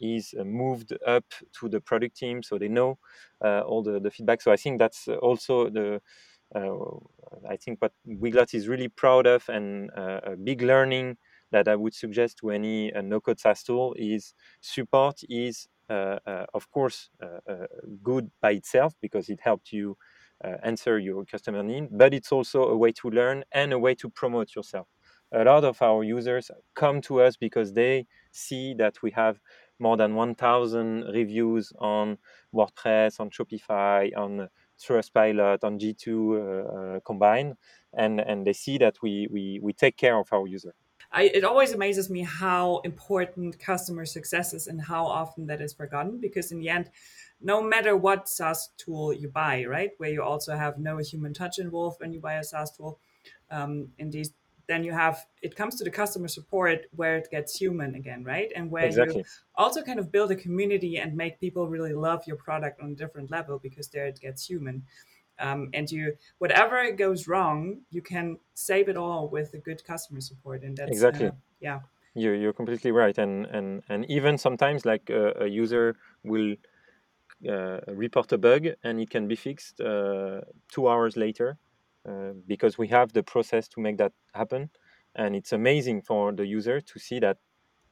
is 0.00 0.34
moved 0.44 0.92
up 1.06 1.24
to 1.60 1.68
the 1.68 1.80
product 1.80 2.16
team, 2.16 2.42
so 2.42 2.58
they 2.58 2.68
know 2.68 2.98
all 3.40 3.82
the, 3.84 4.00
the 4.00 4.10
feedback. 4.10 4.40
So 4.42 4.50
I 4.50 4.56
think 4.56 4.80
that's 4.80 5.06
also 5.06 5.70
the 5.70 6.00
I 6.54 7.56
think 7.56 7.80
what 7.80 7.92
Weglot 8.06 8.54
is 8.54 8.66
really 8.66 8.88
proud 8.88 9.26
of 9.26 9.48
and 9.48 9.90
a 9.94 10.36
big 10.36 10.62
learning 10.62 11.18
that 11.52 11.68
I 11.68 11.76
would 11.76 11.94
suggest 11.94 12.38
to 12.38 12.50
any 12.50 12.92
uh, 12.92 13.02
no-code 13.02 13.38
SaaS 13.38 13.62
tool 13.62 13.94
is 13.96 14.34
support 14.60 15.20
is 15.28 15.68
uh, 15.88 16.18
uh, 16.26 16.46
of 16.52 16.68
course 16.72 17.10
good 18.02 18.32
by 18.40 18.52
itself 18.52 18.94
because 19.00 19.28
it 19.28 19.40
helped 19.40 19.70
you 19.70 19.92
uh, 19.92 20.15
answer 20.62 20.98
your 20.98 21.24
customer 21.24 21.62
need, 21.62 21.88
but 21.90 22.12
it's 22.14 22.32
also 22.32 22.64
a 22.64 22.76
way 22.76 22.92
to 22.92 23.10
learn 23.10 23.44
and 23.52 23.72
a 23.72 23.78
way 23.78 23.94
to 23.94 24.08
promote 24.08 24.54
yourself. 24.54 24.86
A 25.32 25.44
lot 25.44 25.64
of 25.64 25.80
our 25.82 26.04
users 26.04 26.50
come 26.74 27.00
to 27.02 27.20
us 27.20 27.36
because 27.36 27.72
they 27.72 28.06
see 28.30 28.74
that 28.74 29.02
we 29.02 29.10
have 29.10 29.40
more 29.78 29.96
than 29.96 30.14
1,000 30.14 31.04
reviews 31.12 31.72
on 31.78 32.18
WordPress, 32.54 33.20
on 33.20 33.30
Shopify, 33.30 34.16
on 34.16 34.48
Trustpilot, 34.80 35.64
on 35.64 35.78
G2 35.78 36.06
uh, 36.08 36.96
uh, 36.96 37.00
combined, 37.00 37.54
and, 37.94 38.20
and 38.20 38.46
they 38.46 38.52
see 38.52 38.78
that 38.78 38.96
we, 39.02 39.28
we, 39.30 39.58
we 39.62 39.72
take 39.72 39.96
care 39.96 40.16
of 40.16 40.32
our 40.32 40.46
user. 40.46 40.74
I, 41.12 41.24
it 41.34 41.44
always 41.44 41.72
amazes 41.72 42.10
me 42.10 42.22
how 42.22 42.80
important 42.84 43.58
customer 43.58 44.04
success 44.04 44.52
is 44.52 44.66
and 44.66 44.80
how 44.80 45.06
often 45.06 45.46
that 45.46 45.60
is 45.60 45.72
forgotten 45.72 46.18
because 46.20 46.52
in 46.52 46.58
the 46.58 46.68
end 46.68 46.90
no 47.40 47.62
matter 47.62 47.96
what 47.96 48.28
SaaS 48.28 48.70
tool 48.78 49.12
you 49.12 49.28
buy, 49.28 49.64
right? 49.64 49.90
Where 49.98 50.10
you 50.10 50.22
also 50.22 50.56
have 50.56 50.78
no 50.78 50.98
human 50.98 51.34
touch 51.34 51.58
involved 51.58 52.00
when 52.00 52.12
you 52.12 52.20
buy 52.20 52.34
a 52.34 52.44
SaaS 52.44 52.76
tool. 52.76 52.98
Um, 53.50 53.88
in 53.98 54.10
these, 54.10 54.32
then 54.68 54.82
you 54.82 54.92
have 54.92 55.24
it 55.42 55.54
comes 55.54 55.76
to 55.76 55.84
the 55.84 55.90
customer 55.90 56.28
support 56.28 56.86
where 56.94 57.16
it 57.16 57.28
gets 57.30 57.56
human 57.56 57.94
again, 57.94 58.24
right? 58.24 58.50
And 58.56 58.70
where 58.70 58.86
exactly. 58.86 59.18
you 59.18 59.24
also 59.54 59.82
kind 59.82 59.98
of 59.98 60.10
build 60.10 60.30
a 60.30 60.36
community 60.36 60.98
and 60.98 61.16
make 61.16 61.38
people 61.38 61.68
really 61.68 61.92
love 61.92 62.24
your 62.26 62.36
product 62.36 62.80
on 62.80 62.92
a 62.92 62.94
different 62.94 63.30
level 63.30 63.58
because 63.58 63.88
there 63.88 64.06
it 64.06 64.20
gets 64.20 64.46
human. 64.46 64.82
Um, 65.38 65.68
and 65.74 65.90
you 65.90 66.14
whatever 66.38 66.90
goes 66.92 67.28
wrong, 67.28 67.82
you 67.90 68.00
can 68.00 68.38
save 68.54 68.88
it 68.88 68.96
all 68.96 69.28
with 69.28 69.52
a 69.52 69.58
good 69.58 69.84
customer 69.84 70.20
support, 70.20 70.62
and 70.62 70.76
that's 70.76 70.90
exactly 70.90 71.26
uh, 71.26 71.32
yeah. 71.60 71.80
You're, 72.14 72.34
you're 72.34 72.54
completely 72.54 72.92
right, 72.92 73.16
and 73.18 73.44
and 73.44 73.82
and 73.90 74.06
even 74.10 74.38
sometimes 74.38 74.86
like 74.86 75.10
a, 75.10 75.42
a 75.42 75.46
user 75.46 75.96
will 76.24 76.52
uh, 76.52 76.56
report 77.88 78.32
a 78.32 78.38
bug 78.38 78.66
and 78.82 79.00
it 79.00 79.10
can 79.10 79.28
be 79.28 79.36
fixed 79.36 79.80
uh, 79.80 80.40
two 80.72 80.88
hours 80.88 81.16
later 81.16 81.58
uh, 82.08 82.32
because 82.46 82.78
we 82.78 82.88
have 82.88 83.12
the 83.12 83.22
process 83.22 83.68
to 83.68 83.80
make 83.80 83.98
that 83.98 84.12
happen. 84.34 84.70
And 85.14 85.34
it's 85.34 85.52
amazing 85.52 86.02
for 86.02 86.32
the 86.32 86.46
user 86.46 86.80
to 86.80 86.98
see 86.98 87.18
that 87.20 87.38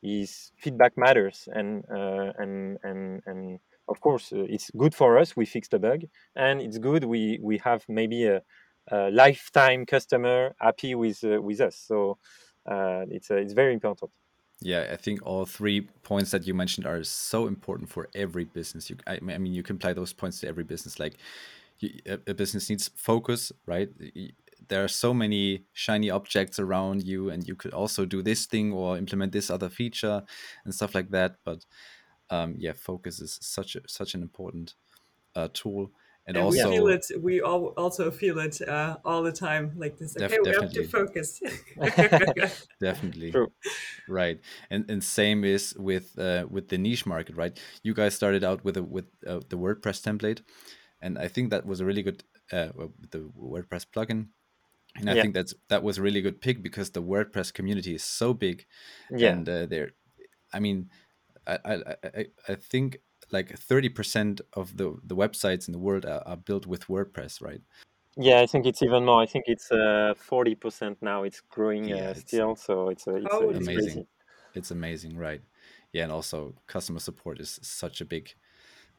his 0.03 0.53
feedback 0.59 0.97
matters 0.97 1.49
and 1.53 1.83
and 1.89 2.79
and 2.83 3.23
and 3.27 3.59
of 3.89 4.01
course 4.01 4.33
uh, 4.33 4.45
it's 4.49 4.71
good 4.77 4.95
for 4.95 5.19
us 5.19 5.35
we 5.35 5.47
fix 5.47 5.69
the 5.69 5.79
bug. 5.79 6.03
And 6.37 6.61
it's 6.61 6.79
good 6.79 7.05
we 7.05 7.39
we 7.43 7.59
have 7.59 7.85
maybe 7.89 8.27
a, 8.27 8.43
a 8.89 9.11
lifetime 9.11 9.87
customer 9.87 10.55
happy 10.61 10.95
with 10.95 11.25
uh, 11.25 11.41
with 11.41 11.61
us. 11.61 11.77
So 11.77 12.19
uh, 12.71 13.05
it's 13.11 13.31
it's 13.31 13.55
very 13.55 13.73
important 13.73 14.11
Yeah, 14.65 14.89
I 14.91 14.97
think 14.97 15.21
all 15.27 15.45
three 15.45 15.83
points 15.83 16.31
that 16.31 16.47
you 16.47 16.55
mentioned 16.55 16.87
are 16.87 17.05
so 17.05 17.47
important 17.47 17.91
for 17.91 18.09
every 18.15 18.45
business. 18.45 18.89
You, 18.89 18.97
I, 19.07 19.21
mean, 19.21 19.53
you 19.53 19.63
can 19.63 19.77
apply 19.77 19.93
those 19.93 20.15
points 20.15 20.41
to 20.41 20.49
every 20.49 20.65
business. 20.65 20.99
Like, 20.99 21.19
a 22.07 22.33
business 22.33 22.71
needs 22.71 22.89
focus, 22.97 23.53
right? 23.67 23.91
There 24.69 24.83
are 24.83 24.89
so 24.89 25.13
many 25.13 25.65
shiny 25.75 26.09
objects 26.09 26.59
around 26.59 27.03
you, 27.03 27.29
and 27.29 27.47
you 27.47 27.55
could 27.55 27.75
also 27.75 28.07
do 28.07 28.23
this 28.23 28.47
thing 28.47 28.73
or 28.73 28.97
implement 28.97 29.33
this 29.33 29.51
other 29.51 29.69
feature 29.69 30.23
and 30.65 30.75
stuff 30.75 30.95
like 30.95 31.11
that. 31.11 31.37
But 31.45 31.67
um, 32.31 32.55
yeah, 32.57 32.73
focus 32.73 33.21
is 33.21 33.39
such 33.43 33.77
a, 33.77 33.83
such 33.87 34.15
an 34.15 34.23
important 34.23 34.77
uh, 35.37 35.49
tool 35.53 35.91
and, 36.27 36.37
and 36.37 36.45
also 36.45 36.71
we 36.71 36.77
feel 36.77 36.89
it 36.89 37.07
we 37.21 37.41
all 37.41 37.67
also 37.77 38.11
feel 38.11 38.39
it 38.39 38.61
uh, 38.67 38.97
all 39.05 39.23
the 39.23 39.33
time 39.33 39.73
like 39.77 39.99
this 39.99 40.17
okay 40.17 40.39
we 40.43 40.51
have 40.51 40.73
to 40.73 40.87
focus 40.87 41.41
definitely 42.81 43.31
True. 43.31 43.53
right 44.09 44.41
and 44.71 44.89
and 44.91 45.05
same 45.05 45.45
is 45.45 45.75
with 45.77 46.19
uh, 46.19 46.47
with 46.49 46.69
the 46.69 46.79
niche 46.79 47.07
market 47.07 47.37
right 47.37 47.59
you 47.83 47.95
guys 47.95 48.15
started 48.15 48.43
out 48.43 48.65
with 48.65 48.77
a 48.77 48.83
with 48.83 49.07
uh, 49.27 49.41
the 49.49 49.59
wordpress 49.59 50.01
template 50.01 50.43
and 51.03 51.19
i 51.19 51.29
think 51.29 51.51
that 51.51 51.67
was 51.67 51.81
a 51.81 51.85
really 51.85 52.03
good 52.03 52.25
uh, 52.53 52.69
the 53.11 53.31
wordpress 53.39 53.87
plugin 53.87 54.29
and 54.97 55.11
i 55.11 55.15
yeah. 55.15 55.23
think 55.23 55.35
that's 55.35 55.55
that 55.69 55.83
was 55.83 55.99
a 55.99 56.03
really 56.03 56.23
good 56.23 56.41
pick 56.41 56.63
because 56.63 56.91
the 56.91 57.03
wordpress 57.03 57.53
community 57.53 57.95
is 57.95 58.05
so 58.05 58.33
big 58.33 58.65
yeah. 59.11 59.31
and 59.31 59.49
uh, 59.49 59.67
they're 59.67 59.91
i 60.53 60.59
mean 60.59 60.89
I, 61.47 61.59
I 61.65 61.75
i 62.05 62.27
i 62.49 62.55
think 62.55 62.99
like 63.35 63.59
30% 63.59 64.41
of 64.55 64.77
the, 64.79 64.97
the 65.05 65.17
websites 65.17 65.69
in 65.69 65.73
the 65.73 65.79
world 65.79 66.07
are, 66.07 66.23
are 66.25 66.37
built 66.37 66.67
with 66.67 66.87
WordPress, 66.87 67.43
right? 67.43 67.61
Yeah, 68.17 68.41
I 68.41 68.47
think 68.47 68.65
it's 68.65 68.81
even 68.83 69.05
more. 69.05 69.21
I 69.21 69.27
think 69.27 69.45
it's 69.49 69.71
uh, 69.73 70.15
40% 70.31 70.97
now. 71.03 71.25
It's 71.25 71.41
growing 71.41 71.85
yeah, 71.85 71.97
uh, 71.97 72.11
it's, 72.11 72.21
still. 72.21 72.55
So 72.55 72.89
it's, 72.89 73.07
uh, 73.09 73.17
it's, 73.17 73.27
oh, 73.31 73.51
it's 73.51 73.59
amazing. 73.59 73.93
Crazy. 73.93 74.07
It's 74.55 74.71
amazing, 74.71 75.19
right? 75.19 75.43
Yeah, 75.93 76.05
and 76.05 76.13
also 76.13 76.55
customer 76.69 77.01
support 77.01 77.41
is 77.41 77.59
such 77.63 78.01
a 78.01 78.05
big 78.05 78.33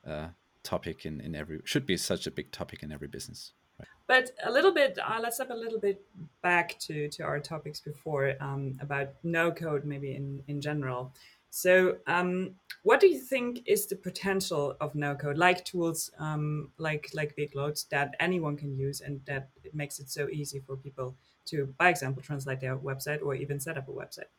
uh, 0.06 0.28
topic 0.64 1.06
in, 1.06 1.22
in 1.22 1.34
every, 1.34 1.62
should 1.64 1.86
be 1.86 1.96
such 1.96 2.28
a 2.28 2.32
big 2.32 2.52
topic 2.52 2.84
in 2.84 2.92
every 2.92 3.08
business. 3.08 3.54
Right? 3.80 3.88
But 4.08 4.32
a 4.44 4.52
little 4.52 4.74
bit, 4.74 5.00
uh, 5.00 5.20
let's 5.22 5.38
step 5.38 5.50
a 5.50 5.56
little 5.56 5.80
bit 5.80 6.02
back 6.42 6.78
to, 6.80 7.08
to 7.08 7.24
our 7.24 7.40
topics 7.40 7.80
before 7.80 8.34
um, 8.42 8.78
about 8.82 9.10
no 9.24 9.50
code, 9.52 9.86
maybe 9.86 10.14
in, 10.14 10.44
in 10.48 10.60
general. 10.60 11.14
So, 11.56 11.96
um, 12.06 12.56
what 12.84 13.00
do 13.00 13.08
you 13.08 13.18
think 13.18 13.62
is 13.66 13.88
the 13.88 13.96
potential 13.96 14.76
of 14.82 14.94
no 14.94 15.16
code, 15.16 15.38
like 15.38 15.64
tools 15.64 16.12
um, 16.20 16.72
like 16.78 17.10
like 17.14 17.34
Weglot 17.38 17.88
that 17.92 18.14
anyone 18.20 18.58
can 18.58 18.76
use, 18.76 19.00
and 19.00 19.22
that 19.26 19.48
it 19.64 19.74
makes 19.74 19.98
it 20.02 20.10
so 20.10 20.28
easy 20.28 20.60
for 20.60 20.76
people 20.76 21.16
to, 21.46 21.74
by 21.78 21.88
example, 21.88 22.22
translate 22.22 22.60
their 22.60 22.76
website 22.76 23.22
or 23.24 23.36
even 23.36 23.62
set 23.62 23.78
up 23.78 23.88
a 23.88 23.92
website? 23.92 24.32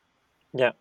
Yeah, 0.52 0.72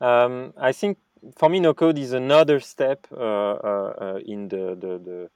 um, 0.00 0.54
I 0.56 0.72
think 0.72 0.96
for 1.36 1.50
me, 1.50 1.60
no 1.60 1.74
code 1.74 1.98
is 1.98 2.14
another 2.14 2.58
step 2.60 3.06
uh, 3.12 3.16
uh, 3.16 3.92
uh 4.00 4.18
in 4.24 4.48
the 4.48 4.64
the, 4.80 4.92
the 5.08 5.30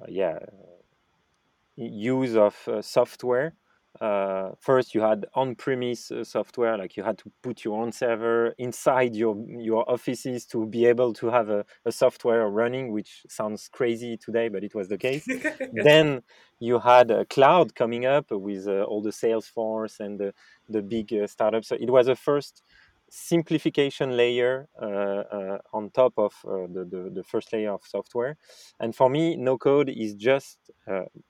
uh, 0.00 0.06
yeah 0.08 0.38
use 1.74 2.36
of 2.36 2.54
uh, 2.68 2.80
software 2.82 3.54
uh, 4.00 4.50
first 4.60 4.94
you 4.94 5.00
had 5.00 5.26
on-premise 5.34 6.10
uh, 6.10 6.24
software 6.24 6.76
like 6.76 6.96
you 6.96 7.02
had 7.02 7.18
to 7.18 7.30
put 7.42 7.64
your 7.64 7.80
own 7.80 7.92
server 7.92 8.54
inside 8.58 9.14
your 9.14 9.36
your 9.48 9.88
offices 9.90 10.46
to 10.46 10.66
be 10.66 10.86
able 10.86 11.12
to 11.12 11.28
have 11.28 11.48
a, 11.50 11.64
a 11.84 11.92
software 11.92 12.48
running 12.48 12.92
which 12.92 13.22
sounds 13.28 13.68
crazy 13.68 14.16
today 14.16 14.48
but 14.48 14.64
it 14.64 14.74
was 14.74 14.88
the 14.88 14.98
case. 14.98 15.26
Then 15.72 16.22
you 16.58 16.78
had 16.78 17.10
a 17.10 17.24
cloud 17.26 17.74
coming 17.74 18.06
up 18.06 18.30
with 18.30 18.66
uh, 18.66 18.82
all 18.82 19.02
the 19.02 19.10
salesforce 19.10 20.00
and 20.00 20.18
the, 20.18 20.32
the 20.68 20.82
big 20.82 21.12
uh, 21.12 21.26
startups. 21.26 21.68
So 21.68 21.76
it 21.76 21.90
was 21.90 22.08
a 22.08 22.16
first 22.16 22.62
simplification 23.08 24.16
layer 24.16 24.68
uh, 24.80 24.84
uh, 24.86 25.58
on 25.72 25.90
top 25.90 26.14
of 26.16 26.34
uh, 26.44 26.66
the, 26.72 26.84
the, 26.90 27.10
the, 27.14 27.22
first 27.22 27.52
layer 27.52 27.72
of 27.72 27.82
software. 27.84 28.36
And 28.80 28.94
for 28.94 29.08
me 29.08 29.36
no 29.36 29.58
code 29.58 29.88
is 29.88 30.14
just 30.14 30.58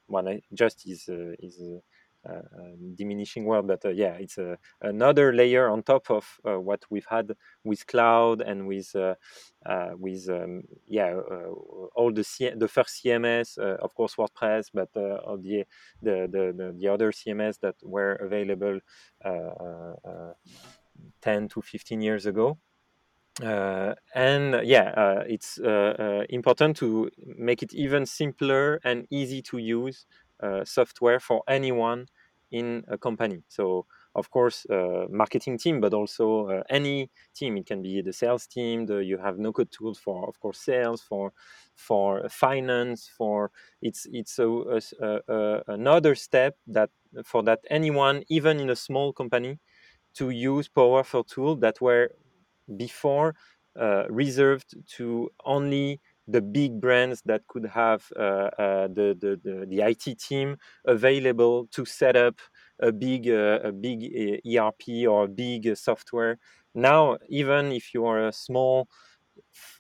well 0.09 0.39
just 0.55 0.87
is 0.89 1.09
is 1.09 1.61
uh, 1.61 1.75
um, 1.75 1.81
Um, 2.29 2.95
diminishing 2.97 3.45
word, 3.45 3.69
but 3.69 3.85
uh, 3.85 3.91
yeah, 3.91 4.15
it's 4.15 4.37
a, 4.37 4.59
another 4.81 5.33
layer 5.33 5.69
on 5.69 5.83
top 5.85 6.11
of 6.11 6.27
uh, 6.45 6.59
what 6.59 6.85
we've 6.91 7.07
had 7.09 7.33
with 7.63 7.87
cloud 7.87 8.41
and 8.41 8.67
with 8.67 8.97
uh, 8.97 9.15
uh, 9.65 9.91
with 9.97 10.29
um, 10.29 10.63
yeah 10.89 11.15
all 11.95 12.13
the 12.13 12.25
C- 12.25 12.53
the 12.57 12.67
first 12.67 13.05
CMS, 13.05 13.59
of 13.59 13.95
course 13.95 14.17
WordPress, 14.17 14.71
but 14.75 14.89
all 15.25 15.39
the, 15.39 15.65
the, 16.03 16.27
the 16.31 16.75
the 16.77 16.89
other 16.89 17.13
CMS 17.13 17.61
that 17.61 17.77
were 17.83 18.15
available 18.15 18.81
10 21.23 21.49
to 21.49 21.63
15 21.63 22.01
years 22.01 22.27
ago. 22.27 22.59
Uh, 23.43 23.95
and 24.15 24.67
yeah, 24.67 24.91
uh, 24.97 25.25
it's 25.29 25.59
uh, 25.59 26.25
important 26.31 26.77
to 26.79 27.11
make 27.37 27.63
it 27.63 27.73
even 27.75 28.07
simpler 28.07 28.81
and 28.83 29.07
easy 29.11 29.43
to 29.43 29.59
use 29.59 30.07
software 30.65 31.21
for 31.21 31.43
anyone 31.49 32.07
in 32.51 32.85
a 32.89 32.99
company. 32.99 33.43
So 33.49 33.87
of 34.15 34.31
course, 34.31 34.67
uh, 34.71 35.07
marketing 35.11 35.59
team, 35.59 35.81
but 35.81 35.93
also 35.93 36.49
uh, 36.49 36.63
any 36.71 37.11
team. 37.35 37.57
It 37.59 37.67
can 37.67 37.83
be 37.83 38.01
the 38.01 38.13
sales 38.13 38.47
team. 38.47 38.87
The, 38.87 39.05
you 39.05 39.19
have 39.19 39.39
no-code 39.39 39.71
tools 39.71 39.99
for, 39.99 40.27
of 40.27 40.41
course, 40.41 40.59
sales, 40.59 41.03
for 41.03 41.33
for 41.75 42.27
finance. 42.31 43.11
For 43.17 43.51
it's 43.83 44.07
it's 44.11 44.39
a, 44.39 44.49
a, 44.49 44.81
a, 45.29 45.63
another 45.69 46.15
step 46.15 46.57
that 46.69 46.91
for 47.25 47.43
that 47.43 47.61
anyone, 47.71 48.25
even 48.29 48.59
in 48.59 48.71
a 48.71 48.77
small 48.77 49.13
company, 49.13 49.59
to 50.15 50.31
use 50.31 50.69
powerful 50.69 51.25
tools 51.25 51.61
that 51.61 51.81
were 51.81 52.11
before 52.77 53.35
uh, 53.79 54.05
reserved 54.09 54.75
to 54.97 55.31
only 55.45 56.01
the 56.29 56.43
big 56.43 56.81
brands 56.81 57.23
that 57.27 57.47
could 57.47 57.67
have 57.67 58.05
uh, 58.17 58.51
uh, 58.59 58.89
the, 58.89 59.17
the, 59.21 59.41
the, 59.43 59.67
the, 59.67 59.81
IT 59.81 60.19
team 60.19 60.57
available 60.85 61.69
to 61.69 61.85
set 61.85 62.17
up 62.17 62.41
a 62.81 62.91
big, 62.91 63.29
uh, 63.29 63.61
a 63.63 63.73
big 63.73 64.41
ERP 64.45 65.09
or 65.09 65.25
a 65.25 65.29
big 65.29 65.77
software. 65.77 66.39
Now, 66.75 67.19
even 67.29 67.73
if 67.73 67.95
you 67.95 68.05
are 68.07 68.27
a 68.27 68.33
small 68.33 68.89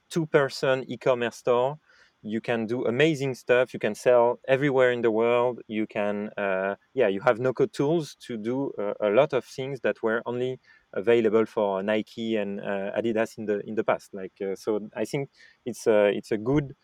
two 0.09 0.27
person 0.27 0.85
e 0.89 0.97
commerce 0.97 1.37
store, 1.37 1.79
you 2.23 2.41
can 2.41 2.67
do 2.67 2.85
amazing 2.85 3.35
stuff. 3.35 3.73
You 3.73 3.81
can 3.81 3.95
sell 3.95 4.41
everywhere 4.49 4.91
in 4.93 5.03
the 5.03 5.11
world. 5.11 5.61
You 5.69 5.87
can, 5.87 6.31
uh, 6.37 6.77
yeah, 6.95 7.09
you 7.09 7.21
have 7.21 7.39
no 7.39 7.53
code 7.53 7.73
tools 7.73 8.17
to 8.27 8.37
do 8.37 8.73
a 9.01 9.11
lot 9.11 9.33
of 9.33 9.45
things 9.45 9.81
that 9.81 10.03
were 10.03 10.23
only 10.27 10.61
available 10.93 11.47
for 11.47 11.83
Nike 11.83 12.37
and 12.37 12.61
uh, 12.61 12.93
Adidas 12.97 13.39
in 13.39 13.47
the 13.47 13.61
in 13.67 13.75
the 13.75 13.85
past. 13.85 14.15
Like 14.15 14.33
uh, 14.41 14.57
so, 14.57 14.89
I 14.95 15.05
think 15.05 15.31
it's 15.65 15.87
a 15.87 16.07
it's 16.09 16.33
a 16.33 16.39
good 16.39 16.75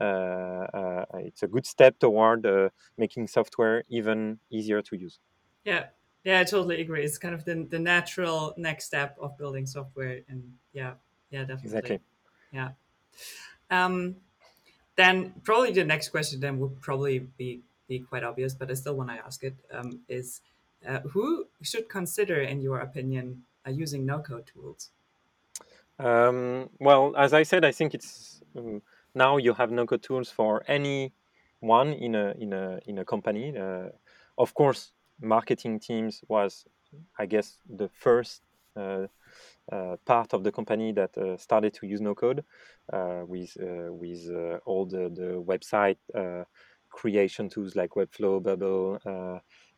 uh, 0.00 1.04
it's 1.14 1.42
a 1.42 1.48
good 1.48 1.66
step 1.66 1.98
toward 1.98 2.46
making 2.96 3.26
software 3.28 3.84
even 3.88 4.40
easier 4.50 4.82
to 4.82 4.96
use. 4.96 5.18
Yeah, 5.64 5.88
yeah, 6.24 6.40
I 6.40 6.44
totally 6.44 6.80
agree. 6.80 7.04
It's 7.04 7.18
kind 7.18 7.34
of 7.34 7.44
the 7.44 7.66
the 7.68 7.78
natural 7.78 8.54
next 8.56 8.86
step 8.86 9.16
of 9.20 9.36
building 9.36 9.66
software, 9.66 10.22
and 10.28 10.54
yeah, 10.72 10.94
yeah, 11.30 11.44
definitely. 11.44 11.64
Exactly. 11.64 12.00
Yeah. 12.52 12.70
Um, 13.70 14.16
then 14.98 15.32
probably 15.44 15.72
the 15.72 15.84
next 15.84 16.08
question 16.08 16.40
then 16.40 16.58
would 16.58 16.80
probably 16.82 17.20
be 17.38 17.60
be 17.86 18.00
quite 18.00 18.24
obvious, 18.24 18.52
but 18.52 18.70
I 18.70 18.74
still 18.74 18.96
want 18.96 19.08
to 19.08 19.16
ask 19.24 19.42
it. 19.42 19.54
Um, 19.72 20.00
is 20.08 20.42
uh, 20.86 21.00
who 21.12 21.46
should 21.62 21.88
consider, 21.88 22.40
in 22.42 22.60
your 22.60 22.80
opinion, 22.80 23.44
uh, 23.66 23.70
using 23.70 24.04
no-code 24.04 24.50
tools? 24.52 24.90
Um, 25.98 26.68
well, 26.78 27.14
as 27.16 27.32
I 27.32 27.44
said, 27.44 27.64
I 27.64 27.72
think 27.72 27.94
it's 27.94 28.42
um, 28.56 28.82
now 29.14 29.38
you 29.38 29.54
have 29.54 29.70
no-code 29.70 30.02
tools 30.02 30.28
for 30.30 30.62
any 30.68 31.12
one 31.60 31.92
in 31.92 32.14
a 32.14 32.34
in 32.38 32.52
a 32.52 32.80
in 32.86 32.98
a 32.98 33.04
company. 33.04 33.56
Uh, 33.56 33.88
of 34.36 34.52
course, 34.54 34.92
marketing 35.20 35.80
teams 35.80 36.22
was, 36.28 36.66
I 37.18 37.26
guess, 37.26 37.56
the 37.68 37.88
first 37.88 38.42
uh, 38.76 39.06
part 40.04 40.32
of 40.32 40.44
the 40.44 40.52
company 40.52 40.92
that 40.92 41.16
uh, 41.18 41.36
started 41.36 41.74
to 41.74 41.86
use 41.86 42.00
no-code 42.00 42.44
uh, 42.92 43.22
with 43.26 43.56
uh, 43.60 43.92
with 43.92 44.28
all 44.64 44.86
the 44.86 45.10
the 45.14 45.42
website 45.42 45.98
creation 46.90 47.48
tools 47.48 47.76
like 47.76 47.90
Webflow, 47.90 48.42
Bubble 48.42 48.98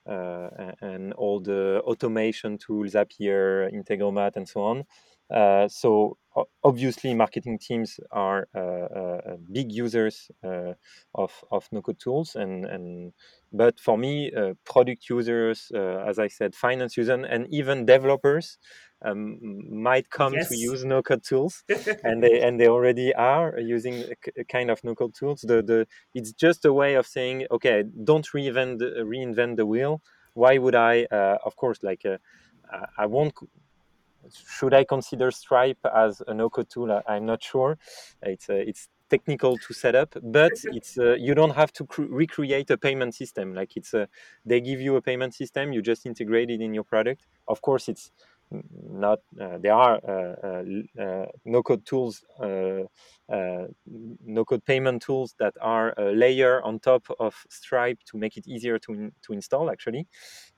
uh, 0.06 0.72
and 0.80 1.12
all 1.14 1.40
the 1.40 1.80
automation 1.84 2.56
tools, 2.58 2.92
Zapier, 2.92 3.70
Integromat, 3.72 4.36
and 4.36 4.48
so 4.48 4.62
on. 4.62 4.84
Uh, 5.30 5.68
so 5.68 6.16
obviously, 6.64 7.14
marketing 7.14 7.58
teams 7.58 8.00
are 8.10 8.48
uh, 8.54 9.36
big 9.52 9.70
users 9.72 10.30
of 11.14 11.44
of 11.50 11.68
no-code 11.72 11.98
tools, 12.00 12.34
and 12.34 12.64
and 12.64 13.12
but 13.52 13.80
for 13.80 13.98
me, 13.98 14.30
product 14.64 15.08
users, 15.08 15.70
as 15.74 16.18
I 16.18 16.28
said, 16.28 16.54
finance 16.54 16.96
users, 16.96 17.26
and 17.28 17.46
even 17.50 17.84
developers 17.86 18.58
um, 19.02 19.38
might 19.82 20.10
come 20.10 20.34
yes. 20.34 20.48
to 20.48 20.56
use 20.56 20.84
no-code 20.84 21.22
tools, 21.22 21.64
and 22.04 22.22
they 22.22 22.40
and 22.40 22.60
they 22.60 22.68
already 22.68 23.14
are 23.14 23.58
using 23.58 24.04
a, 24.36 24.44
kind 24.44 24.70
of 24.70 24.82
no-code 24.84 25.14
tools. 25.14 25.40
The 25.40 25.62
the 25.62 25.86
it's 26.14 26.32
just 26.32 26.64
a 26.64 26.72
way 26.72 26.94
of 26.94 27.06
saying, 27.06 27.46
okay, 27.50 27.84
don't 28.04 28.26
reinvent 28.26 28.78
the, 28.78 29.02
reinvent 29.04 29.56
the 29.56 29.66
wheel. 29.66 30.02
Why 30.34 30.58
would 30.58 30.74
I? 30.74 31.06
Uh, 31.10 31.38
of 31.44 31.56
course, 31.56 31.82
like 31.82 32.04
uh, 32.04 32.18
I 32.98 33.06
won't 33.06 33.34
should 34.48 34.74
I 34.74 34.84
consider 34.84 35.30
Stripe 35.30 35.78
as 35.94 36.22
a 36.26 36.34
no-code 36.34 36.68
tool? 36.68 37.02
I'm 37.08 37.24
not 37.24 37.42
sure. 37.42 37.78
It's 38.22 38.46
it's 38.48 38.88
technical 39.10 39.58
to 39.58 39.74
set 39.74 39.94
up, 39.94 40.14
but 40.22 40.52
it's 40.72 40.98
uh, 40.98 41.14
you 41.14 41.34
don't 41.34 41.54
have 41.54 41.72
to 41.74 41.86
recreate 41.98 42.70
a 42.70 42.78
payment 42.78 43.14
system. 43.14 43.54
Like 43.54 43.76
it's 43.76 43.92
a, 43.94 44.08
they 44.44 44.60
give 44.60 44.80
you 44.80 44.96
a 44.96 45.02
payment 45.02 45.34
system, 45.34 45.72
you 45.72 45.82
just 45.82 46.06
integrate 46.06 46.50
it 46.50 46.60
in 46.60 46.72
your 46.72 46.84
product. 46.84 47.22
Of 47.48 47.60
course, 47.60 47.88
it's 47.88 48.12
not 48.90 49.20
uh, 49.40 49.58
there 49.58 49.74
are 49.74 50.00
uh, 50.04 50.34
uh, 50.42 51.02
uh 51.02 51.26
no 51.44 51.62
code 51.62 51.84
tools 51.86 52.24
uh, 52.42 52.82
no 54.26 54.44
code 54.44 54.64
payment 54.64 55.02
tools 55.02 55.34
that 55.38 55.54
are 55.60 55.94
a 55.98 56.12
layer 56.12 56.62
on 56.62 56.80
top 56.80 57.06
of 57.20 57.34
stripe 57.48 57.98
to 58.04 58.18
make 58.18 58.36
it 58.36 58.46
easier 58.48 58.78
to 58.78 58.92
in, 58.92 59.12
to 59.22 59.32
install 59.32 59.70
actually 59.70 60.06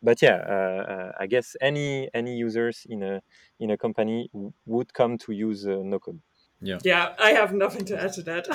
but 0.03 0.23
yeah 0.23 1.13
i 1.21 1.27
guess 1.27 1.55
any 1.61 2.09
any 2.15 2.35
users 2.35 2.87
in 2.89 3.03
a 3.03 3.21
in 3.61 3.71
a 3.71 3.77
company 3.77 4.31
would 4.65 4.93
come 4.95 5.19
to 5.19 5.33
use 5.33 5.67
no 5.67 5.99
code 5.99 6.21
yeah. 6.63 6.79
Yeah 6.85 7.15
i 7.19 7.31
have 7.31 7.53
nothing 7.53 7.85
to 7.87 8.03
add 8.03 8.13
to 8.15 8.23
that. 8.23 8.47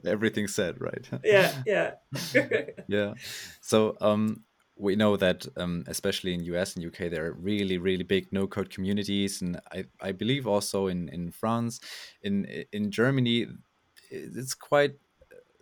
Everything 0.06 0.48
said 0.48 0.80
right. 0.80 1.08
Yeah 1.24 1.52
yeah. 1.66 1.92
Yeah. 2.88 3.14
So 3.60 3.96
um 4.00 4.44
we 4.80 4.94
know 4.94 5.16
that 5.16 5.44
um, 5.56 5.82
especially 5.88 6.34
in 6.34 6.44
US 6.44 6.76
and 6.76 6.86
UK 6.86 7.10
there 7.10 7.26
are 7.26 7.32
really 7.32 7.78
really 7.78 8.04
big 8.04 8.32
no 8.32 8.46
code 8.46 8.70
communities. 8.70 9.42
And 9.42 9.60
I, 9.72 9.84
I 10.00 10.12
believe 10.12 10.46
also 10.46 10.86
in, 10.86 11.08
in 11.08 11.30
France 11.30 11.80
in 12.22 12.64
in 12.72 12.90
Germany 12.90 13.46
it's 14.10 14.54
quite 14.54 14.94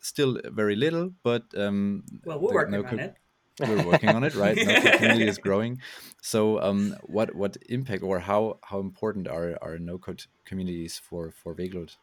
still 0.01 0.38
very 0.44 0.76
little 0.76 1.11
but 1.22 1.44
um, 1.57 2.05
well 2.24 2.38
we're 2.40 2.55
working 2.55 2.72
no 2.72 2.84
on 2.84 2.99
it 2.99 3.14
we're 3.61 3.87
working 3.87 4.11
on 4.11 4.25
it 4.25 4.35
right 4.35 4.57
no 4.57 4.81
code 4.81 4.93
community 5.01 5.29
is 5.29 5.39
growing 5.39 5.81
so 6.21 6.61
um, 6.61 6.97
what 7.03 7.35
what 7.35 7.57
impact 7.69 8.03
or 8.03 8.19
how 8.21 8.59
how 8.63 8.81
important 8.81 9.27
are 9.29 9.57
are 9.63 9.79
no 9.79 9.99
code 9.99 10.25
communities 10.45 10.99
for 10.99 11.31
for 11.31 11.55
Weglot 11.55 11.97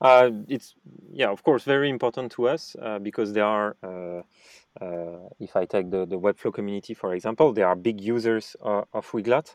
uh, 0.00 0.30
it's 0.48 0.74
yeah 1.10 1.30
of 1.30 1.42
course 1.42 1.64
very 1.64 1.88
important 1.88 2.30
to 2.32 2.48
us 2.48 2.76
uh, 2.80 2.98
because 2.98 3.32
there 3.32 3.44
are 3.44 3.76
uh, 3.82 4.22
uh, 4.80 5.28
if 5.38 5.54
I 5.54 5.66
take 5.66 5.90
the, 5.90 6.06
the 6.06 6.18
Webflow 6.18 6.52
community, 6.52 6.94
for 6.94 7.14
example, 7.14 7.52
they 7.52 7.62
are 7.62 7.76
big 7.76 8.00
users 8.00 8.56
of, 8.60 8.86
of 8.92 9.10
Weglot. 9.10 9.54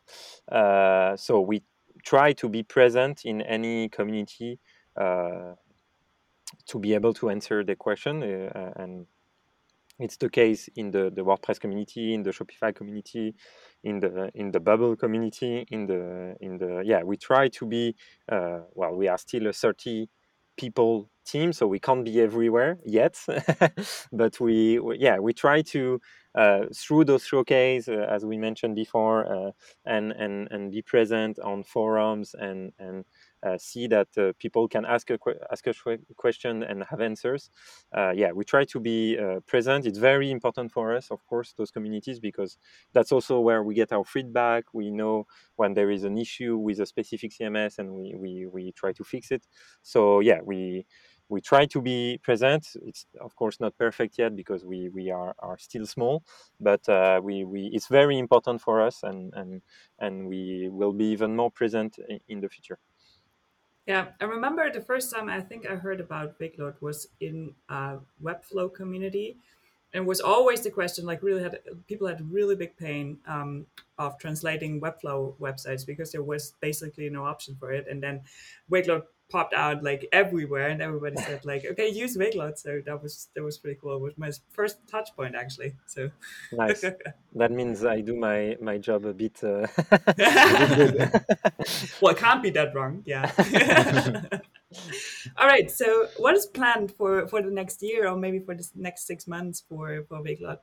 Uh, 0.51 1.17
so 1.17 1.41
we 1.41 1.63
try 2.03 2.33
to 2.33 2.47
be 2.47 2.63
present 2.63 3.25
in 3.25 3.41
any 3.41 3.89
community 3.89 4.59
uh, 4.95 5.53
to 6.67 6.79
be 6.79 6.93
able 6.93 7.13
to 7.15 7.29
answer 7.29 7.63
the 7.63 7.75
question. 7.75 8.21
Uh, 8.23 8.73
and 8.75 9.07
it's 9.99 10.17
the 10.17 10.29
case 10.29 10.69
in 10.75 10.91
the, 10.91 11.11
the 11.13 11.23
WordPress 11.23 11.59
community, 11.59 12.13
in 12.13 12.23
the 12.23 12.31
Shopify 12.31 12.73
community, 12.73 13.35
in 13.83 13.99
the 13.99 14.31
in 14.35 14.51
the 14.51 14.59
Bubble 14.59 14.95
community, 14.95 15.65
in 15.71 15.87
the 15.87 16.35
in 16.39 16.57
the 16.57 16.83
yeah. 16.85 17.03
We 17.03 17.17
try 17.17 17.47
to 17.49 17.65
be 17.65 17.95
uh, 18.31 18.59
well. 18.73 18.95
We 18.95 19.07
are 19.07 19.17
still 19.17 19.47
a 19.47 19.53
thirty 19.53 20.09
people 20.57 21.09
team, 21.25 21.53
so 21.53 21.67
we 21.67 21.79
can't 21.79 22.03
be 22.03 22.19
everywhere 22.21 22.79
yet. 22.85 23.19
but 24.11 24.39
we, 24.39 24.79
we, 24.79 24.97
yeah, 24.97 25.19
we 25.19 25.33
try 25.33 25.61
to 25.61 25.99
uh, 26.35 26.65
through 26.75 27.05
those 27.05 27.25
showcase, 27.25 27.87
uh, 27.87 28.05
as 28.09 28.25
we 28.25 28.37
mentioned 28.37 28.75
before, 28.75 29.25
uh, 29.25 29.51
and 29.85 30.11
and 30.11 30.47
and 30.51 30.71
be 30.71 30.81
present 30.81 31.39
on 31.39 31.63
forums 31.63 32.35
and 32.37 32.71
and 32.79 33.05
see 33.57 33.87
that 33.87 34.07
uh, 34.17 34.33
people 34.39 34.67
can 34.67 34.85
ask 34.85 35.09
a 35.09 35.17
ask 35.51 35.65
a 35.67 35.73
question 36.15 36.63
and 36.63 36.83
have 36.89 36.99
answers. 37.01 37.49
Uh, 37.95 38.11
yeah, 38.15 38.31
we 38.31 38.43
try 38.43 38.65
to 38.65 38.79
be 38.79 39.17
present. 39.45 39.85
It's 39.85 39.99
very 39.99 40.29
important 40.31 40.71
for 40.71 40.95
us, 40.95 41.11
of 41.11 41.25
course, 41.27 41.53
those 41.57 41.71
communities 41.71 42.19
because 42.19 42.57
that's 42.93 43.11
also 43.11 43.39
where 43.39 43.63
we 43.63 43.75
get 43.75 43.91
our 43.93 44.03
feedback. 44.03 44.65
We 44.73 44.91
know 44.91 45.27
when 45.55 45.73
there 45.73 45.91
is 45.91 46.03
an 46.03 46.17
issue 46.17 46.57
with 46.57 46.79
a 46.79 46.85
specific 46.85 47.31
CMS, 47.31 47.79
and 47.79 47.93
we 47.93 48.15
we 48.15 48.45
we 48.47 48.71
try 48.73 48.91
to 48.93 49.03
fix 49.03 49.31
it. 49.31 49.45
So 49.83 50.19
yeah, 50.19 50.39
we 50.43 50.85
we 51.29 51.41
try 51.41 51.65
to 51.65 51.81
be 51.81 52.19
present. 52.23 52.67
It's 52.85 53.05
of 53.19 53.35
course 53.35 53.59
not 53.59 53.77
perfect 53.77 54.17
yet 54.17 54.35
because 54.35 54.65
we 54.65 54.89
we 54.89 55.11
are, 55.11 55.35
are 55.39 55.57
still 55.57 55.85
small, 55.85 56.23
but 56.59 56.87
uh, 56.89 57.19
we, 57.23 57.43
we 57.43 57.69
it's 57.73 57.87
very 57.87 58.17
important 58.17 58.61
for 58.61 58.81
us, 58.81 59.03
and 59.03 59.33
and 59.35 59.61
and 59.99 60.27
we 60.27 60.69
will 60.71 60.93
be 60.93 61.05
even 61.05 61.35
more 61.35 61.51
present 61.51 61.97
in 62.27 62.39
the 62.41 62.49
future. 62.49 62.79
Yeah, 63.87 64.09
I 64.19 64.25
remember 64.25 64.69
the 64.69 64.81
first 64.81 65.13
time 65.13 65.29
I 65.29 65.39
think 65.39 65.65
I 65.65 65.75
heard 65.75 66.01
about 66.01 66.37
Weglot 66.39 66.81
was 66.81 67.07
in 67.21 67.55
a 67.69 67.99
Webflow 68.21 68.73
community, 68.73 69.37
and 69.93 70.05
was 70.05 70.19
always 70.19 70.61
the 70.61 70.69
question 70.71 71.05
like 71.05 71.23
really 71.23 71.41
had 71.41 71.59
people 71.87 72.07
had 72.07 72.29
really 72.29 72.55
big 72.55 72.75
pain 72.75 73.19
um, 73.25 73.65
of 73.97 74.19
translating 74.19 74.81
Webflow 74.81 75.37
websites 75.37 75.85
because 75.85 76.11
there 76.11 76.21
was 76.21 76.53
basically 76.59 77.09
no 77.09 77.23
option 77.25 77.55
for 77.55 77.71
it, 77.71 77.87
and 77.87 78.03
then 78.03 78.23
Weglot 78.69 79.05
popped 79.29 79.53
out 79.53 79.83
like 79.83 80.07
everywhere 80.11 80.69
and 80.69 80.81
everybody 80.81 81.17
said 81.17 81.43
like 81.45 81.65
okay 81.65 81.89
use 81.89 82.15
Weglot 82.17 82.57
so 82.57 82.81
that 82.85 83.03
was 83.03 83.27
that 83.35 83.43
was 83.43 83.57
pretty 83.57 83.77
cool. 83.81 83.97
It 83.97 84.01
was 84.01 84.17
my 84.17 84.31
first 84.49 84.77
touch 84.87 85.09
point 85.15 85.35
actually 85.35 85.75
so. 85.85 86.09
Nice. 86.51 86.83
That 87.35 87.51
means 87.51 87.85
I 87.85 88.01
do 88.01 88.15
my 88.15 88.57
my 88.61 88.77
job 88.77 89.05
a 89.05 89.13
bit 89.13 89.43
uh... 89.43 89.67
well 92.01 92.13
it 92.13 92.17
can't 92.17 92.41
be 92.41 92.49
that 92.51 92.73
wrong 92.73 93.03
yeah. 93.05 93.31
All 95.37 95.47
right 95.47 95.69
so 95.69 96.07
what 96.17 96.35
is 96.35 96.45
planned 96.47 96.91
for 96.91 97.27
for 97.27 97.41
the 97.41 97.51
next 97.51 97.83
year 97.83 98.07
or 98.07 98.17
maybe 98.17 98.39
for 98.39 98.55
the 98.55 98.67
next 98.75 99.05
six 99.05 99.27
months 99.27 99.63
for 99.67 100.03
for 100.09 100.23
Weglot 100.23 100.59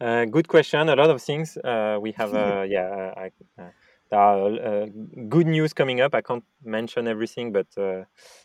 uh, 0.00 0.24
good 0.24 0.48
question. 0.48 0.88
A 0.88 0.96
lot 0.96 1.10
of 1.10 1.22
things. 1.22 1.56
Uh, 1.56 1.96
we 2.00 2.10
have 2.12 2.34
uh, 2.34 2.64
yeah 2.68 3.14
I, 3.16 3.30
uh, 3.56 3.70
there 4.12 4.20
are 4.20 4.46
uh, 4.52 4.86
good 5.28 5.48
news 5.48 5.72
coming 5.72 6.02
up. 6.02 6.14
I 6.14 6.22
can't 6.22 6.44
mention 6.62 7.08
everything, 7.08 7.52
but 7.52 7.68
uh, 7.78 8.04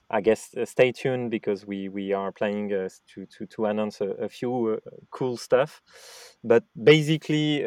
I 0.10 0.22
guess 0.22 0.56
uh, 0.56 0.66
stay 0.66 0.94
tuned 0.94 1.32
because 1.32 1.68
we 1.68 1.90
we 1.90 2.14
are 2.14 2.32
planning 2.32 2.70
to 2.70 2.90
to 3.38 3.46
to 3.48 3.66
announce 3.68 4.02
a, 4.02 4.12
a 4.28 4.30
few 4.30 4.80
cool 5.12 5.38
stuff. 5.38 5.82
But 6.44 6.64
basically, 6.82 7.66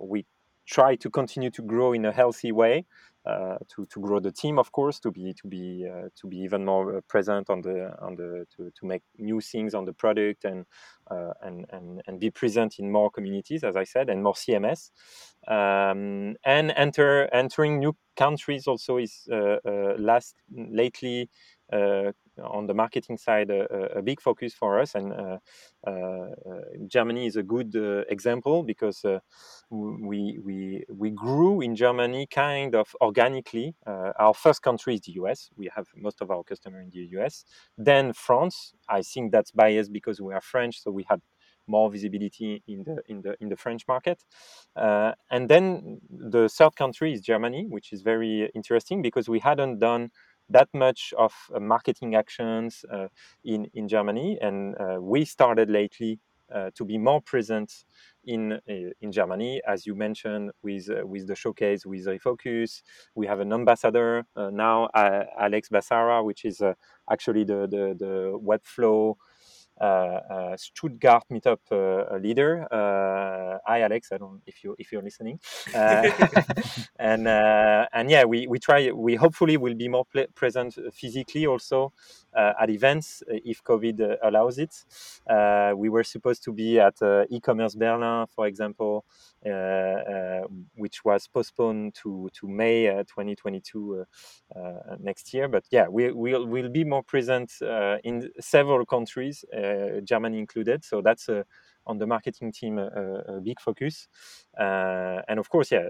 we 0.00 0.26
try 0.66 0.96
to 0.96 1.10
continue 1.10 1.50
to 1.50 1.62
grow 1.62 1.92
in 1.92 2.04
a 2.04 2.12
healthy 2.12 2.52
way. 2.52 2.86
Uh, 3.26 3.56
to, 3.74 3.86
to 3.86 4.00
grow 4.00 4.20
the 4.20 4.30
team, 4.30 4.58
of 4.58 4.70
course, 4.70 5.00
to 5.00 5.10
be 5.10 5.32
to 5.32 5.46
be 5.48 5.88
uh, 5.90 6.08
to 6.14 6.26
be 6.26 6.36
even 6.36 6.62
more 6.62 7.00
present 7.08 7.48
on 7.48 7.62
the 7.62 7.90
on 8.02 8.14
the 8.16 8.46
to, 8.54 8.70
to 8.78 8.84
make 8.84 9.02
new 9.16 9.40
things 9.40 9.72
on 9.74 9.86
the 9.86 9.94
product 9.94 10.44
and 10.44 10.66
uh, 11.10 11.32
and 11.42 11.64
and 11.70 12.02
and 12.06 12.20
be 12.20 12.30
present 12.30 12.78
in 12.78 12.92
more 12.92 13.10
communities, 13.10 13.64
as 13.64 13.76
I 13.76 13.84
said, 13.84 14.10
and 14.10 14.22
more 14.22 14.34
CMS, 14.34 14.90
um, 15.48 16.36
and 16.44 16.70
enter 16.76 17.26
entering 17.32 17.78
new 17.78 17.96
countries 18.14 18.66
also 18.66 18.98
is 18.98 19.26
last 19.98 20.34
lately 20.50 21.22
uh, 21.22 21.26
Uh, 21.72 22.12
on 22.42 22.66
the 22.66 22.74
marketing 22.74 23.16
side 23.16 23.48
a, 23.48 23.98
a, 23.98 24.02
big 24.02 24.20
focus 24.20 24.52
for 24.52 24.80
us 24.80 24.94
and 24.96 25.12
uh, 25.12 25.38
uh, 25.86 26.28
Germany 26.86 27.26
is 27.26 27.36
a 27.36 27.42
good 27.42 27.74
example 28.08 28.62
because 28.62 29.02
we, 29.70 30.38
we, 30.44 30.84
we 30.88 31.10
grew 31.10 31.60
in 31.62 31.74
Germany 31.74 32.26
kind 32.26 32.74
of 32.74 32.94
organically. 33.00 33.74
our 33.86 34.34
first 34.34 34.62
country 34.62 34.94
is 34.94 35.00
the 35.02 35.12
US. 35.12 35.48
We 35.56 35.70
have 35.74 35.86
most 35.96 36.20
of 36.20 36.30
our 36.30 36.42
customer 36.42 36.80
in 36.80 36.90
the 36.90 37.08
US. 37.18 37.44
Then 37.78 38.12
France. 38.12 38.74
I 38.88 39.02
think 39.02 39.32
that's 39.32 39.52
biased 39.52 39.92
because 39.92 40.20
we 40.20 40.34
are 40.34 40.40
French, 40.42 40.82
so 40.82 40.90
we 40.90 41.06
had 41.08 41.20
more 41.66 41.90
visibility 41.90 42.62
in 42.66 42.84
the 42.84 43.02
in 43.08 43.22
the 43.22 43.36
in 43.40 43.48
the 43.48 43.56
French 43.56 43.86
market. 43.88 44.22
Uh, 44.76 45.12
and 45.30 45.48
then 45.48 46.00
the 46.10 46.48
third 46.48 46.76
country 46.76 47.12
is 47.12 47.20
Germany, 47.20 47.66
which 47.68 47.92
is 47.92 48.02
very 48.02 48.50
interesting 48.54 49.02
because 49.02 49.28
we 49.28 49.38
hadn't 49.38 49.78
done 49.78 50.10
that 50.48 50.68
much 50.74 51.12
of 51.18 51.32
uh, 51.54 51.60
marketing 51.60 52.14
actions 52.14 52.84
uh, 52.92 53.08
in 53.44 53.66
in 53.74 53.88
Germany, 53.88 54.38
and 54.40 54.74
uh, 54.78 55.00
we 55.00 55.24
started 55.24 55.70
lately 55.70 56.20
uh, 56.54 56.70
to 56.74 56.84
be 56.84 56.98
more 56.98 57.20
present 57.22 57.72
in 58.24 58.52
uh, 58.52 58.58
in 59.00 59.10
Germany, 59.12 59.60
as 59.66 59.86
you 59.86 59.94
mentioned, 59.94 60.50
with 60.62 60.90
uh, 60.90 61.06
with 61.06 61.26
the 61.26 61.34
showcase 61.34 61.86
with 61.86 62.06
Refocus. 62.06 62.82
We 63.14 63.26
have 63.26 63.40
an 63.40 63.52
ambassador 63.52 64.24
now, 64.36 64.88
Alex 64.94 65.68
Bassara, 65.70 66.24
which 66.24 66.44
is 66.44 66.60
actually 67.10 67.44
the 67.44 67.66
the, 67.66 67.94
the 67.98 68.38
Webflow 68.38 69.14
Uh, 69.80 69.84
uh, 69.84 70.56
Stuttgart 70.56 71.24
meetup 71.32 71.58
uh, 71.72 72.14
uh 72.14 72.18
leader. 72.18 72.66
hi, 73.66 73.82
Alex. 73.82 74.12
I 74.12 74.18
don't 74.18 74.40
if 74.46 74.62
you 74.62 74.76
if 74.78 74.92
you're 74.92 75.02
listening. 75.02 75.40
and 76.98 77.26
and 77.26 78.10
yeah, 78.10 78.24
we 78.24 78.46
we 78.46 78.58
try. 78.60 78.92
We 78.92 79.16
hopefully 79.16 79.56
will 79.56 79.74
be 79.74 79.88
more 79.88 80.04
present 80.34 80.78
physically 80.92 81.46
also 81.46 81.92
at 82.36 82.70
events 82.70 83.24
if 83.28 83.64
COVID 83.64 84.18
allows 84.22 84.58
it. 84.58 84.74
we 85.76 85.88
were 85.88 86.04
supposed 86.04 86.44
to 86.44 86.52
be 86.52 86.78
at 86.78 86.96
e-commerce 87.30 87.74
Berlin, 87.74 88.26
for 88.34 88.46
example, 88.46 89.04
Uh, 89.46 89.50
uh, 89.50 90.42
which 90.74 91.04
was 91.04 91.28
postponed 91.28 91.94
to 91.94 92.30
to 92.32 92.48
May 92.48 92.88
uh, 92.88 93.02
2022 93.04 94.04
next 95.00 95.34
year. 95.34 95.48
But 95.48 95.64
yeah, 95.70 95.86
we 95.86 96.12
will 96.12 96.46
will 96.46 96.70
be 96.70 96.82
more 96.84 97.02
present 97.02 97.52
in 98.04 98.30
several 98.40 98.86
countries 98.86 99.44
uh, 99.54 100.00
Germany 100.02 100.38
included. 100.38 100.82
So 100.82 101.02
that's 101.02 101.28
a, 101.28 101.44
on 101.86 101.98
the 101.98 102.06
marketing 102.06 102.52
team 102.52 102.78
a, 102.78 102.86
a 103.36 103.40
big 103.42 103.60
focus. 103.60 104.08
and 104.56 105.38
of 105.38 105.50
course, 105.50 105.70
yeah. 105.70 105.88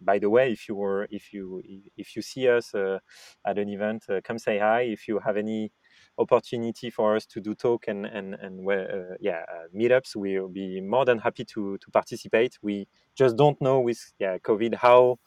by 0.00 0.18
the 0.18 0.30
way, 0.30 0.50
if 0.50 0.66
you 0.66 0.74
were 0.74 1.06
if 1.10 1.34
you 1.34 1.62
if 1.98 2.16
you 2.16 2.22
see 2.22 2.48
us 2.48 2.74
at 2.74 3.58
an 3.58 3.68
event, 3.68 4.06
come 4.24 4.38
say 4.38 4.58
hi. 4.58 4.82
If 4.82 5.06
you 5.06 5.18
have 5.18 5.36
any 5.36 5.70
opportunity 6.18 6.90
for 6.90 7.16
us 7.16 7.26
to 7.26 7.40
do 7.40 7.54
talk 7.54 7.88
and 7.88 8.06
and 8.06 8.34
and 8.34 8.68
uh, 8.68 9.16
yeah 9.20 9.42
uh, 9.52 9.66
meetups, 9.76 10.16
we'll 10.16 10.48
be 10.48 10.80
more 10.80 11.04
than 11.04 11.18
happy 11.18 11.44
to 11.46 11.78
to 11.78 11.90
participate. 11.90 12.58
We 12.62 12.86
just 13.16 13.36
don't 13.36 13.60
know 13.60 13.80
with 13.80 14.12
yeah 14.18 14.38
COVID 14.38 14.74
how 14.74 15.18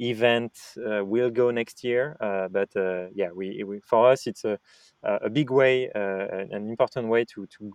event 0.00 0.52
uh, 0.78 1.04
will 1.04 1.30
go 1.30 1.50
next 1.50 1.84
year. 1.84 2.16
Uh, 2.20 2.48
but 2.48 2.74
uh, 2.76 3.06
yeah, 3.14 3.30
we, 3.34 3.62
we, 3.64 3.80
for 3.80 4.10
us 4.10 4.26
it's 4.26 4.44
a 4.44 4.58
a 5.04 5.30
big 5.30 5.48
way, 5.50 5.88
an 5.94 6.68
important 6.68 7.08
way 7.08 7.24
to 7.24 7.46
to 7.46 7.72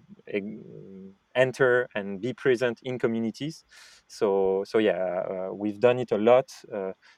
enter 1.36 1.88
and 1.96 2.20
be 2.20 2.34
present 2.34 2.80
in 2.84 3.00
communities. 3.00 3.64
So 4.08 4.64
so 4.68 4.78
yeah, 4.78 5.50
we've 5.52 5.80
done 5.80 6.00
it 6.00 6.12
a 6.12 6.18
lot 6.18 6.52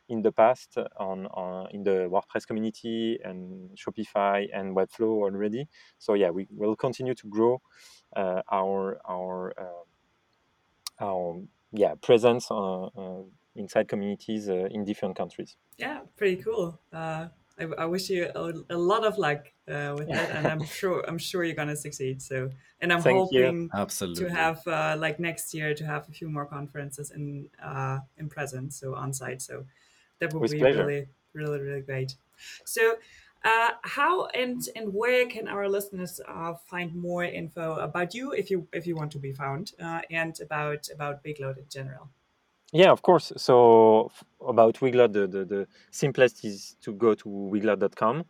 in 0.07 0.21
the 0.21 0.31
past 0.31 0.77
on, 0.99 1.25
on 1.27 1.69
in 1.71 1.83
the 1.83 2.07
WordPress 2.07 2.45
community 2.45 3.17
and 3.23 3.71
Shopify 3.75 4.47
and 4.53 4.75
Webflow 4.75 5.23
already. 5.23 5.67
So 5.97 6.13
yeah, 6.13 6.29
we 6.29 6.47
will 6.51 6.75
continue 6.75 7.15
to 7.15 7.27
grow 7.27 7.61
our 8.15 8.99
our 9.09 9.53
our 10.99 11.41
yeah 11.71 11.95
presence 11.95 12.49
uh, 12.51 12.85
uh, 12.85 13.23
inside 13.55 13.87
communities 13.87 14.49
uh, 14.49 14.67
in 14.71 14.83
different 14.85 15.15
countries. 15.15 15.55
Yeah, 15.77 15.99
pretty 16.17 16.41
cool. 16.43 16.79
Uh, 16.91 17.27
I, 17.59 17.63
I, 17.77 17.85
wish 17.85 18.09
you 18.09 18.29
a, 18.35 18.51
a 18.69 18.77
lot 18.77 19.05
of 19.05 19.17
luck 19.17 19.47
uh, 19.67 19.95
with 19.97 20.09
that, 20.09 20.31
and 20.31 20.47
I'm 20.47 20.63
sure 20.79 21.03
I'm 21.07 21.17
sure 21.17 21.43
you're 21.43 21.55
gonna 21.55 21.75
succeed. 21.75 22.21
So, 22.21 22.49
and 22.81 22.91
I'm 22.91 23.01
Thank 23.01 23.17
hoping 23.17 23.69
Absolutely. 23.73 24.25
to 24.25 24.29
have 24.31 24.67
uh, 24.67 24.95
like 24.99 25.19
next 25.19 25.53
year 25.53 25.73
to 25.73 25.85
have 25.85 26.07
a 26.09 26.11
few 26.11 26.29
more 26.29 26.45
conferences 26.45 27.11
in 27.11 27.47
uh, 27.63 27.99
in 28.17 28.29
presence, 28.29 28.79
so 28.79 28.95
on 28.95 29.13
site. 29.13 29.41
So 29.41 29.65
that 30.19 30.33
would 30.33 30.41
with 30.41 30.51
be 30.51 30.59
pleasure. 30.59 30.85
really, 30.85 31.07
really, 31.33 31.59
really 31.59 31.81
great. 31.81 32.15
So. 32.65 32.95
Uh, 33.43 33.69
how 33.83 34.25
and 34.29 34.69
and 34.75 34.91
where 34.91 35.27
can 35.27 35.47
our 35.47 35.69
listeners 35.69 36.19
uh, 36.27 36.55
find 36.65 36.95
more 36.95 37.23
info 37.23 37.75
about 37.75 38.15
you 38.15 38.31
if 38.31 38.49
you 38.49 38.67
if 38.73 38.87
you 38.87 38.95
want 38.95 39.11
to 39.11 39.19
be 39.19 39.31
found 39.31 39.73
uh, 39.79 40.01
and 40.09 40.39
about 40.41 40.89
about 40.91 41.23
Weglot 41.23 41.59
in 41.59 41.65
general? 41.69 42.09
Yeah, 42.73 42.91
of 42.91 43.01
course. 43.01 43.31
So 43.37 44.11
about 44.45 44.75
Weglot, 44.75 45.13
the, 45.13 45.27
the, 45.27 45.45
the, 45.45 45.67
simplest 45.91 46.43
is 46.43 46.75
to 46.81 46.93
go 46.93 47.13
to 47.15 47.29
weglot.com. 47.29 48.25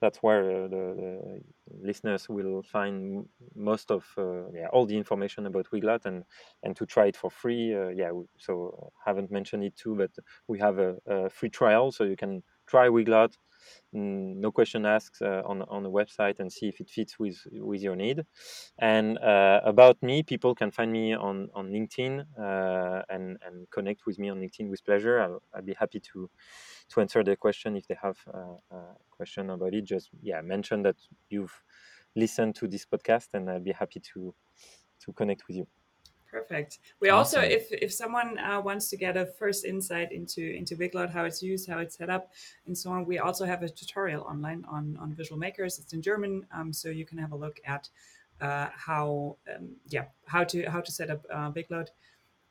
That's 0.00 0.18
where 0.18 0.64
uh, 0.64 0.68
the, 0.68 0.76
the, 0.96 1.40
listeners 1.82 2.28
will 2.28 2.62
find 2.62 3.26
most 3.56 3.90
of 3.90 4.04
uh, 4.16 4.48
yeah 4.54 4.68
all 4.72 4.86
the 4.86 4.96
information 4.96 5.46
about 5.46 5.66
Weglot 5.72 6.06
and 6.06 6.22
and 6.62 6.76
to 6.76 6.86
try 6.86 7.06
it 7.06 7.16
for 7.16 7.30
free. 7.30 7.74
Uh, 7.74 7.88
yeah, 7.88 8.12
so 8.38 8.92
haven't 9.04 9.32
mentioned 9.32 9.64
it 9.64 9.76
too, 9.76 9.96
but 9.96 10.12
we 10.46 10.60
have 10.60 10.78
a, 10.78 10.96
a 11.08 11.28
free 11.28 11.50
trial, 11.50 11.90
so 11.90 12.04
you 12.04 12.16
can 12.16 12.44
try 12.68 12.86
Weglot 12.86 13.32
Mm, 13.32 13.47
no 13.92 14.52
question 14.52 14.86
asked 14.86 15.22
uh, 15.22 15.42
on 15.46 15.62
on 15.62 15.82
the 15.82 15.90
website 15.90 16.40
and 16.40 16.52
see 16.52 16.68
if 16.68 16.80
it 16.80 16.90
fits 16.90 17.18
with 17.18 17.38
with 17.52 17.80
your 17.82 17.96
need. 17.96 18.24
And 18.78 19.18
uh, 19.18 19.60
about 19.64 20.02
me, 20.02 20.22
people 20.22 20.54
can 20.54 20.70
find 20.70 20.92
me 20.92 21.14
on 21.14 21.48
on 21.54 21.70
LinkedIn 21.70 22.24
uh, 22.38 23.02
and 23.08 23.38
and 23.44 23.70
connect 23.70 24.06
with 24.06 24.18
me 24.18 24.28
on 24.30 24.40
LinkedIn 24.40 24.68
with 24.68 24.84
pleasure. 24.84 25.20
I'll, 25.20 25.42
I'll 25.54 25.62
be 25.62 25.74
happy 25.74 26.00
to 26.12 26.30
to 26.90 27.00
answer 27.00 27.24
their 27.24 27.36
question 27.36 27.76
if 27.76 27.86
they 27.86 27.96
have 28.00 28.18
a 28.26 28.82
question 29.10 29.50
about 29.50 29.74
it. 29.74 29.84
Just 29.84 30.10
yeah, 30.22 30.40
mention 30.40 30.82
that 30.82 30.96
you've 31.30 31.62
listened 32.16 32.54
to 32.56 32.68
this 32.68 32.86
podcast, 32.86 33.28
and 33.34 33.50
I'll 33.50 33.60
be 33.60 33.72
happy 33.72 34.00
to 34.14 34.34
to 35.00 35.12
connect 35.12 35.46
with 35.48 35.56
you. 35.58 35.66
Perfect. 36.30 36.78
We 37.00 37.08
awesome. 37.08 37.40
also, 37.40 37.48
if 37.48 37.72
if 37.72 37.92
someone 37.92 38.38
uh, 38.38 38.60
wants 38.60 38.88
to 38.90 38.96
get 38.96 39.16
a 39.16 39.24
first 39.24 39.64
insight 39.64 40.12
into 40.12 40.42
into 40.42 40.76
Weglot, 40.76 41.10
how 41.10 41.24
it's 41.24 41.42
used, 41.42 41.68
how 41.68 41.78
it's 41.78 41.96
set 41.96 42.10
up, 42.10 42.32
and 42.66 42.76
so 42.76 42.90
on, 42.90 43.06
we 43.06 43.18
also 43.18 43.46
have 43.46 43.62
a 43.62 43.68
tutorial 43.68 44.22
online 44.24 44.64
on 44.68 44.98
on 45.00 45.14
Visual 45.14 45.38
Makers. 45.38 45.78
It's 45.78 45.94
in 45.94 46.02
German, 46.02 46.46
um, 46.52 46.72
so 46.72 46.90
you 46.90 47.06
can 47.06 47.16
have 47.16 47.32
a 47.32 47.36
look 47.36 47.60
at 47.64 47.88
uh, 48.40 48.68
how 48.74 49.36
um, 49.54 49.70
yeah 49.88 50.04
how 50.26 50.44
to 50.44 50.64
how 50.70 50.80
to 50.80 50.92
set 50.92 51.10
up 51.10 51.24
uh, 51.32 51.50
Weglot, 51.52 51.88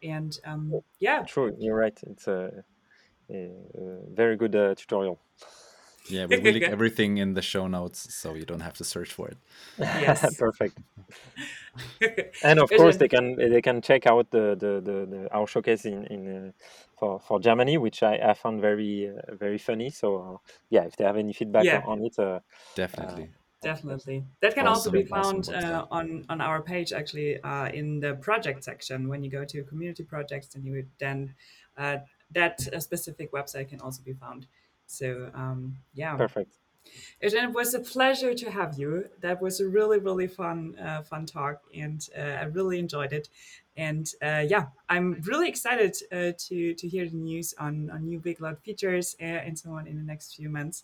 and 0.01 0.39
um, 0.43 0.81
yeah. 0.99 1.23
True, 1.23 1.55
you're 1.59 1.75
right. 1.75 1.99
It's 2.07 2.27
a, 2.27 2.63
a, 3.29 3.51
a 3.75 4.09
very 4.11 4.37
good 4.37 4.55
uh, 4.55 4.73
tutorial. 4.75 5.19
Yeah, 6.09 6.25
we 6.25 6.37
will 6.37 6.53
link 6.53 6.63
everything 6.77 7.17
in 7.17 7.33
the 7.33 7.41
show 7.41 7.67
notes 7.67 8.13
so 8.13 8.33
you 8.33 8.45
don't 8.45 8.61
have 8.61 8.77
to 8.77 8.83
search 8.83 9.13
for 9.13 9.27
it. 9.27 9.37
Yes, 9.77 10.35
perfect. 10.39 10.77
and 12.43 12.59
of 12.59 12.69
course, 12.69 12.97
they 12.97 13.07
can 13.07 13.35
they 13.35 13.61
can 13.61 13.81
check 13.81 14.07
out 14.07 14.31
the 14.31 14.55
the, 14.55 14.81
the, 14.81 15.05
the 15.05 15.27
our 15.31 15.47
showcase 15.47 15.85
in 15.85 16.05
in 16.05 16.47
uh, 16.47 16.51
for 16.97 17.19
for 17.19 17.39
Germany, 17.39 17.77
which 17.77 18.03
I, 18.03 18.15
I 18.17 18.33
found 18.33 18.61
very 18.61 19.09
uh, 19.09 19.35
very 19.35 19.57
funny. 19.57 19.89
So 19.89 20.17
uh, 20.17 20.37
yeah, 20.69 20.83
if 20.83 20.95
they 20.95 21.05
have 21.05 21.17
any 21.17 21.33
feedback 21.33 21.65
yeah. 21.65 21.81
on 21.85 22.03
it, 22.03 22.17
uh, 22.19 22.39
definitely. 22.75 23.29
Definitely. 23.59 24.23
That 24.41 24.53
can 24.53 24.67
awesome, 24.67 24.91
also 24.91 24.91
be 24.91 25.03
found 25.03 25.49
awesome 25.49 25.55
uh, 25.55 25.85
on 25.89 26.25
on 26.29 26.41
our 26.41 26.61
page 26.61 26.93
actually 26.93 27.41
uh, 27.41 27.69
in 27.69 27.99
the 27.99 28.13
project 28.15 28.63
section. 28.63 29.07
When 29.07 29.23
you 29.23 29.31
go 29.31 29.45
to 29.45 29.63
community 29.63 30.03
projects, 30.03 30.55
and 30.55 30.63
you 30.63 30.73
would 30.73 30.89
then 30.99 31.33
that 32.31 32.59
specific 32.81 33.31
website 33.31 33.69
can 33.69 33.79
also 33.81 34.01
be 34.03 34.13
found. 34.13 34.47
So 34.87 35.31
um, 35.33 35.77
yeah, 35.93 36.17
perfect. 36.17 36.57
It 37.19 37.53
was 37.53 37.73
a 37.73 37.79
pleasure 37.79 38.33
to 38.33 38.51
have 38.51 38.77
you. 38.79 39.09
That 39.19 39.41
was 39.41 39.59
a 39.59 39.67
really, 39.67 39.99
really 39.99 40.27
fun, 40.27 40.77
uh, 40.79 41.01
fun 41.03 41.25
talk, 41.25 41.63
and 41.73 42.07
uh, 42.17 42.21
I 42.21 42.43
really 42.43 42.79
enjoyed 42.79 43.13
it. 43.13 43.29
And 43.75 44.11
uh, 44.21 44.45
yeah, 44.47 44.67
I'm 44.89 45.21
really 45.21 45.49
excited 45.49 45.95
uh, 46.11 46.33
to 46.37 46.73
to 46.73 46.87
hear 46.87 47.07
the 47.07 47.15
news 47.17 47.53
on 47.59 47.89
on 47.91 48.05
new 48.05 48.19
Big 48.19 48.39
Weglot 48.39 48.59
features 48.61 49.15
uh, 49.19 49.23
and 49.23 49.57
so 49.57 49.71
on 49.71 49.87
in 49.87 49.97
the 49.97 50.03
next 50.03 50.35
few 50.35 50.49
months. 50.49 50.83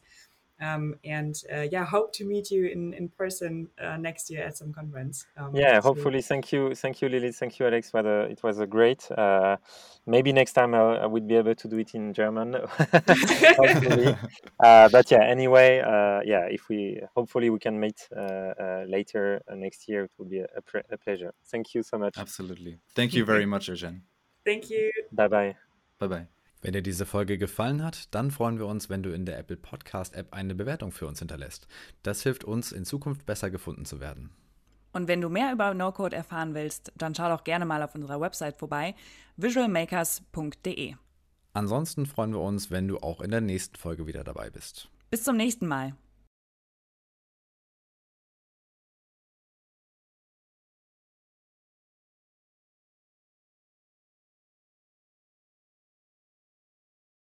Um, 0.64 0.96
and 1.04 1.36
uh, 1.54 1.66
yeah, 1.72 1.86
hope 1.86 2.14
to 2.14 2.26
meet 2.26 2.52
you 2.52 2.68
in 2.68 2.94
in 2.94 3.10
person 3.10 3.70
uh, 3.82 3.98
next 3.98 4.30
year 4.30 4.44
at 4.44 4.58
some 4.58 4.72
conference. 4.74 5.26
Um, 5.38 5.56
yeah, 5.56 5.82
hopefully. 5.82 6.22
Thank 6.22 6.52
you, 6.54 6.74
thank 6.76 7.02
you, 7.02 7.10
Lilith. 7.10 7.36
Thank 7.36 7.60
you, 7.60 7.66
Alex. 7.66 7.92
For 7.92 8.02
the, 8.02 8.28
it 8.32 8.42
was 8.44 8.60
a 8.60 8.68
great. 8.68 9.10
Uh, 9.12 9.58
maybe 10.06 10.32
next 10.32 10.54
time 10.54 10.74
I'll, 10.74 10.98
I 10.98 11.06
would 11.06 11.28
be 11.28 11.36
able 11.36 11.56
to 11.56 11.68
do 11.68 11.78
it 11.78 11.94
in 11.94 12.14
German. 12.14 12.54
hopefully, 12.78 14.16
uh, 14.64 14.90
but 14.90 15.12
yeah. 15.12 15.24
Anyway, 15.24 15.80
uh, 15.80 16.22
yeah. 16.26 16.48
If 16.50 16.70
we 16.70 17.02
hopefully 17.16 17.50
we 17.50 17.60
can 17.60 17.80
meet 17.80 18.08
uh, 18.16 18.84
later 18.88 19.42
next 19.54 19.88
year, 19.90 20.06
it 20.06 20.12
will 20.18 20.26
be 20.26 20.40
a, 20.40 20.48
a, 20.92 20.98
pleasure. 20.98 21.34
Thank 21.46 21.74
you 21.74 21.84
so 21.84 21.98
much. 21.98 22.18
Absolutely. 22.18 22.80
Thank 22.96 23.14
you 23.14 23.26
very 23.26 23.46
much, 23.46 23.68
Eugene. 23.68 24.04
Thank 24.46 24.70
you. 24.70 24.92
Bye 25.12 25.28
bye. 25.28 25.56
Bye 26.00 26.08
bye. 26.08 26.33
Wenn 26.64 26.72
dir 26.72 26.82
diese 26.82 27.06
Folge 27.06 27.38
gefallen 27.38 27.84
hat, 27.84 28.08
dann 28.16 28.32
freuen 28.32 28.58
wir 28.58 28.68
uns, 28.68 28.90
wenn 28.90 29.04
du 29.04 29.14
in 29.14 29.26
der 29.26 29.38
Apple 29.38 29.58
Podcast 29.58 30.16
App 30.16 30.32
eine 30.32 30.56
Bewertung 30.56 30.94
für 30.94 31.08
uns 31.08 31.20
hinterlässt. 31.20 31.68
Das 32.04 32.24
hilft 32.24 32.46
uns, 32.46 32.72
in 32.72 32.86
Zukunft 32.86 33.26
besser 33.26 33.52
gefunden 33.52 33.84
zu 33.84 34.00
werden. 34.00 34.30
Und 34.94 35.10
wenn 35.10 35.20
du 35.20 35.28
mehr 35.28 35.52
über 35.52 35.74
No-Code 35.74 36.16
erfahren 36.16 36.54
willst, 36.54 36.94
dann 36.96 37.16
schau 37.16 37.28
doch 37.28 37.44
gerne 37.44 37.66
mal 37.66 37.84
auf 37.84 37.96
unserer 37.96 38.22
Website 38.22 38.58
vorbei, 38.58 38.96
visualmakers.de. 39.36 40.94
Ansonsten 41.52 42.06
freuen 42.06 42.32
wir 42.32 42.40
uns, 42.40 42.72
wenn 42.72 42.88
du 42.88 42.98
auch 43.00 43.20
in 43.20 43.32
der 43.32 43.42
nächsten 43.42 43.76
Folge 43.76 44.08
wieder 44.08 44.24
dabei 44.24 44.50
bist. 44.50 44.88
Bis 45.12 45.24
zum 45.26 45.36
nächsten 45.36 45.68
Mal. 45.68 45.94